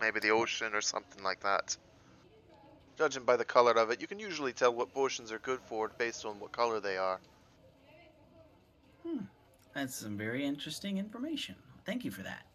[0.00, 1.76] Maybe the ocean or something like that.
[2.96, 5.86] Judging by the color of it, you can usually tell what potions are good for
[5.86, 7.20] it based on what color they are.
[9.06, 9.24] Hmm.
[9.74, 11.54] That's some very interesting information.
[11.84, 12.46] Thank you for that.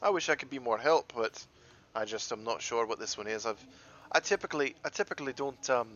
[0.00, 1.44] I wish I could be more help, but
[1.94, 3.44] I just am not sure what this one is.
[3.44, 3.64] I've,
[4.12, 5.88] I typically, I typically don't, um,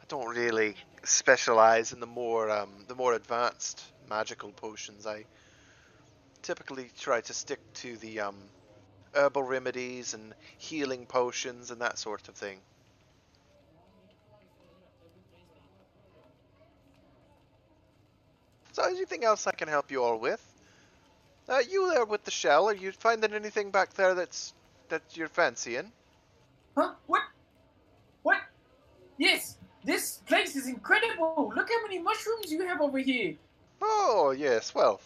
[0.00, 5.06] I don't really specialize in the more, um, the more advanced magical potions.
[5.06, 5.24] I
[6.42, 8.36] typically try to stick to the, um,
[9.16, 12.58] herbal remedies and healing potions and that sort of thing.
[18.72, 20.42] So, anything else I can help you all with?
[21.48, 22.68] Uh, you there with the shell?
[22.68, 24.52] Are you finding anything back there that's
[24.90, 25.90] that you're fancying?
[26.76, 26.92] Huh?
[27.06, 27.22] What?
[28.22, 28.38] What?
[29.16, 31.52] Yes, this place is incredible.
[31.56, 33.34] Look how many mushrooms you have over here.
[33.80, 35.00] Oh yes, well,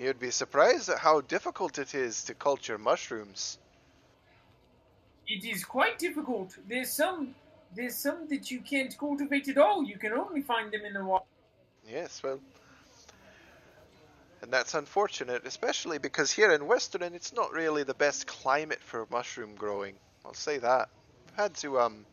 [0.00, 3.58] you'd be surprised at how difficult it is to culture mushrooms.
[5.28, 6.56] It is quite difficult.
[6.68, 7.34] There's some,
[7.76, 9.84] there's some that you can't cultivate at all.
[9.84, 11.22] You can only find them in the wild.
[11.88, 12.40] Yes, well,
[14.42, 19.06] and that's unfortunate, especially because here in Westruun it's not really the best climate for
[19.10, 19.94] mushroom growing.
[20.24, 20.88] I'll say that.
[21.28, 22.06] I've had to um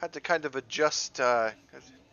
[0.00, 1.20] had to kind of adjust.
[1.20, 1.50] Uh,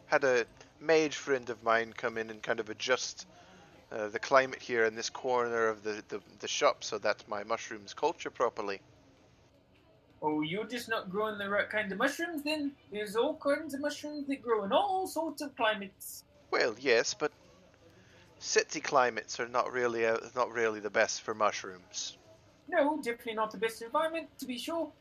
[0.08, 0.46] had a
[0.80, 3.28] mage friend of mine come in and kind of adjust
[3.92, 7.44] uh, the climate here in this corner of the, the the shop so that my
[7.44, 8.82] mushrooms culture properly.
[10.22, 12.74] Oh, you're just not growing the right kind of mushrooms then?
[12.92, 16.24] There's all kinds of mushrooms that grow in all sorts of climates.
[16.52, 17.32] Well, yes, but
[18.40, 22.18] city climates are not really uh, not really the best for mushrooms.
[22.68, 24.92] No, definitely not the best environment, to be sure.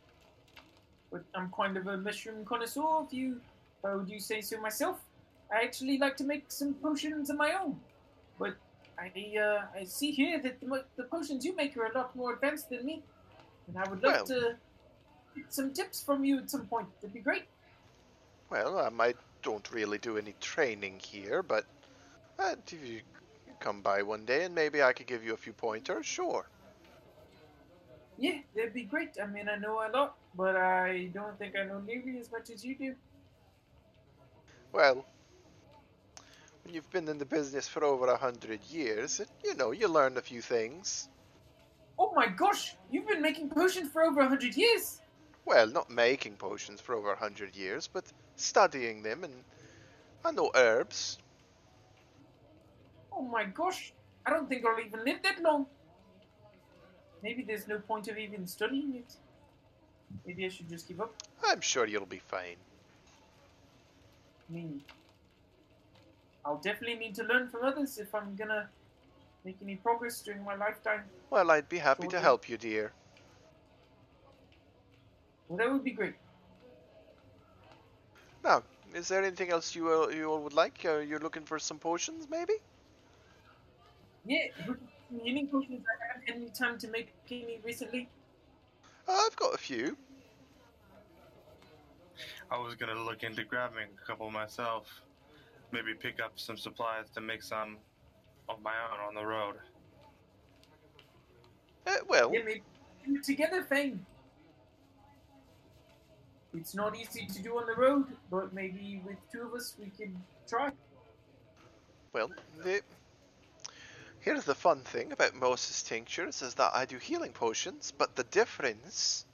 [1.10, 3.05] but I'm kind of a mushroom connoisseur.
[3.06, 3.40] If you,
[3.85, 4.98] uh, would you say so myself?
[5.52, 7.81] I actually like to make some potions of my own,
[8.39, 8.56] but
[9.01, 12.35] I uh, I see here that the, the potions you make are a lot more
[12.35, 13.03] advanced than me,
[13.69, 14.57] and I would love Well- to
[15.37, 16.89] get some tips from you at some point.
[17.01, 17.45] That'd be great.
[18.51, 21.65] Well, um, I don't really do any training here, but
[22.39, 23.03] uh, if you
[23.61, 26.47] come by one day and maybe I could give you a few pointers, sure.
[28.16, 29.16] Yeah, that'd be great.
[29.23, 32.51] I mean, I know a lot, but I don't think I know nearly as much
[32.51, 32.95] as you do.
[34.73, 35.05] Well,
[36.73, 40.23] you've been in the business for over a hundred years, you know, you learn a
[40.23, 41.09] few things.
[41.99, 45.01] Oh my gosh, you've been making potions for over a hundred years.
[45.45, 48.05] Well, not making potions for over a hundred years, but
[48.36, 49.45] studying them, and
[50.24, 51.19] I know herbs.
[53.12, 53.93] Oh my gosh,
[54.27, 55.66] I don't think I'll even live that long.
[57.23, 59.15] Maybe there's no point of even studying it.
[60.27, 61.15] Maybe I should just give up.
[61.45, 62.57] I'm sure you'll be fine.
[64.49, 64.82] I mean,
[66.44, 68.69] I'll definitely need to learn from others if I'm gonna
[69.44, 71.05] make any progress during my lifetime.
[71.31, 72.93] Well, I'd be happy Sure to help you, dear.
[75.48, 76.15] Well, that would be great.
[78.44, 78.62] Now,
[78.94, 80.85] is there anything else you all, you all would like?
[80.85, 82.55] Uh, you're looking for some potions, maybe?
[84.24, 84.47] Yeah,
[85.27, 88.09] any potions I haven't had any time to make any recently?
[89.06, 89.97] Uh, I've got a few.
[92.51, 94.86] I was gonna look into grabbing a couple myself.
[95.70, 97.77] Maybe pick up some supplies to make some
[98.49, 99.57] of my own on the road.
[101.86, 102.62] Uh, well, Yeah, maybe
[103.07, 104.05] do together, Fang.
[106.55, 109.90] It's not easy to do on the road, but maybe with two of us we
[109.90, 110.16] can
[110.49, 110.70] try.
[112.12, 112.31] well,
[112.65, 112.81] the
[114.20, 118.24] here's the fun thing about Mosa's tinctures is that I do healing potions, but the
[118.24, 119.27] difference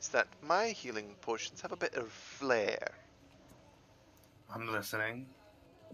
[0.00, 2.92] is that my healing potions have a bit of flair.
[4.54, 5.26] I'm listening.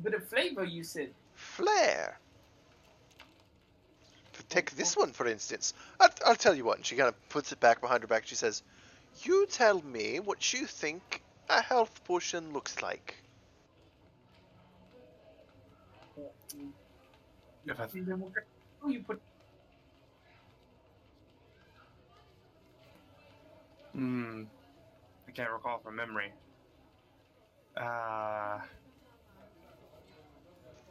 [0.03, 1.11] A bit of flavor, you said.
[1.37, 2.19] Flair.
[4.49, 5.75] Take this one for instance.
[6.01, 6.79] I'll, I'll tell you what.
[6.79, 8.27] And she kind of puts it back behind her back.
[8.27, 8.65] She says,
[9.23, 13.15] "You tell me what you think a health potion looks like."
[17.65, 18.45] If I And then we'll get-
[18.83, 19.21] oh, you put
[23.93, 24.45] Hmm.
[25.29, 26.33] I can't recall from memory.
[27.77, 28.59] Uh,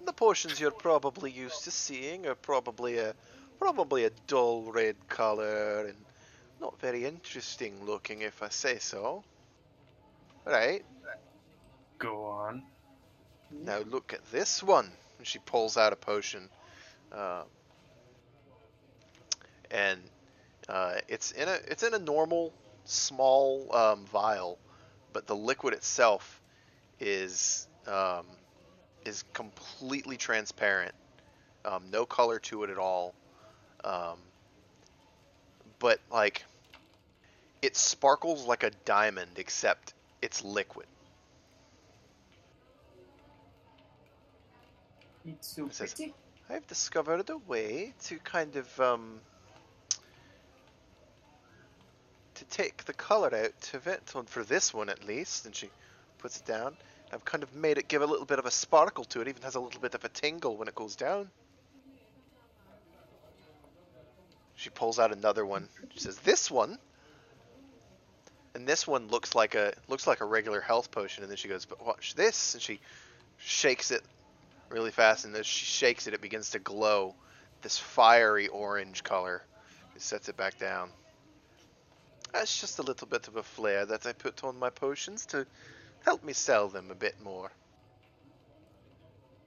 [0.05, 3.13] The potions you're probably used to seeing are probably a
[3.59, 5.97] probably a dull red color and
[6.59, 9.23] not very interesting looking, if I say so.
[10.45, 10.83] Right.
[11.99, 12.63] go on.
[13.51, 14.91] Now look at this one.
[15.17, 16.49] And she pulls out a potion,
[17.11, 17.43] uh,
[19.69, 20.01] and
[20.67, 22.51] uh, it's in a it's in a normal
[22.85, 24.57] small um, vial,
[25.13, 26.41] but the liquid itself
[26.99, 28.25] is um,
[29.05, 30.93] is completely transparent,
[31.65, 33.13] um, no color to it at all,
[33.83, 34.17] um,
[35.79, 36.43] but like
[37.61, 40.87] it sparkles like a diamond, except it's liquid.
[45.25, 46.13] it's so It says- pretty.
[46.49, 49.21] I've discovered a way to kind of um
[52.35, 55.69] to take the color out of it, for this one at least, and she
[56.17, 56.75] puts it down.
[57.13, 59.41] I've kind of made it give a little bit of a sparkle to it, even
[59.41, 61.29] has a little bit of a tingle when it goes down.
[64.55, 65.67] She pulls out another one.
[65.93, 66.77] She says, "This one."
[68.53, 71.47] And this one looks like a looks like a regular health potion, and then she
[71.47, 72.79] goes, "But watch this!" And she
[73.37, 74.03] shakes it
[74.69, 77.15] really fast, and as she shakes it, it begins to glow
[77.61, 79.41] this fiery orange color.
[79.93, 80.91] She sets it back down.
[82.33, 85.45] That's just a little bit of a flair that I put on my potions to
[86.03, 87.51] help me sell them a bit more.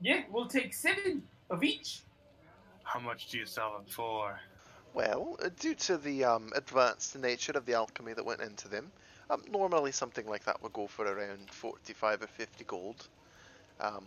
[0.01, 2.03] Yeah, we'll take seven of each.
[2.83, 4.39] How much do you sell them for?
[4.93, 8.93] Well, uh, due to the um, advanced nature of the alchemy that went into them,
[9.31, 13.09] um, normally something like that would go for around 45 or 50 gold.
[13.81, 14.05] Um,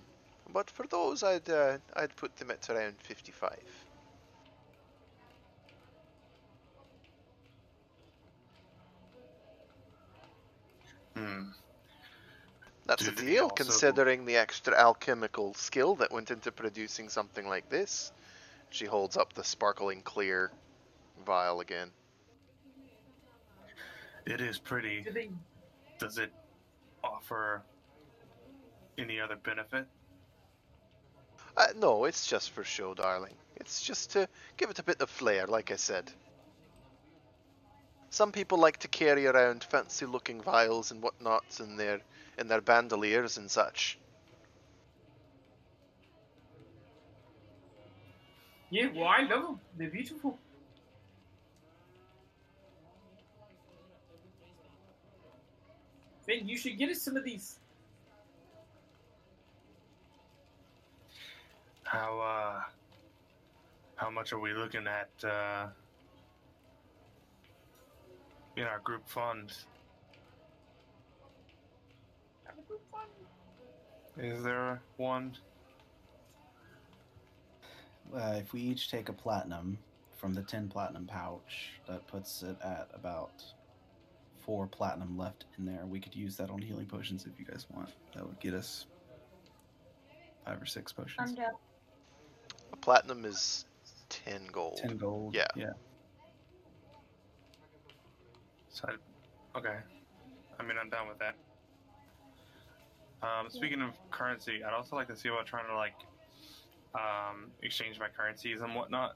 [0.54, 3.58] but for those, I'd uh, I'd put them at around 55.
[11.16, 11.44] Hmm.
[12.88, 17.48] That's Do a deal, also- considering the extra alchemical skill that went into producing something
[17.48, 18.12] like this.
[18.70, 20.52] She holds up the sparkling clear
[21.26, 21.92] vial again.
[24.26, 25.06] It is pretty.
[26.00, 26.32] Does it
[27.04, 27.62] offer
[28.98, 29.86] any other benefit?
[31.56, 33.34] Uh, no, it's just for show, darling.
[33.56, 34.28] It's just to
[34.58, 36.12] give it a bit of flair, like I said.
[38.10, 42.02] Some people like to carry around fancy-looking vials and whatnots in their
[42.38, 44.00] in their bandoliers and such.
[48.70, 49.60] Yeah, well, I love them.
[49.78, 50.38] They're beautiful.
[56.28, 57.58] Then you should get us some of these.
[61.84, 62.62] How uh
[63.96, 65.68] how much are we looking at uh
[68.58, 69.66] in our group funds?
[72.44, 73.08] Have a good fun.
[74.18, 75.38] Is there one?
[78.14, 79.78] Uh, if we each take a platinum
[80.18, 83.44] from the 10 platinum pouch, that puts it at about
[84.40, 85.86] four platinum left in there.
[85.86, 87.90] We could use that on healing potions if you guys want.
[88.16, 88.88] That would get us
[90.46, 91.36] five or six potions.
[92.74, 93.66] A platinum is
[94.10, 94.80] ten gold.
[94.82, 95.36] 10 gold.
[95.36, 95.48] Yeah.
[95.56, 95.74] Yeah.
[98.78, 98.90] So
[99.58, 99.80] okay.
[100.60, 101.36] I mean I'm down with that.
[103.22, 105.96] Um speaking of currency, I'd also like to see about trying to like
[106.94, 109.16] um exchange my currencies and whatnot.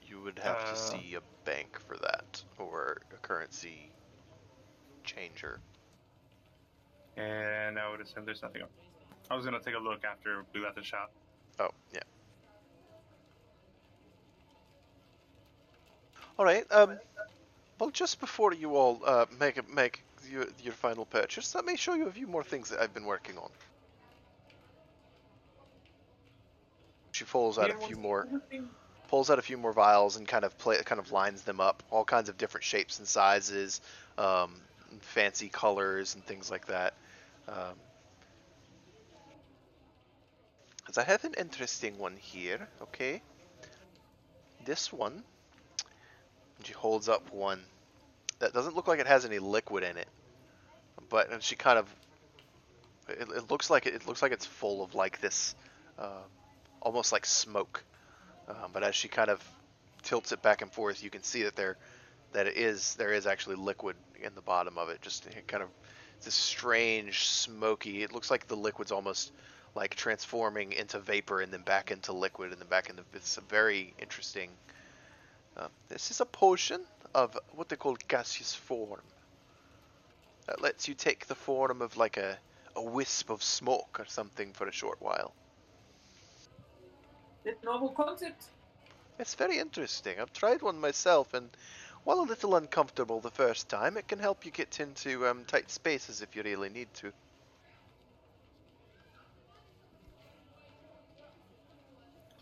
[0.00, 3.92] You would have to Uh, see a bank for that, or a currency
[5.04, 5.62] changer.
[7.16, 8.72] And I would assume there's nothing else.
[9.30, 11.12] I was gonna take a look after we left the shop.
[11.58, 12.02] Oh, yeah.
[16.38, 16.64] All right.
[16.70, 16.98] Um.
[17.80, 21.78] Well, just before you all uh, make a, make your, your final purchase, let me
[21.78, 23.48] show you a few more things that I've been working on.
[27.12, 28.68] She pulls out a few more the other thing?
[29.08, 31.82] pulls out a few more vials and kind of play kind of lines them up,
[31.90, 33.80] all kinds of different shapes and sizes,
[34.18, 34.54] um,
[35.00, 36.92] fancy colors and things like that.
[37.48, 37.74] Um,
[40.98, 42.68] I have an interesting one here.
[42.82, 43.22] Okay,
[44.66, 45.22] this one.
[46.58, 47.60] And she holds up one
[48.40, 50.08] that doesn't look like it has any liquid in it,
[51.08, 51.94] but and she kind of.
[53.08, 55.54] It, it looks like it, it looks like it's full of like this,
[55.98, 56.22] uh,
[56.80, 57.84] almost like smoke.
[58.48, 59.42] Um, but as she kind of
[60.02, 61.76] tilts it back and forth, you can see that there
[62.32, 65.00] that it is there is actually liquid in the bottom of it.
[65.02, 65.68] Just kind of
[66.22, 68.02] this strange smoky.
[68.02, 69.32] It looks like the liquid's almost
[69.74, 73.02] like transforming into vapor and then back into liquid and then back into.
[73.14, 74.50] It's a very interesting.
[75.56, 76.80] Uh, this is a potion
[77.14, 79.02] of what they call gaseous form.
[80.46, 82.38] That lets you take the form of like a
[82.76, 85.32] a wisp of smoke or something for a short while.
[87.44, 88.44] That's novel concept.
[89.18, 90.20] It's very interesting.
[90.20, 91.50] I've tried one myself, and
[92.04, 95.70] while a little uncomfortable the first time, it can help you get into um, tight
[95.70, 97.12] spaces if you really need to.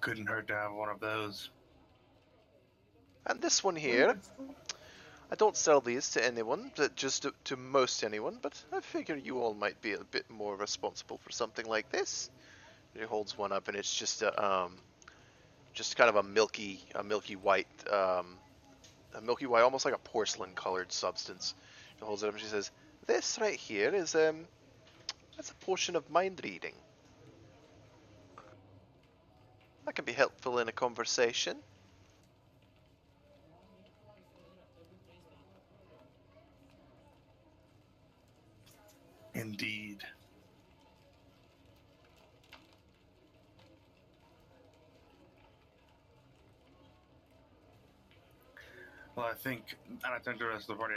[0.00, 1.50] Couldn't hurt to have one of those.
[3.28, 4.18] And this one here,
[5.30, 9.16] I don't sell these to anyone, but just to, to most anyone, but I figure
[9.16, 12.30] you all might be a bit more responsible for something like this.
[12.94, 14.76] He holds one up, and it's just a, um,
[15.74, 18.38] just kind of a milky, a milky white, um,
[19.14, 21.54] a milky white, almost like a porcelain-colored substance.
[21.98, 22.70] She holds it up, and she says,
[23.06, 24.46] "This right here is um,
[25.36, 26.74] that's a potion of mind reading.
[29.84, 31.58] That can be helpful in a conversation."
[39.38, 40.02] Indeed.
[49.14, 50.94] Well, I think, and I think the rest of the party,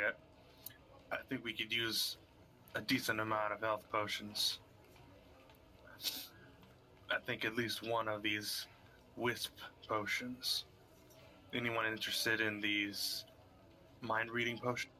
[1.11, 2.17] I, I think we could use
[2.73, 4.57] a decent amount of health potions.
[7.11, 8.65] I think at least one of these
[9.17, 9.53] wisp
[9.87, 10.65] potions.
[11.53, 13.23] Anyone interested in these
[14.01, 14.91] mind reading potions?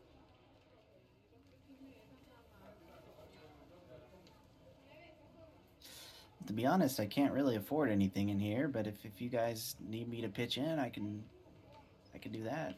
[6.47, 9.76] To be honest, I can't really afford anything in here, but if, if you guys
[9.88, 11.23] need me to pitch in, I can
[12.13, 12.76] I can do that.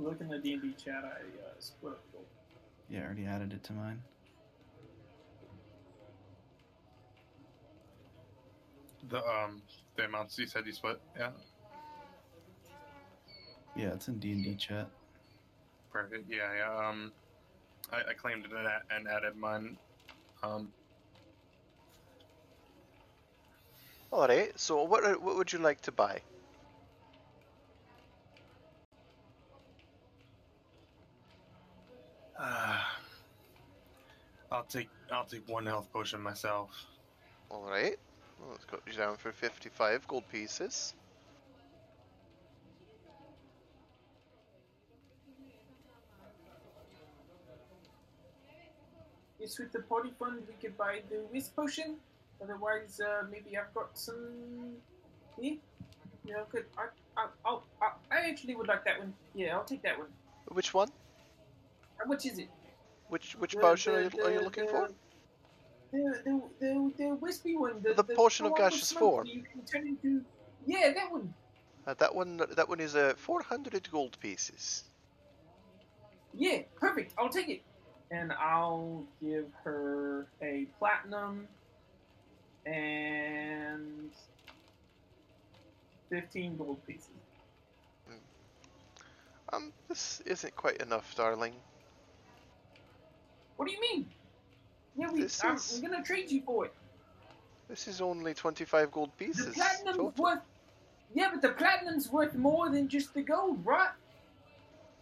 [0.00, 1.04] Look in the D and D chat.
[1.04, 2.12] I uh, split up.
[2.12, 2.24] gold.
[2.88, 4.02] Yeah, I already added it to mine.
[9.08, 9.62] The um
[9.96, 11.30] the amounts you said you split, yeah.
[13.76, 14.88] Yeah, it's in D and D chat.
[15.92, 16.30] Perfect.
[16.30, 16.88] Yeah, yeah.
[16.88, 17.12] Um,
[17.92, 18.52] I, I claimed it
[18.94, 19.76] and, added mine.
[20.42, 20.68] Um,
[24.12, 24.58] All right.
[24.58, 26.20] So what what would you like to buy?
[32.38, 32.78] uh,
[34.52, 36.70] I'll take I'll take one health potion myself.
[37.50, 37.96] All right.
[38.40, 40.94] Well, let's got you down for 55 gold pieces.
[49.40, 51.96] Yes, with the party fund, we could buy the whisk potion.
[52.42, 54.76] Otherwise, uh, maybe I've got some
[55.38, 55.54] Yeah,
[56.26, 56.86] You know, could I?
[57.16, 59.14] I, I'll, I, I actually would like that one.
[59.34, 60.08] Yeah, I'll take that one.
[60.48, 60.88] Which one?
[61.98, 62.48] How much is it?
[63.08, 64.88] Which which The- potion are, the- you, are you looking the- for?
[65.92, 67.82] The the the, the wispy one.
[67.82, 69.26] The, The potion the of gaseous form.
[69.26, 70.22] You can turn into.
[70.66, 71.34] Yeah, that one.
[71.86, 74.84] Uh, that one that one is uh, 400 gold pieces.
[76.34, 77.14] Yeah, perfect.
[77.18, 77.62] I'll take it.
[78.10, 81.46] And I'll give her a platinum
[82.66, 84.10] and
[86.10, 87.08] 15 gold pieces.
[89.52, 91.52] Um, this isn't quite enough, darling.
[93.56, 94.06] What do you mean?
[94.96, 96.74] Yeah, we, This I'm, is- we're gonna trade you for it.
[97.68, 99.46] This is only 25 gold pieces.
[99.46, 100.12] The platinum's total.
[100.24, 100.40] worth.
[101.14, 103.90] Yeah, but the platinum's worth more than just the gold, right?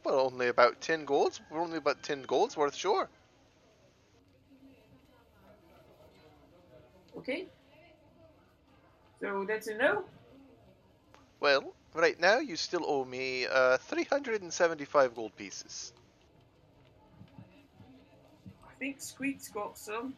[0.05, 1.41] Well, only about 10 golds.
[1.51, 3.09] We're only about 10 golds worth, sure.
[7.17, 7.47] Okay.
[9.21, 10.05] So that's a no.
[11.41, 15.93] Well, right now you still owe me uh, 375 gold pieces.
[18.65, 20.15] I think Squeak's got some.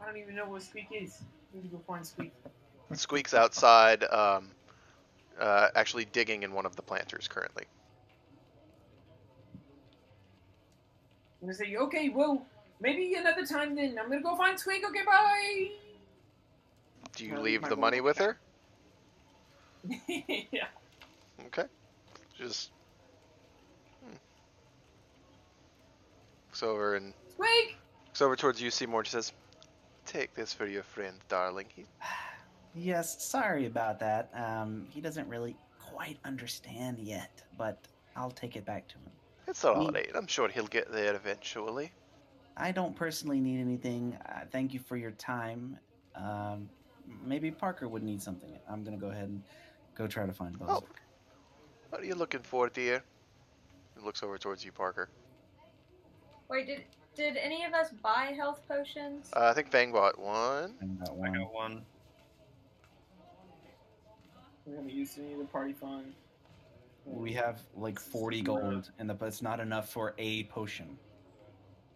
[0.00, 1.18] I don't even know what Squeak is.
[1.52, 2.32] Need to go find Squeak.
[2.94, 4.50] Squeak's outside, um,
[5.40, 7.64] uh, actually digging in one of the planters currently.
[11.40, 12.44] I'm gonna say, okay, well,
[12.80, 13.96] maybe another time then.
[13.98, 14.84] I'm gonna go find Squeak.
[14.88, 15.68] Okay, bye.
[17.14, 18.38] Do you leave the money with her?
[20.08, 20.66] yeah.
[21.46, 21.64] Okay.
[22.36, 22.70] Just.
[24.04, 24.16] Hmm.
[26.48, 27.76] Looks over and Squeak.
[28.06, 29.32] looks over towards you, Seymour, and she says,
[30.06, 31.66] "Take this for your friend, darling.
[31.74, 31.86] He,
[32.74, 34.30] Yes, sorry about that.
[34.34, 37.78] Um, he doesn't really quite understand yet, but
[38.16, 39.10] I'll take it back to him.
[39.46, 40.10] it's all Me- right.
[40.14, 41.92] I'm sure he'll get there eventually."
[42.56, 44.18] I don't personally need anything.
[44.28, 45.78] Uh, thank you for your time.
[46.16, 46.68] Um,
[47.24, 48.58] maybe Parker would need something.
[48.68, 49.42] I'm gonna go ahead and
[49.94, 50.68] go try to find Buzz.
[50.68, 50.84] Oh.
[51.90, 53.02] What are you looking for, dear?
[53.96, 55.08] He looks over towards you, Parker.
[56.48, 56.84] Wait, did
[57.14, 59.30] did any of us buy health potions?
[59.34, 60.74] Uh, I think Fang bought one.
[60.80, 61.84] And that I got one.
[64.68, 66.12] We're gonna use any of the party fund.
[67.06, 70.98] We have like 40 gold, and the, but it's not enough for a potion.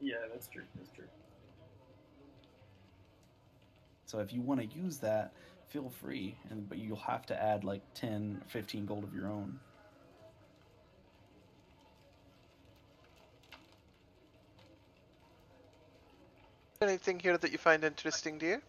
[0.01, 0.62] Yeah, that's true.
[0.77, 1.05] That's true.
[4.07, 5.32] So if you want to use that,
[5.69, 9.28] feel free, and but you'll have to add like 10, or 15 gold of your
[9.28, 9.59] own.
[16.81, 18.62] Anything here that you find interesting, dear?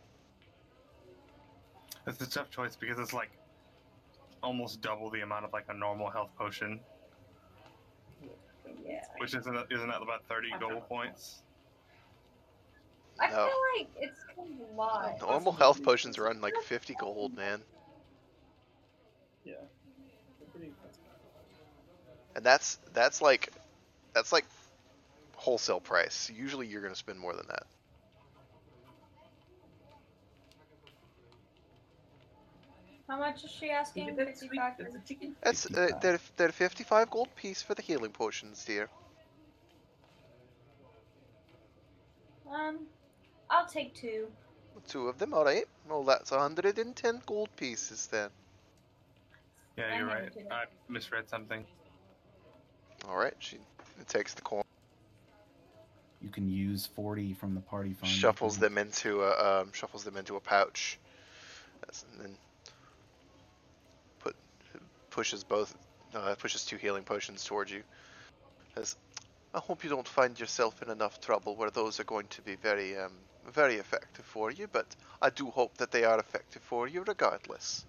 [2.05, 3.31] It's a tough choice because it's like
[4.43, 6.79] almost double the amount of like a normal health potion,
[8.85, 9.01] Yeah.
[9.17, 11.41] which isn't isn't that about thirty gold points?
[13.19, 13.47] I No.
[13.47, 15.21] feel like it's kind of a lot.
[15.21, 17.61] Normal health potions run like 50 gold, man.
[19.45, 19.53] Yeah.
[20.39, 21.01] They're pretty expensive.
[22.35, 23.49] And that's that's like
[24.13, 24.45] that's like
[25.35, 26.31] wholesale price.
[26.33, 27.63] Usually you're gonna spend more than that.
[33.07, 34.07] How much is she asking?
[34.07, 34.51] Yeah, that's sweet.
[34.51, 34.73] Fifty-five.
[34.79, 35.35] That's chicken.
[35.43, 36.01] That's uh, 55.
[36.01, 38.89] they're they're 55 gold piece for the healing potions, dear.
[42.51, 42.79] Um,
[43.49, 44.27] I'll take two.
[44.87, 45.65] Two of them, all right.
[45.87, 48.29] Well, that's 110 gold pieces then.
[49.77, 50.29] Yeah, you're right.
[50.51, 51.63] I misread something.
[53.07, 53.57] All right, she
[54.07, 54.63] takes the coin,
[56.21, 58.11] You can use 40 from the party fund.
[58.11, 60.97] shuffles them into a um, shuffles them into a pouch,
[61.81, 62.37] That's- and then put
[65.13, 65.75] pushes both
[66.15, 67.83] uh, pushes two healing potions towards you.
[68.75, 68.95] Says,
[69.53, 72.55] I hope you don't find yourself in enough trouble where those are going to be
[72.55, 73.13] very um,
[73.51, 74.87] very effective for you, but
[75.21, 77.85] I do hope that they are effective for you regardless.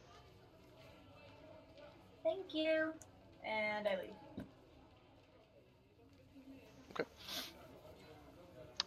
[2.23, 2.93] Thank you.
[3.47, 4.45] And I leave.
[6.93, 7.09] Okay.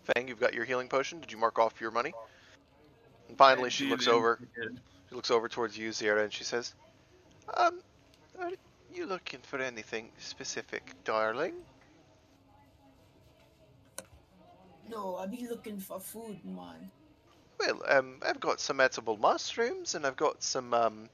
[0.04, 1.20] Fang, you've got your healing potion.
[1.20, 2.14] Did you mark off your money?
[3.30, 4.40] And finally, she looks over.
[5.10, 6.74] She looks over towards you, Zira, and she says,
[7.56, 7.80] "Um,
[8.40, 8.52] are
[8.94, 11.54] you looking for anything specific, darling?"
[14.90, 16.92] No, I be looking for food, man.
[17.60, 21.10] Well, um, I've got some edible mushrooms, and I've got some um,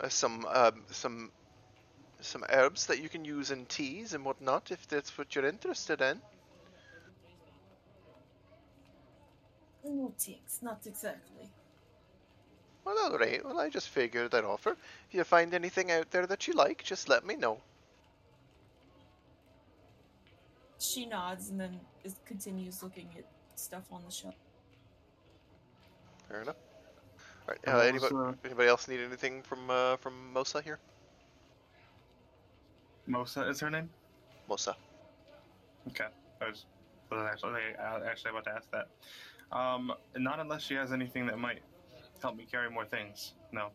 [0.00, 1.32] uh, some um, some
[2.20, 6.00] some herbs that you can use in teas and whatnot, if that's what you're interested
[6.00, 6.20] in.
[9.84, 11.48] No thanks, not exactly.
[12.86, 13.44] Well, all right.
[13.44, 14.76] Well, I just figured I'd offer.
[15.08, 17.58] If you find anything out there that you like, just let me know.
[20.78, 23.24] She nods and then is, continues looking at
[23.56, 24.36] stuff on the shelf.
[26.28, 26.56] Fair enough.
[27.48, 27.74] All right.
[27.74, 30.78] Uh, anybody, uh, anybody else need anything from uh, from Mosa here?
[33.08, 33.90] Mosa is her name.
[34.48, 34.74] Mosa.
[35.88, 36.06] Okay,
[36.40, 36.66] I was,
[37.10, 38.88] was actually uh, actually about to ask that.
[39.56, 41.62] Um, not unless she has anything that might
[42.22, 43.32] help me carry more things.
[43.52, 43.70] No.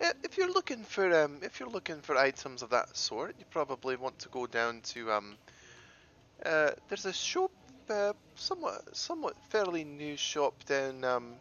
[0.00, 3.44] Uh, if you're looking for um, if you're looking for items of that sort, you
[3.50, 5.36] probably want to go down to um,
[6.44, 7.50] uh, there's a shop,
[7.88, 11.34] uh, somewhat somewhat fairly new shop down um,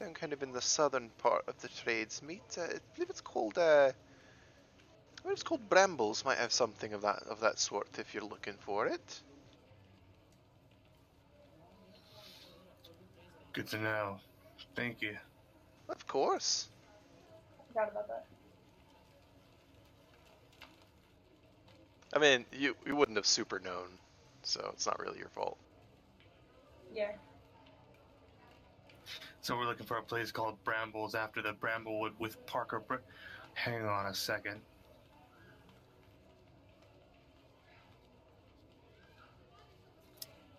[0.00, 2.42] down kind of in the southern part of the trades meet.
[2.58, 6.24] Uh, I believe it's called uh, I believe it's called Brambles.
[6.24, 9.20] Might have something of that of that sort if you're looking for it.
[13.56, 14.18] Good to know.
[14.74, 15.16] Thank you.
[15.88, 16.68] Of course.
[17.68, 18.26] Forgot about that.
[22.14, 23.88] I mean, you you wouldn't have super known,
[24.42, 25.56] so it's not really your fault.
[26.94, 27.12] Yeah.
[29.40, 32.80] So we're looking for a place called Brambles after the Bramblewood with Parker.
[32.80, 32.96] Br-
[33.54, 34.60] Hang on a second.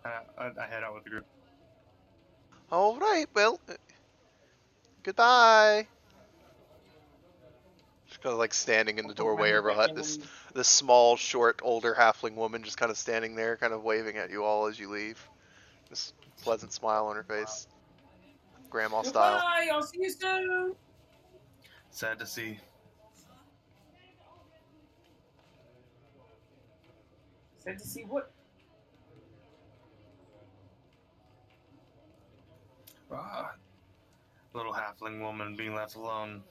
[0.04, 1.26] Uh, I, I head out with the group.
[2.70, 3.26] All right.
[3.34, 3.60] Well,
[5.02, 5.86] goodbye.
[8.08, 9.94] Just kind of like standing in the doorway of her hut.
[9.94, 10.18] This
[10.54, 14.30] this small, short, older halfling woman just kind of standing there, kind of waving at
[14.30, 15.22] you all as you leave.
[15.90, 16.12] This
[16.42, 17.66] pleasant smile on her face,
[18.70, 19.34] grandma style.
[19.34, 20.74] Goodbye, I'll see you soon.
[21.90, 22.58] Sad to see.
[27.58, 28.30] Sad to see what?
[33.10, 33.54] Ah,
[34.52, 36.42] little halfling woman being left alone.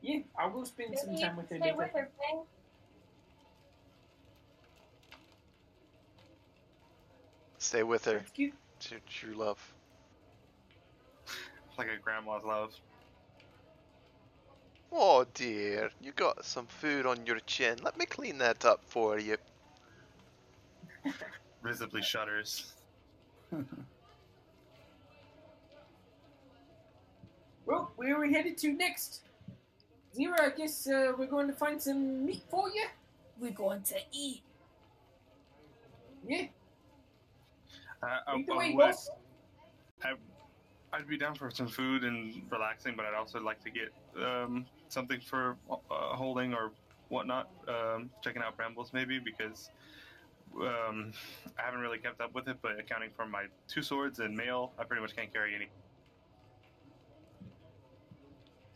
[0.00, 1.76] Yeah, I'll go spend some time with her Stay later.
[1.76, 2.38] with her, Faye.
[7.58, 8.54] Stay with her, That's cute.
[8.80, 9.74] true, true love.
[11.78, 12.74] Like a grandma's love.
[14.90, 17.78] Oh dear, you got some food on your chin.
[17.84, 19.36] Let me clean that up for you.
[21.62, 22.72] Visibly shudders.
[27.66, 29.22] Well, where are we headed to next?
[30.14, 32.86] Zero, I guess uh, we're going to find some meat for you.
[33.38, 34.42] We're going to eat.
[36.26, 36.46] Yeah,
[38.02, 39.10] Uh, I, lead the I way, would- boss.
[40.02, 40.12] I,
[40.94, 43.92] I'd be down for some food and relaxing, but I'd also like to get
[44.24, 46.70] um, something for uh, holding or
[47.10, 47.50] whatnot.
[47.68, 49.70] Um, checking out Brambles maybe because
[50.62, 51.12] um,
[51.58, 52.58] I haven't really kept up with it.
[52.62, 55.68] But accounting for my two swords and mail, I pretty much can't carry any.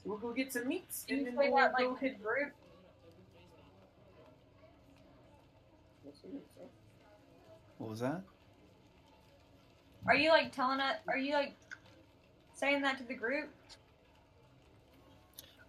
[0.04, 2.22] We'll go get some meats Do and then play we'll that go like hit.
[2.22, 2.52] group?
[7.78, 8.22] What was that?
[10.06, 10.96] Are you like telling us?
[11.08, 11.54] Are you like
[12.54, 13.50] saying that to the group?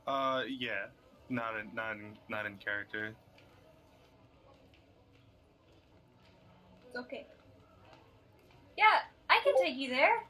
[0.07, 0.87] Uh, yeah,
[1.29, 3.15] not in not in, not in character.
[6.95, 7.25] Okay.
[8.77, 8.99] Yeah,
[9.29, 10.23] I can take you there.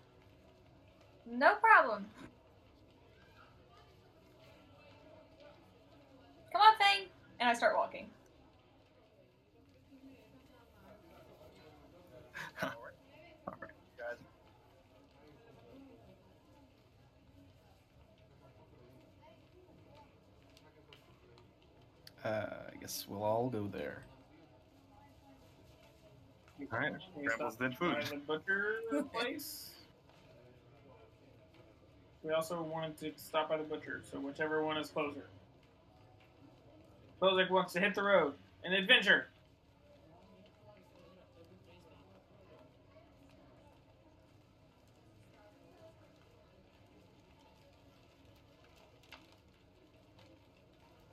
[1.26, 2.06] No problem.
[6.52, 7.07] Come on, Fang.
[7.40, 8.07] And I start walking.
[22.23, 24.06] Uh, I guess we'll all go there.
[26.72, 28.03] All right, We Brambles stopped did food.
[28.10, 28.76] the butcher
[29.14, 29.72] place.
[32.23, 35.26] We also wanted to stop by the butcher, so whichever one is closer.
[37.22, 38.34] Bozic wants to hit the road.
[38.64, 39.27] An adventure.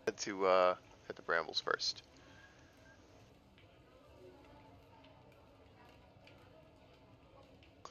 [0.07, 0.75] Head to uh,
[1.07, 2.03] head to Brambles first.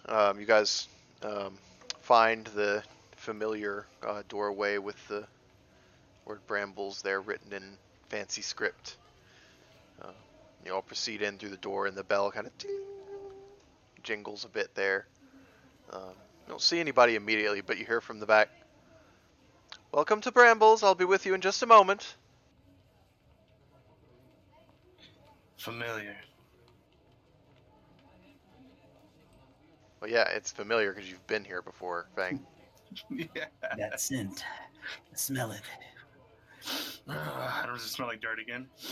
[0.06, 0.88] Um, you guys
[1.24, 1.58] um,
[2.02, 2.84] find the
[3.18, 5.26] familiar uh, doorway with the
[6.26, 7.64] word Brambles there written in
[8.10, 8.96] fancy script.
[10.02, 10.12] Uh,
[10.66, 12.54] you all proceed in through the door, and the bell kind of
[14.04, 15.06] jingles a bit there.
[15.92, 18.50] Um, you don't see anybody immediately, but you hear from the back.
[19.92, 20.84] Welcome to Brambles.
[20.84, 22.16] I'll be with you in just a moment.
[25.58, 26.16] Familiar.
[30.02, 32.40] Well, yeah, it's familiar because you've been here before, Fang.
[33.10, 33.46] yeah.
[33.78, 34.44] That scent.
[35.14, 35.62] Smell it.
[37.08, 38.68] I don't just smell like dirt again.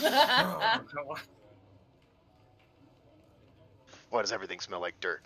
[4.10, 5.22] Why does everything smell like dirt?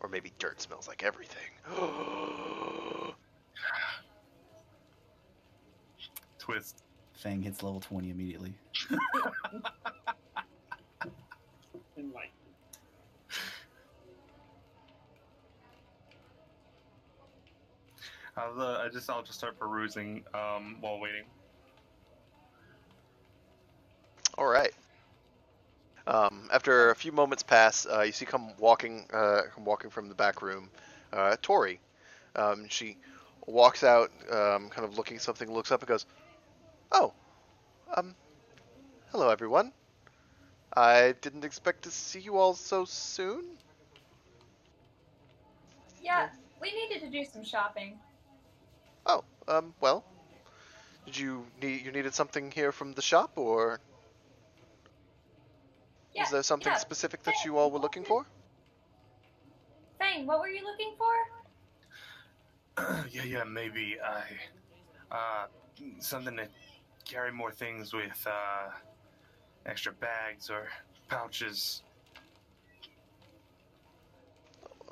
[0.00, 1.50] Or maybe dirt smells like everything.
[6.38, 6.82] Twist.
[7.12, 8.54] Fang hits level 20 immediately.
[18.36, 21.24] I'll, uh, I just I'll just start perusing um, while waiting.
[24.38, 24.72] All right.
[26.06, 30.08] Um, after a few moments pass, uh, you see come walking, uh, come walking from
[30.08, 30.70] the back room,
[31.12, 31.80] uh, Tori.
[32.34, 32.96] Um, she
[33.46, 36.06] walks out, um, kind of looking something, looks up and goes,
[36.90, 37.14] "Oh,
[37.96, 38.16] um,
[39.10, 39.72] hello everyone.
[40.76, 43.44] I didn't expect to see you all so soon."
[46.00, 47.98] Yeah, we needed to do some shopping.
[49.10, 50.04] Oh, um, well,
[51.04, 53.80] did you need you needed something here from the shop, or
[56.14, 56.78] Yeah, is there something yeah.
[56.78, 58.24] specific that you all were looking for?
[59.98, 61.14] Fang, what were you looking for?
[63.10, 64.22] yeah, yeah, maybe I
[65.14, 65.46] uh,
[65.98, 66.46] something to
[67.04, 68.70] carry more things with uh,
[69.66, 70.68] extra bags or
[71.08, 71.82] pouches.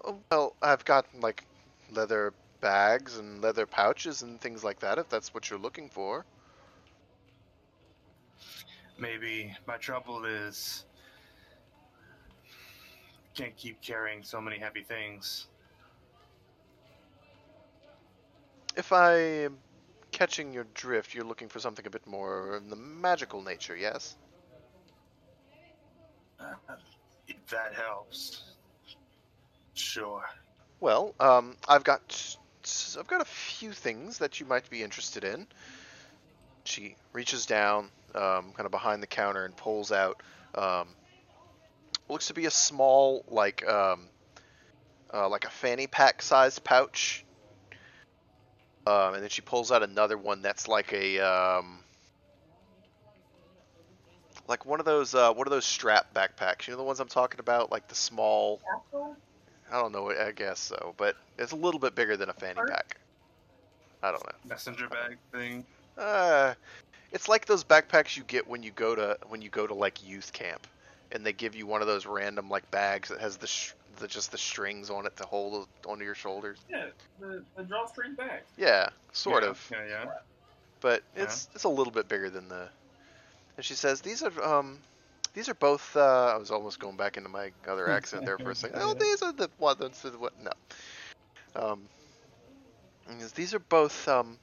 [0.05, 1.44] Oh, Well, I've got like
[1.92, 4.98] leather bags and leather pouches and things like that.
[4.98, 6.24] If that's what you're looking for.
[8.98, 10.84] Maybe my trouble is
[13.34, 15.46] can't keep carrying so many heavy things.
[18.76, 19.58] If I am
[20.10, 24.16] catching your drift, you're looking for something a bit more in the magical nature, yes?
[26.40, 26.54] Uh,
[27.28, 28.54] if that helps.
[29.74, 30.24] Sure.
[30.80, 32.36] Well, um, I've got
[32.98, 35.47] I've got a few things that you might be interested in.
[36.64, 40.22] She reaches down, um, kind of behind the counter, and pulls out
[40.55, 40.88] um,
[42.08, 44.08] looks to be a small, like um,
[45.12, 47.24] uh, like a fanny pack sized pouch.
[48.86, 51.80] Um, and then she pulls out another one that's like a um,
[54.48, 56.66] like one of those uh, one of those strap backpacks.
[56.66, 58.60] You know the ones I'm talking about, like the small.
[59.70, 60.10] I don't know.
[60.10, 62.97] I guess so, but it's a little bit bigger than a fanny pack.
[64.02, 64.32] I don't know.
[64.48, 65.64] Messenger bag thing.
[65.97, 66.55] Uh,
[67.12, 70.06] it's like those backpacks you get when you go to when you go to like
[70.06, 70.66] youth camp,
[71.12, 74.06] and they give you one of those random like bags that has the, sh- the
[74.06, 76.58] just the strings on it to hold it onto your shoulders.
[76.70, 76.86] yeah,
[77.20, 78.42] the, the drawstring bag.
[78.56, 80.05] Yeah, sort Yeah, of, Yeah, yeah.
[80.80, 82.68] but it's it's a little bit bigger than the.
[83.56, 84.78] And she says these are um.
[85.39, 85.94] These are both.
[85.97, 88.81] Uh, I was almost going back into my other accent there for a second.
[88.83, 90.02] Oh, these are the ones.
[90.02, 90.33] that- What?
[90.42, 90.50] No.
[91.55, 91.89] Um,
[93.36, 94.36] these are both um,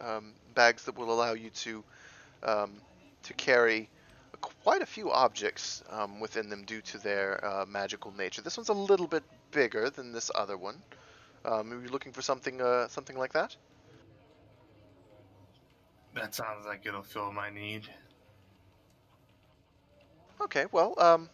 [0.00, 1.82] um, bags that will allow you to
[2.44, 2.80] um,
[3.24, 3.90] to carry
[4.40, 8.40] quite a few objects um, within them due to their uh, magical nature.
[8.40, 10.76] This one's a little bit bigger than this other one.
[11.44, 13.56] Um, are you looking for something uh, something like that?
[16.14, 17.88] That sounds like it'll fill my need.
[20.40, 21.28] Okay, well, um,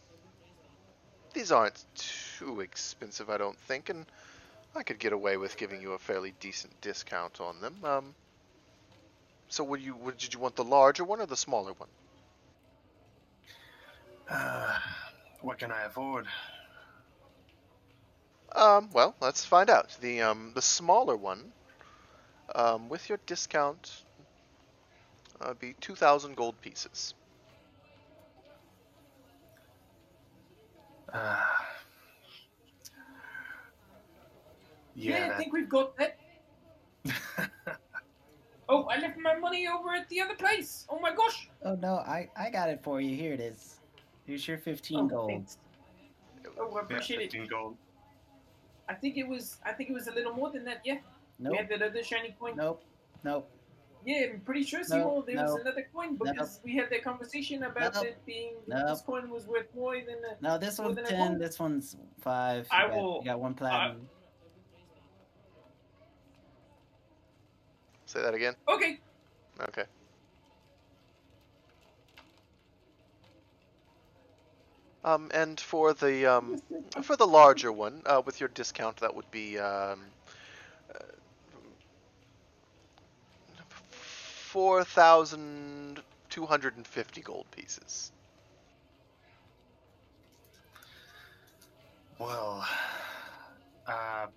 [1.33, 4.07] these aren't too expensive, I don't think, and
[4.75, 7.77] I could get away with giving you a fairly decent discount on them.
[7.85, 8.15] Um,
[9.49, 11.89] so, would you would did you want the larger one or the smaller one?
[14.29, 14.79] Uh,
[15.41, 16.27] what can I afford?
[18.55, 19.97] Um, well, let's find out.
[20.01, 21.53] The um the smaller one,
[22.55, 24.03] um, with your discount,
[25.41, 27.15] uh, be two thousand gold pieces.
[31.13, 31.37] Uh,
[34.99, 36.19] Yeah, I think we've got that.
[38.69, 40.87] Oh, I left my money over at the other place.
[40.89, 41.49] Oh my gosh.
[41.63, 43.15] Oh no, I I got it for you.
[43.17, 43.77] Here it is.
[44.27, 45.31] Here's your 15 Oh, gold.
[45.31, 45.59] thanks.
[46.59, 47.49] Oh, I yeah, appreciate it.
[47.49, 47.77] gold.
[48.89, 49.59] I think it was.
[49.65, 50.81] I think it was a little more than that.
[50.85, 50.99] Yeah.
[51.39, 51.53] Nope.
[51.53, 52.57] We had that other shiny coin.
[52.57, 52.83] Nope.
[53.23, 53.49] Nope.
[54.07, 57.65] Yeah, I'm pretty sure, No, Seymour, there was another coin because we had that conversation
[57.65, 58.05] about Nope.
[58.07, 58.87] it being Nope.
[58.87, 60.37] this coin was worth more than the.
[60.41, 61.29] No, this More one's than 10.
[61.33, 61.41] gold?
[61.41, 62.69] This one's 5.
[62.71, 64.09] I you got, will- You got one platinum.
[68.05, 68.55] Say that again.
[68.69, 69.01] Okay.
[69.69, 69.83] Okay.
[75.05, 76.61] Um, and for the um,
[77.03, 80.01] for the larger one, uh, with your discount, that would be um,
[84.57, 88.11] 4,250 gold pieces.
[92.19, 92.67] Well,
[93.87, 94.29] uh,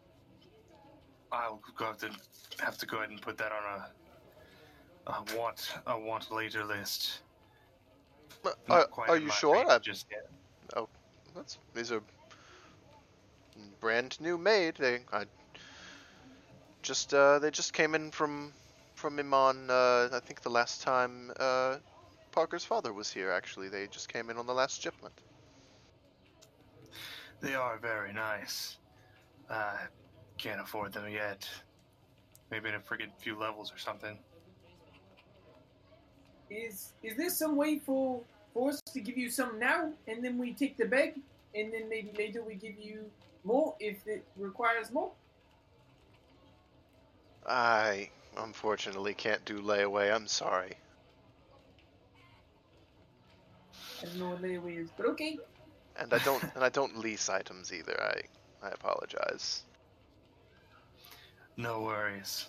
[1.31, 2.09] I'll have to
[2.59, 3.81] have to go ahead and put that on
[5.07, 7.21] a, a want a want later list.
[8.43, 9.71] Uh, are, you sure?
[9.71, 10.05] I, just.
[10.75, 10.89] Oh,
[11.33, 12.01] that's these are
[13.79, 14.75] brand new made.
[14.75, 15.23] They I
[16.81, 18.51] just uh, they just came in from
[18.99, 19.69] from Iman.
[19.69, 21.77] Uh, I think the last time uh,
[22.31, 23.31] Parker's father was here.
[23.31, 25.13] Actually, they just came in on the last shipment.
[27.39, 28.77] They are very nice.
[29.49, 29.77] Uh,
[30.37, 31.49] can't afford them yet.
[32.51, 34.19] Maybe in a friggin' few levels or something.
[36.49, 38.21] Is is there some way for
[38.53, 41.21] for us to give you some now, and then we take the bag,
[41.55, 43.05] and then maybe later we give you
[43.43, 45.11] more if it requires more?
[47.47, 50.13] I unfortunately can't do layaway.
[50.13, 50.73] I'm sorry.
[54.01, 55.37] I don't know what layaway is, but okay.
[55.95, 57.99] And I don't and I don't lease items either.
[58.01, 59.63] I I apologize.
[61.57, 62.47] No worries.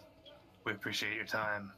[0.64, 1.72] We appreciate your time.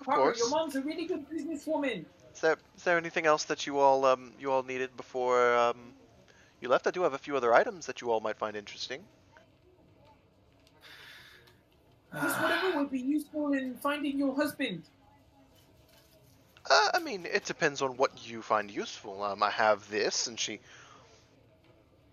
[0.00, 0.38] Of Parker, course.
[0.38, 2.06] your mom's a really good businesswoman.
[2.34, 5.94] Is there is there anything else that you all um you all needed before um
[6.60, 6.86] you left?
[6.86, 9.08] I do have a few other items that you all might find interesting.
[12.14, 14.82] Just whatever would be useful in finding your husband.
[16.70, 19.22] Uh, I mean, it depends on what you find useful.
[19.22, 20.60] Um, I have this, and she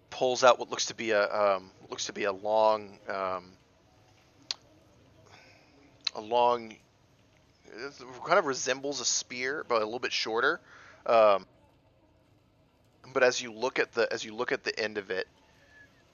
[0.09, 3.51] pulls out what looks to be a um, looks to be a long, um,
[6.15, 6.75] a long,
[8.25, 10.59] kind of resembles a spear, but a little bit shorter.
[11.05, 11.45] Um,
[13.13, 15.27] but as you look at the as you look at the end of it,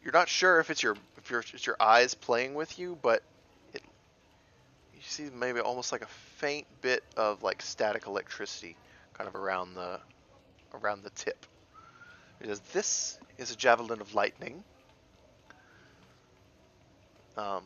[0.04, 3.24] you're not sure if it's your if your it's your eyes playing with you, but
[5.06, 8.75] you see maybe almost like a faint bit of like static electricity
[9.14, 10.00] kind of around the
[10.74, 11.45] around the tip.
[12.43, 14.64] Says this is a javelin of lightning.
[17.38, 17.64] Um,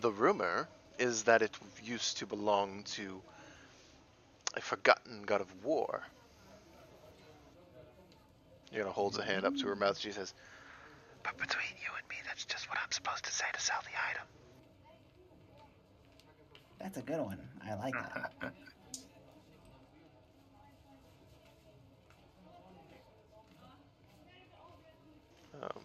[0.00, 1.50] the rumor is that it
[1.82, 3.20] used to belong to
[4.54, 6.02] a forgotten god of war.
[8.74, 9.98] Yana holds a hand up to her mouth.
[9.98, 10.32] She says,
[11.22, 12.03] "But between you and
[12.34, 14.26] that's just what I'm supposed to say to sell the item."
[16.80, 17.38] That's a good one.
[17.64, 18.32] I like that.
[25.62, 25.82] Um,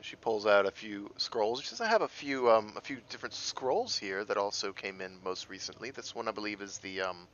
[0.00, 1.60] she pulls out a few scrolls.
[1.60, 5.00] She says, "I have a few, um, a few different scrolls here that also came
[5.00, 5.90] in most recently.
[5.90, 7.26] This one, I believe, is the, um,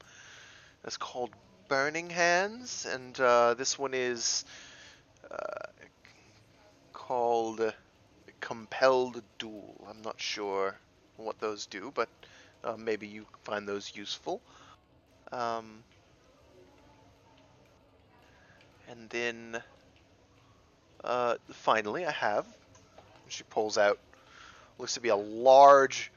[0.85, 1.31] it's called
[1.69, 4.47] Burning Hands, and uh, this one is
[5.31, 5.37] uh,
[6.93, 7.73] called
[8.43, 9.75] Compelled Duel.
[9.89, 10.77] I'm not sure
[11.17, 12.09] what those do, but
[12.65, 14.41] uh, maybe you find those useful."
[15.31, 15.85] Um,
[18.91, 19.63] and then
[21.05, 22.47] uh, finally, I have.
[23.29, 23.99] She pulls out.
[24.77, 26.11] Looks to be a large,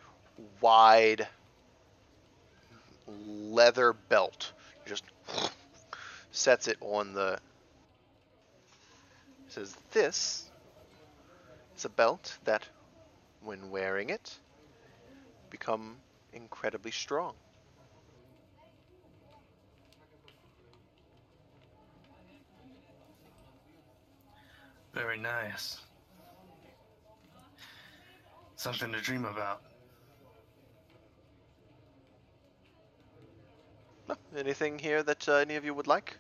[0.62, 1.28] wide
[3.08, 4.52] leather belt.
[4.88, 5.04] Just
[6.32, 7.38] sets it on the.
[9.48, 10.45] Says this
[11.78, 12.68] is a belt that,
[13.42, 14.40] when wearing it,
[15.50, 15.98] become
[16.34, 17.34] incredibly strong.
[24.94, 25.82] Very nice.
[28.56, 29.62] Something to dream about.
[34.08, 36.18] No, anything here that uh, any of you would like?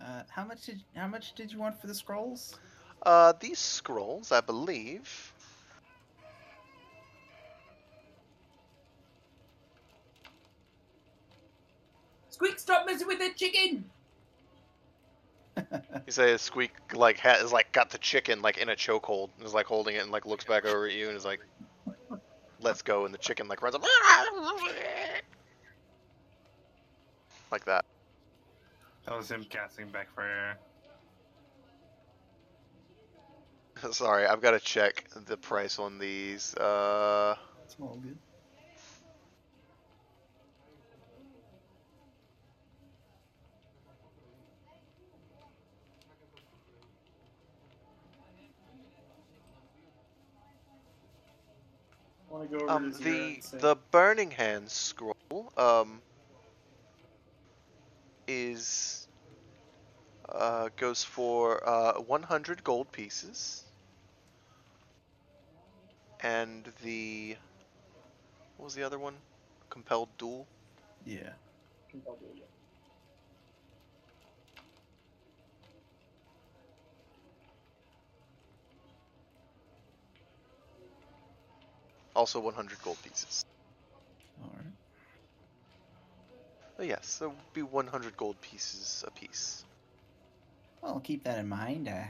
[0.00, 2.54] Uh, how much did how much did you want for the scrolls?
[3.02, 5.32] Uh, these scrolls, I believe.
[12.30, 13.84] Squeak, stop messing with the chicken!
[16.06, 19.46] You say Squeak like ha- is like got the chicken like in a chokehold and
[19.46, 21.40] is like holding it and like looks back over at you and is like,
[22.60, 23.82] "Let's go!" And the chicken like runs up
[27.52, 27.84] like that.
[29.06, 30.08] That was him casting back
[33.92, 36.54] Sorry, I've got to check the price on these.
[36.54, 38.18] Uh, It's all good.
[52.50, 56.02] Go um, the the Burning Hands scroll um
[58.26, 59.08] is
[60.28, 63.61] uh goes for uh 100 gold pieces,
[66.22, 67.36] and the
[68.56, 69.14] what was the other one?
[69.70, 70.46] Compelled duel.
[71.04, 71.30] Yeah.
[82.14, 83.44] Also 100 gold pieces.
[84.44, 84.66] Alright.
[86.88, 89.64] Yes, that would be 100 gold pieces a piece.
[90.82, 91.88] Well, keep that in mind.
[91.88, 92.04] Uh,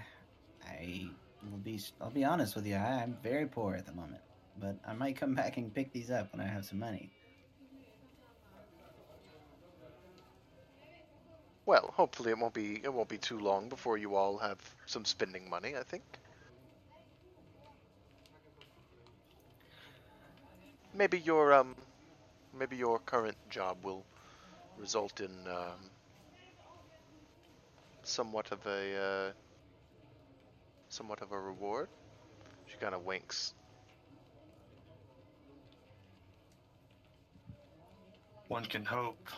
[0.67, 1.07] I
[1.51, 1.81] will be.
[2.01, 2.77] I'll be honest with you.
[2.77, 4.23] I, I'm very poor at the moment,
[4.59, 7.13] but I might come back and pick these up when I have some money.
[11.67, 15.05] Well, hopefully it won't be it won't be too long before you all have some
[15.05, 15.77] spending money.
[15.77, 16.05] I think.
[20.95, 21.77] Maybe your um,
[22.53, 24.07] maybe your current job will
[24.77, 25.91] result in um,
[28.03, 29.33] somewhat of a uh,
[30.93, 31.89] somewhat of a reward.
[32.67, 33.55] She kind of winks.
[38.49, 39.29] One can hope.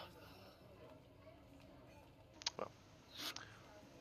[2.58, 2.70] Well,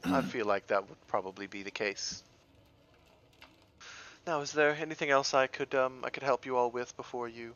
[0.04, 2.24] I feel like that would probably be the case.
[4.26, 7.28] Now, is there anything else I could um I could help you all with before
[7.28, 7.54] you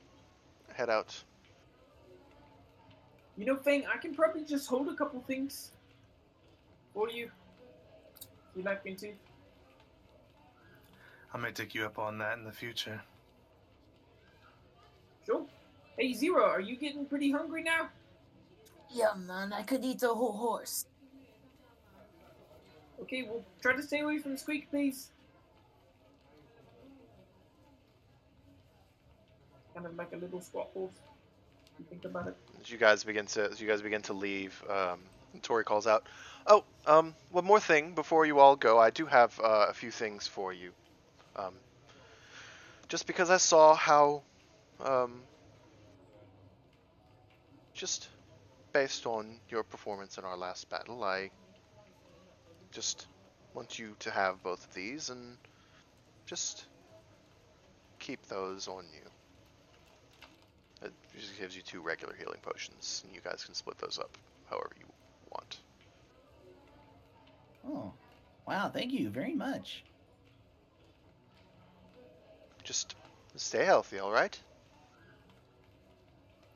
[0.74, 1.24] head out?
[3.36, 5.72] You know, Fang, I can probably just hold a couple things
[6.94, 7.32] for you.
[8.56, 9.14] You like me to?
[11.38, 13.00] I might take you up on that in the future.
[15.24, 15.46] Sure.
[15.96, 17.90] Hey, Zero, are you getting pretty hungry now?
[18.92, 20.88] Yeah, man, I could eat a whole horse.
[23.04, 25.12] Okay, well, try to stay away from the Squeak, please.
[29.76, 30.96] Kind of like a little squat horse.
[31.78, 32.38] You think about it.
[32.60, 35.02] As you guys begin to as you guys begin to leave, um,
[35.44, 36.08] Tori calls out,
[36.48, 38.80] "Oh, um, one more thing before you all go.
[38.80, 40.74] I do have uh, a few things for you.
[41.38, 41.54] Um,
[42.90, 44.24] just because I saw how,
[44.84, 45.22] um,
[47.74, 48.08] just
[48.74, 51.30] based on your performance in our last battle, I
[52.72, 53.08] just
[53.54, 55.38] want you to have both of these and
[56.26, 56.66] just
[58.00, 59.10] keep those on you."
[60.82, 64.16] It just gives you two regular healing potions, and you guys can split those up
[64.50, 64.86] however you
[65.32, 65.58] want.
[67.66, 67.94] Oh,
[68.48, 68.70] wow!
[68.70, 69.84] Thank you very much.
[72.68, 72.96] Just
[73.38, 74.38] stay healthy, all right?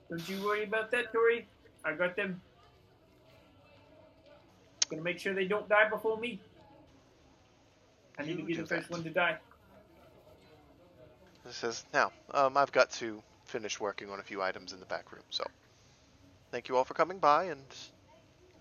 [0.09, 1.47] Don't you worry about that, Tori.
[1.85, 2.41] I got them.
[4.89, 6.41] Gonna make sure they don't die before me.
[8.19, 9.37] I need to be the first one to die.
[11.45, 14.85] This says, now, um, I've got to finish working on a few items in the
[14.85, 15.45] back room, so
[16.51, 17.65] thank you all for coming by, and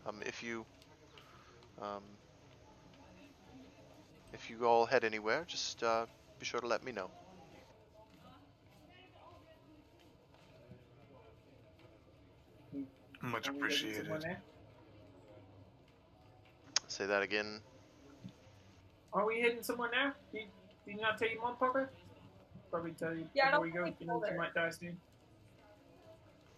[0.07, 0.65] um, if you
[1.83, 2.03] um,
[4.33, 6.07] if you all head anywhere, just uh,
[6.39, 7.11] be sure to let me know.
[13.23, 14.37] Much Are we heading appreciated.
[16.89, 17.61] Say that again.
[19.13, 20.13] Are we heading somewhere now?
[20.33, 20.47] Did,
[20.87, 21.91] did you not tell your mom, Parker?
[22.71, 23.85] Probably tell you Yeah, before we go.
[23.85, 24.97] You told know, you might die soon.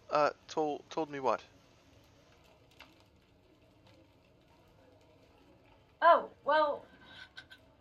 [0.09, 1.41] Uh, told told me what?
[6.01, 6.85] Oh, well,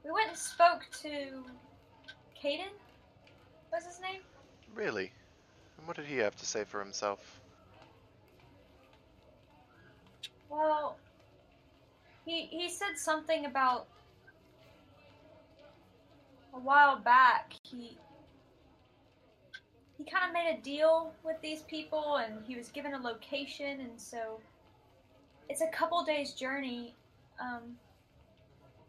[0.05, 1.45] we went and spoke to
[2.41, 2.71] Caden.
[3.71, 4.21] What's his name?
[4.75, 5.11] Really?
[5.79, 7.42] And what did he have to say for himself?
[10.53, 10.99] Well,
[12.27, 13.87] he he said something about
[16.53, 17.55] a while back.
[17.63, 17.97] He
[19.97, 23.81] he kind of made a deal with these people, and he was given a location,
[23.81, 24.41] and so
[25.49, 26.95] it's a couple days journey.
[27.41, 27.77] Um,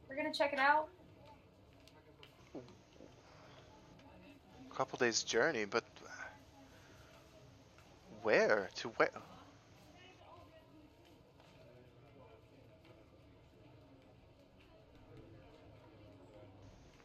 [0.09, 0.89] we're gonna check it out.
[4.69, 5.85] A couple days journey, but
[8.21, 9.09] where to where?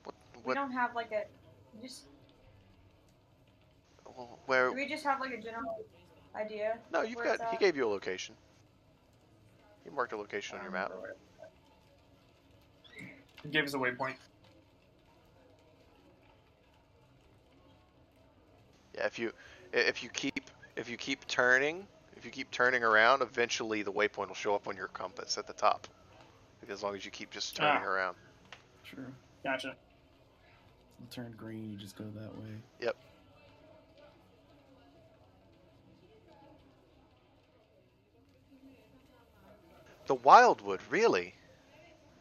[0.04, 0.14] What?
[0.49, 1.25] We don't have like a
[1.83, 2.05] just.
[4.17, 4.70] well, Where?
[4.70, 5.85] Do we just have like a general
[6.35, 6.78] idea?
[6.91, 7.39] No, you've got.
[7.51, 8.35] He gave you a location.
[9.85, 10.93] He marked a location on your map.
[13.43, 14.15] He gave us a waypoint.
[18.94, 19.33] Yeah, if you
[19.73, 21.86] if you keep if you keep turning
[22.17, 25.47] if you keep turning around, eventually the waypoint will show up on your compass at
[25.47, 25.86] the top.
[26.68, 27.89] As long as you keep just turning Ah.
[27.89, 28.17] around.
[28.85, 29.07] True.
[29.44, 29.77] Gotcha.
[30.99, 31.70] It'll turn green.
[31.73, 32.51] You just go that way.
[32.81, 32.97] Yep.
[40.07, 41.35] The Wildwood, really?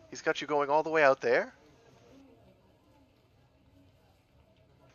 [0.10, 1.54] He's got you going all the way out there?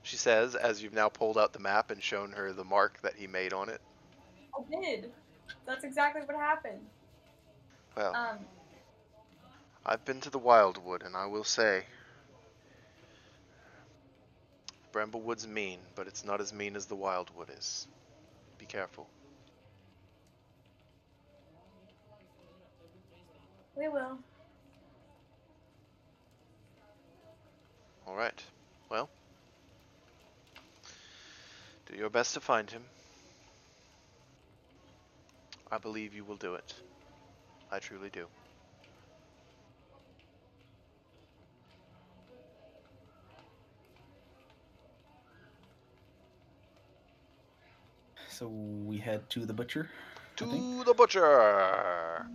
[0.02, 3.15] She says, as you've now pulled out the map and shown her the mark that
[3.15, 3.81] he made on it.
[4.55, 5.11] I did.
[5.65, 6.81] That's exactly what happened.
[7.97, 8.39] Well, Um,
[9.86, 11.85] I've been to the Wildwood, and I will say,
[14.92, 17.86] Bramblewood's mean, but it's not as mean as the Wildwood is.
[18.58, 19.08] Be careful.
[23.74, 24.18] We will.
[28.06, 28.42] All right.
[28.90, 29.08] Well,
[31.90, 32.82] do your best to find him.
[35.70, 36.74] I believe you will do it.
[37.70, 38.26] I truly do.
[48.42, 49.88] So we head to the butcher.
[50.34, 52.26] To the butcher.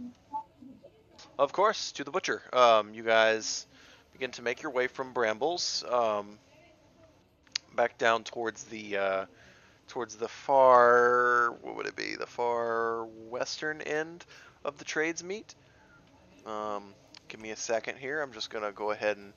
[1.37, 2.43] Of course, to the butcher.
[2.53, 3.67] Um, you guys
[4.13, 6.39] begin to make your way from Brambles, um,
[7.75, 9.25] back down towards the uh,
[9.89, 12.15] towards the far what would it be?
[12.15, 14.23] The far western end
[14.63, 15.55] of the trades meet.
[16.45, 16.93] Um,
[17.27, 18.21] give me a second here.
[18.21, 19.33] I'm just gonna go ahead and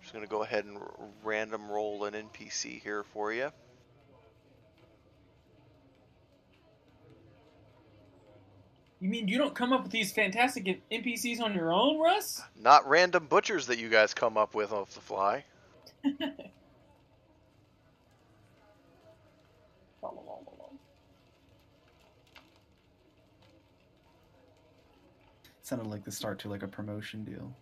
[0.00, 3.52] just gonna go ahead and r- random roll an NPC here for you.
[9.02, 12.40] You mean you don't come up with these fantastic NPCs on your own, Russ?
[12.56, 15.44] Not random butchers that you guys come up with off the fly.
[25.62, 27.52] Sounded like the start to like a promotion deal.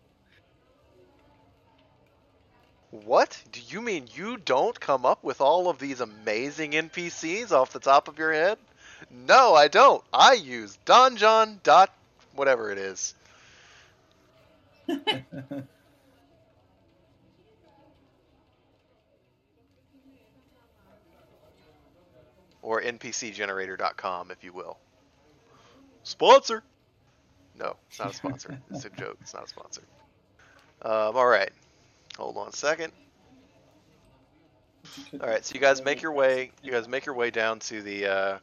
[2.91, 3.43] What?
[3.51, 7.81] Do you mean you don't come up with all of these amazing NPCs off the
[7.81, 8.59] top of your head?
[9.11, 10.03] No, I don't.
[10.13, 11.95] I use Donjon dot
[12.35, 13.15] whatever it is.
[22.63, 24.77] Or npcgenerator.com, if you will.
[26.03, 26.63] Sponsor!
[27.59, 28.61] No, it's not a sponsor.
[28.71, 29.19] it's a joke.
[29.21, 29.83] It's not a sponsor.
[30.83, 31.51] Um, all right.
[32.17, 32.93] Hold on a second.
[35.21, 36.53] All right, so you guys make your way.
[36.63, 38.07] You guys make your way down to the.
[38.07, 38.39] Uh,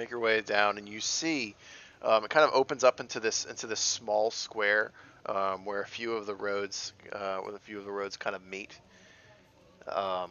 [0.00, 1.54] make your way down, and you see
[2.00, 4.92] um, it kind of opens up into this into this small square
[5.26, 8.34] um, where a few of the roads, uh, where a few of the roads kind
[8.34, 8.80] of meet.
[9.86, 10.30] Um,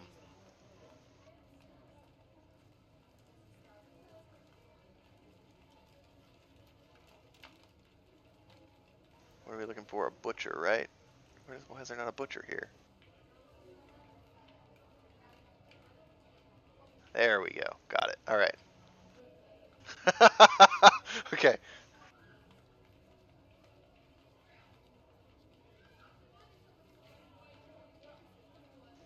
[9.45, 10.07] what are we looking for?
[10.07, 10.87] A butcher, right?
[11.67, 12.69] Why is there not a butcher here?
[17.13, 17.75] There we go.
[17.89, 18.17] Got it.
[18.27, 18.55] All right.
[21.33, 21.57] okay.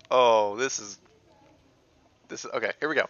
[0.09, 0.99] Oh, this is
[2.27, 2.71] this is okay.
[2.79, 3.05] Here we go.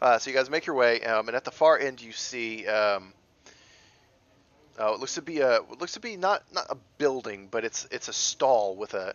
[0.00, 2.66] Uh, so you guys make your way, um, and at the far end you see
[2.66, 3.12] um,
[4.80, 7.64] uh, it looks to be a it looks to be not not a building, but
[7.64, 9.14] it's it's a stall with a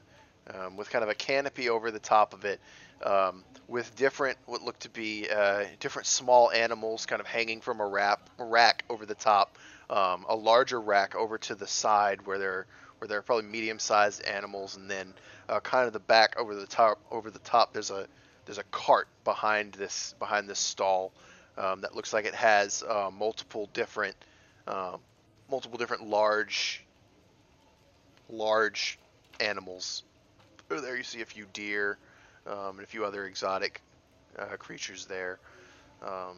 [0.53, 2.59] um, with kind of a canopy over the top of it,
[3.03, 7.80] um, with different what look to be uh, different small animals kind of hanging from
[7.80, 9.57] a wrap, rack over the top,
[9.90, 12.65] um, a larger rack over to the side where there
[12.99, 15.14] where there are probably medium-sized animals, and then
[15.49, 18.07] uh, kind of the back over the top over the top there's a
[18.45, 21.11] there's a cart behind this behind this stall
[21.57, 24.15] um, that looks like it has uh, multiple different
[24.67, 24.99] um,
[25.49, 26.83] multiple different large
[28.30, 28.98] large
[29.40, 30.03] animals.
[30.69, 31.98] There you see a few deer
[32.48, 33.82] um, and a few other exotic
[34.38, 35.40] uh, creatures there.
[36.03, 36.38] Um,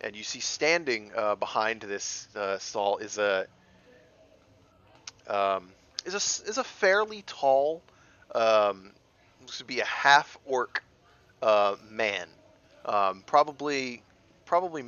[0.00, 3.46] and you see standing uh, behind this uh, stall is a
[5.26, 5.70] um,
[6.04, 7.82] is a is a fairly tall
[8.34, 8.90] um,
[9.40, 10.82] looks to be a half orc
[11.42, 12.26] uh, man,
[12.84, 14.02] um, probably
[14.44, 14.84] probably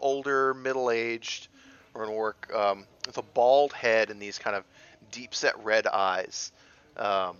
[0.00, 1.48] older, middle aged,
[1.94, 4.64] or an orc um, with a bald head and these kind of
[5.10, 6.52] deep set red eyes,
[6.96, 7.36] um,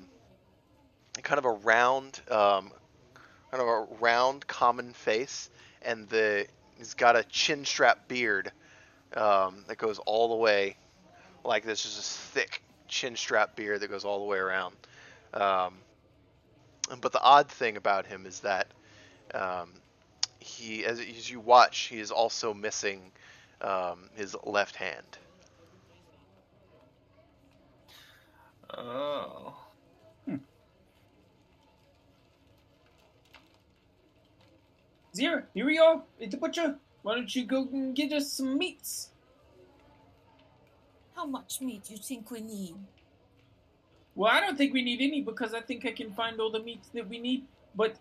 [1.22, 2.70] kind of a round, um,
[3.50, 5.50] kind of a round common face,
[5.82, 8.52] and the he's got a chin strap beard
[9.16, 10.76] um, that goes all the way
[11.44, 14.74] like this, just this thick chin strap beard that goes all the way around.
[15.34, 15.74] Um,
[17.00, 18.68] but the odd thing about him is that
[19.34, 19.70] um,
[20.38, 23.00] he, as, as you watch, he is also missing
[23.60, 25.04] um, his left hand.
[28.76, 29.54] Oh.
[35.14, 36.76] Zira, here we are at the butcher.
[37.02, 39.10] Why don't you go and get us some meats?
[41.14, 42.74] How much meat do you think we need?
[44.14, 46.62] Well, I don't think we need any because I think I can find all the
[46.62, 47.44] meats that we need.
[47.74, 47.96] But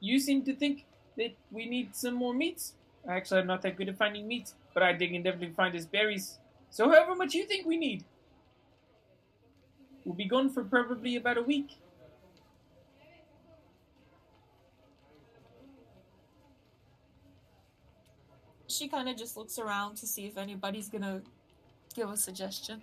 [0.00, 0.84] you seem to think
[1.16, 2.74] that we need some more meats.
[3.08, 5.86] Actually, I'm not that good at finding meats, but I dig and definitely find his
[5.86, 6.38] berries.
[6.70, 8.04] So, however much you think we need.
[10.04, 11.78] We'll be gone for probably about a week.
[18.76, 21.22] She kind of just looks around to see if anybody's gonna
[21.94, 22.82] give a suggestion.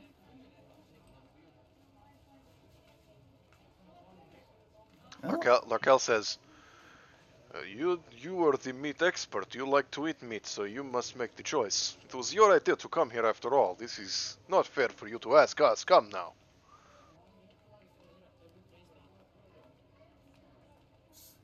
[5.24, 6.40] Oh, Larkel, Larkel says,
[7.54, 9.54] uh, "You you are the meat expert.
[9.54, 11.96] You like to eat meat, so you must make the choice.
[12.06, 13.76] It was your idea to come here after all.
[13.76, 15.84] This is not fair for you to ask us.
[15.84, 16.34] Come now."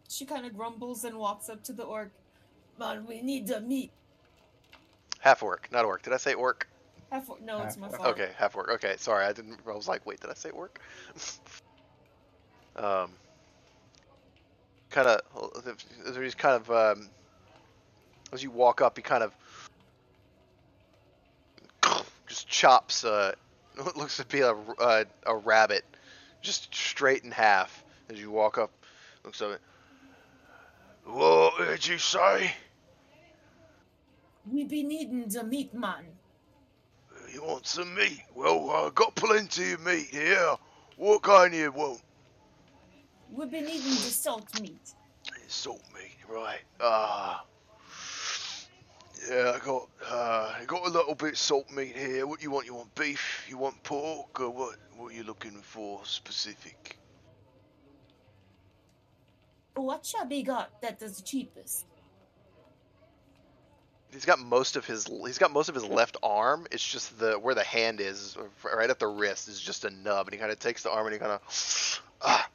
[0.09, 2.11] She kind of grumbles and walks up to the orc.
[2.79, 3.91] Man, we need the meat.
[5.19, 6.01] Half orc, not orc.
[6.01, 6.67] Did I say orc?
[7.11, 8.09] Half or- no, it's my fault.
[8.09, 8.69] Okay, half orc.
[8.69, 9.59] Okay, sorry, I didn't.
[9.67, 10.80] I was like, wait, did I say orc?
[12.75, 13.11] um,
[14.89, 15.22] kind of.
[16.15, 16.72] He's kind of.
[16.72, 17.09] Um,
[18.31, 19.35] as you walk up, he kind of
[22.27, 23.03] just chops.
[23.03, 23.33] Uh,
[23.75, 25.83] what looks to be a, a a rabbit,
[26.41, 27.83] just straight in half.
[28.09, 28.72] As you walk up,
[29.23, 29.61] looks at it.
[31.06, 32.51] What did you say?
[34.45, 36.06] We be needing the meat, man.
[37.34, 38.24] You want some meat?
[38.34, 40.56] Well, I got plenty of meat here.
[40.98, 42.01] What kind you want?
[43.32, 44.93] We be needing the salt meat.
[45.48, 46.61] Salt meat, right?
[46.82, 47.45] Ah.
[49.30, 52.26] yeah, I got uh, I got a little bit salt meat here.
[52.26, 52.66] What you want?
[52.66, 53.45] You want beef?
[53.48, 54.40] You want pork?
[54.40, 54.76] Or what?
[54.98, 56.98] What are you looking for specific?
[59.76, 61.85] What shall be got that is cheapest?
[64.11, 66.65] He's got most of his he's got most of his left arm.
[66.71, 70.27] It's just the where the hand is, right at the wrist, is just a nub,
[70.27, 72.01] and he kind of takes the arm and he kind of.
[72.21, 72.49] Ah.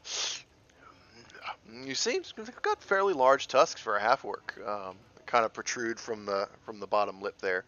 [1.72, 4.54] You see, he's got fairly large tusks for a half orc.
[4.66, 7.64] Um, kind of protrude from the from the bottom lip there.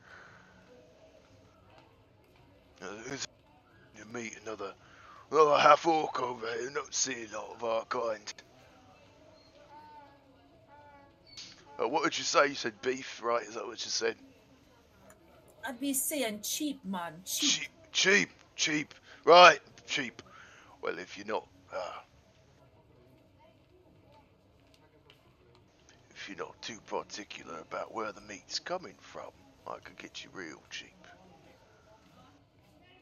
[2.83, 2.87] Uh,
[3.97, 4.73] you meet another
[5.31, 6.71] another half orc over here.
[6.71, 8.35] Not see a lot of our kind.
[11.79, 12.49] Uh, what did you say?
[12.49, 13.43] You said beef, right?
[13.43, 14.17] Is that what you said?
[15.67, 17.13] I'd be saying cheap, man.
[17.25, 17.51] Cheap.
[17.51, 18.95] Cheap, cheap, cheap.
[19.25, 20.23] Right, cheap.
[20.81, 22.01] Well, if you're not, uh,
[26.11, 29.31] if you're not too particular about where the meat's coming from,
[29.67, 30.95] I could get you real cheap.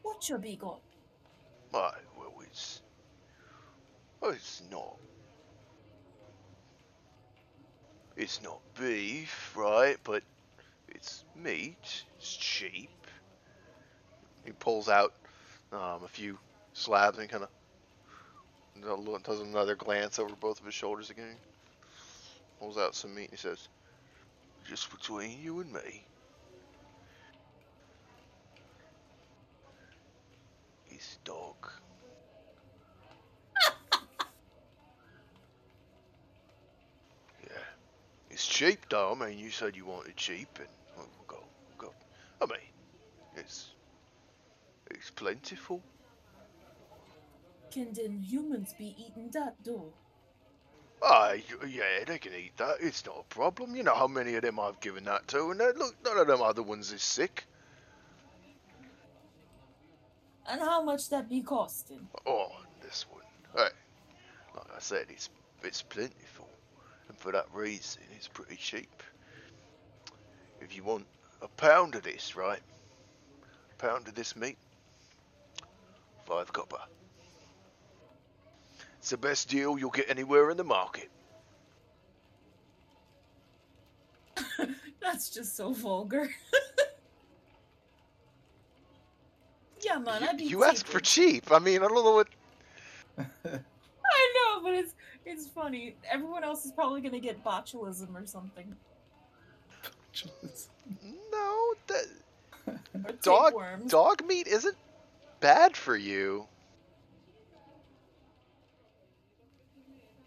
[0.01, 0.79] What shall be got?
[1.73, 2.81] Right, well, it's,
[4.21, 4.97] well, it's not.
[8.15, 9.97] It's not beef, right?
[10.03, 10.23] But
[10.87, 12.03] it's meat.
[12.17, 12.89] It's cheap.
[14.45, 15.13] He pulls out
[15.73, 16.37] um, a few
[16.73, 17.49] slabs and kind of
[19.23, 21.35] does another glance over both of his shoulders again.
[22.59, 23.67] Pulls out some meat and he says,
[24.67, 26.05] "Just between you and me."
[30.89, 31.55] It's dog.
[38.35, 39.13] It's cheap though.
[39.13, 41.43] I mean, you said you wanted cheap, and well, we'll go,
[41.79, 41.93] we'll go.
[42.41, 42.67] I mean,
[43.37, 43.69] it's
[44.91, 45.81] it's plentiful.
[47.71, 49.93] Can them humans be eating that though?
[51.01, 51.31] Ah,
[51.65, 52.75] yeah, they can eat that.
[52.81, 53.73] It's not a problem.
[53.73, 56.27] You know how many of them I've given that to, and they- look, none of
[56.27, 57.45] them other ones is sick.
[60.45, 62.09] And how much that be costing?
[62.25, 63.23] Oh, this one.
[63.55, 63.69] Hey,
[64.55, 65.29] like I said, it's
[65.63, 66.49] it's plentiful,
[67.07, 69.03] and for that reason, it's pretty cheap.
[70.61, 71.05] If you want
[71.41, 72.61] a pound of this, right?
[73.71, 74.57] A pound of this meat,
[76.25, 76.79] five copper.
[78.97, 81.11] It's the best deal you'll get anywhere in the market.
[84.99, 86.31] That's just so vulgar.
[89.81, 91.51] yeah, man, I'd be you asked for cheap.
[91.51, 92.27] I mean, I don't know what.
[93.19, 95.95] I know, but it's it's funny.
[96.09, 98.75] Everyone else is probably gonna get botulism or something.
[101.31, 102.05] No, that
[102.67, 103.91] Or Dog- tapeworms.
[103.91, 104.77] dog meat isn't
[105.41, 106.47] bad for you.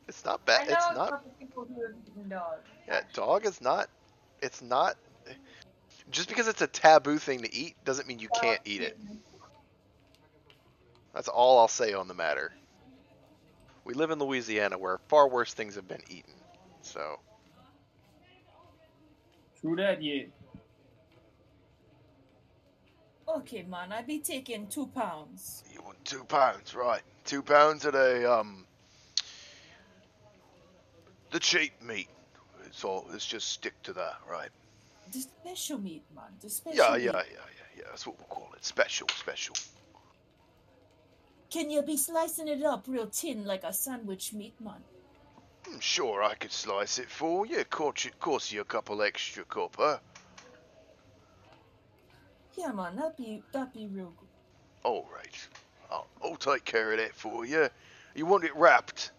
[0.07, 0.69] It's not bad.
[0.69, 1.11] It's not.
[1.11, 2.59] couple people who have eaten dog.
[2.87, 3.89] Yeah, dog is not.
[4.43, 4.97] It's not.
[6.11, 8.99] Just because it's a taboo thing to eat doesn't mean you can't eat it.
[11.13, 12.53] That's all I'll say on the matter.
[13.89, 16.35] We live in Louisiana where far worse things have been eaten.
[16.83, 17.21] So,
[19.59, 20.25] True that, yeah.
[23.27, 25.65] Okay, man, I'd be taking two pounds.
[25.73, 27.01] you want two pounds, right?
[27.25, 28.67] Two pounds of the um,
[31.31, 32.09] the cheap meat.
[32.73, 34.51] So let's just stick to that, right?
[35.11, 36.25] The special meat, man.
[36.43, 37.05] The special Yeah, meat.
[37.05, 37.83] yeah, yeah, yeah, yeah.
[37.89, 38.63] That's what we'll call it.
[38.67, 39.57] Special, special.
[41.51, 44.83] Can you be slicing it up real thin like a sandwich meat, man?
[45.67, 47.65] I'm sure I could slice it for you.
[47.65, 50.01] Cost you, cost you a couple extra copper.
[52.57, 54.29] Yeah, man, that'd be that'd be real good.
[54.83, 55.49] All right.
[55.91, 57.69] I'll, I'll take care of that for you.
[58.15, 59.13] You want it wrapped?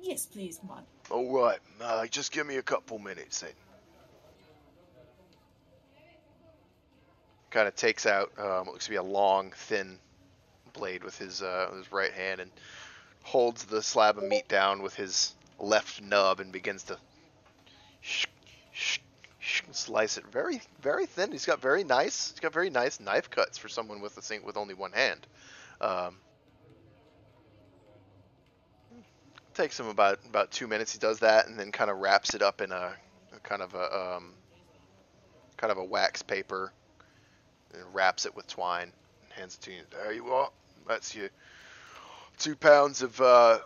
[0.00, 0.82] Yes, please, man.
[1.10, 1.58] All right.
[1.80, 3.50] Uh, just give me a couple minutes then.
[7.50, 9.98] Kind of takes out um, what looks to be a long, thin
[10.74, 12.50] blade with his uh, his right hand and
[13.22, 16.98] holds the slab of meat down with his left nub and begins to
[18.02, 18.26] sh-
[18.72, 18.98] sh-
[19.40, 21.32] sh- slice it very very thin.
[21.32, 24.44] He's got very nice he's got very nice knife cuts for someone with a sing-
[24.44, 25.26] with only one hand.
[25.80, 26.16] Um,
[29.54, 30.92] takes him about about two minutes.
[30.92, 32.92] He does that and then kind of wraps it up in a,
[33.34, 34.34] a kind of a um,
[35.56, 36.72] kind of a wax paper
[37.72, 39.82] and wraps it with twine and hands it to you.
[39.90, 40.50] There you are.
[40.86, 41.30] That's your
[42.38, 43.58] two pounds of uh,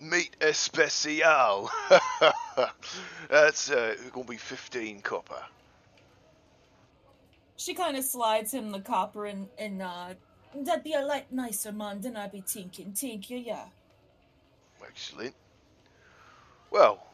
[0.00, 1.70] meat especial.
[3.30, 5.42] That's uh, gonna be fifteen copper.
[7.56, 10.14] She kind of slides him the copper and and uh,
[10.54, 12.92] that'd be a lot nicer, man, than I'd be thinking.
[12.92, 13.66] Thank you, yeah.
[14.82, 15.34] Excellent.
[16.70, 17.04] Well,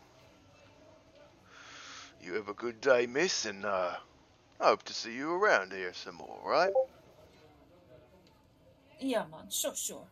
[2.22, 3.92] you have a good day, miss, and uh,
[4.60, 6.72] I hope to see you around here some more, right?
[9.04, 10.06] Yeah, man, sure, sure.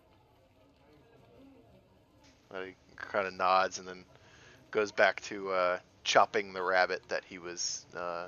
[2.54, 4.04] Uh, he kind of nods and then
[4.70, 7.86] goes back to uh, chopping the rabbit that he was.
[7.96, 8.26] Uh,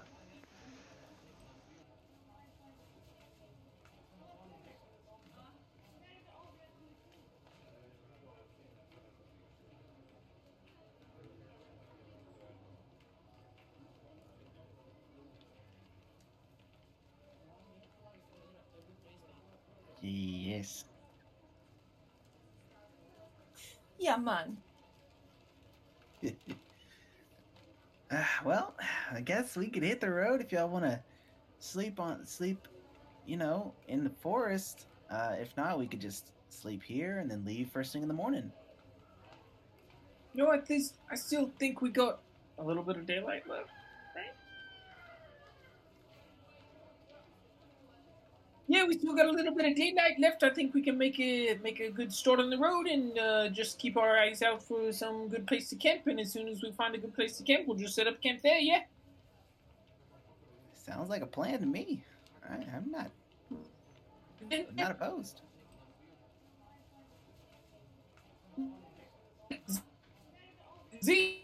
[20.04, 20.84] Yes.
[23.98, 24.58] Yeah, man.
[28.10, 28.74] Uh, well,
[29.10, 31.00] I guess we could hit the road if y'all want to
[31.58, 32.68] sleep on sleep,
[33.26, 34.86] you know, in the forest.
[35.10, 38.14] Uh, if not, we could just sleep here and then leave first thing in the
[38.14, 38.52] morning.
[40.34, 40.66] You know what?
[40.66, 42.20] This I still think we got
[42.58, 43.70] a little bit of daylight left.
[48.74, 50.42] Yeah, we still got a little bit of daylight left.
[50.42, 53.48] I think we can make a make a good start on the road and uh,
[53.50, 56.08] just keep our eyes out for some good place to camp.
[56.08, 58.20] And as soon as we find a good place to camp, we'll just set up
[58.20, 58.58] camp there.
[58.58, 58.80] Yeah.
[60.74, 62.02] Sounds like a plan to me.
[62.50, 63.12] I, I'm not
[64.50, 65.42] I'm not opposed.
[71.04, 71.40] Z.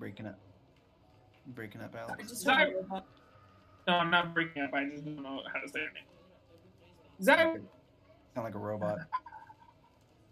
[0.00, 0.47] breaking up.
[1.48, 2.28] You breaking up, I Alex.
[2.28, 2.64] just Sorry.
[2.66, 3.06] heard a robot.
[3.86, 4.74] No, I'm not breaking up.
[4.74, 7.24] I just don't know how to say it.
[7.24, 7.54] Zyra,
[8.34, 8.98] Sound like a robot.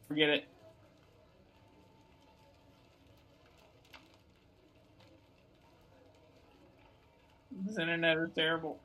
[0.09, 0.45] forget it.
[7.65, 8.78] This internet is terrible.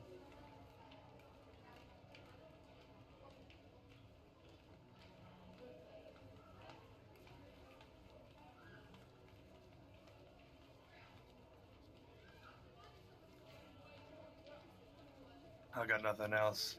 [15.80, 16.78] I got nothing else.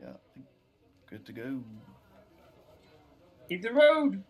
[0.00, 0.14] yeah.
[1.10, 1.60] Good to go.
[3.48, 4.24] Keep the road.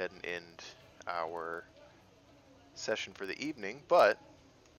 [0.00, 0.64] ahead and end
[1.06, 1.64] our
[2.90, 4.18] session for the evening, but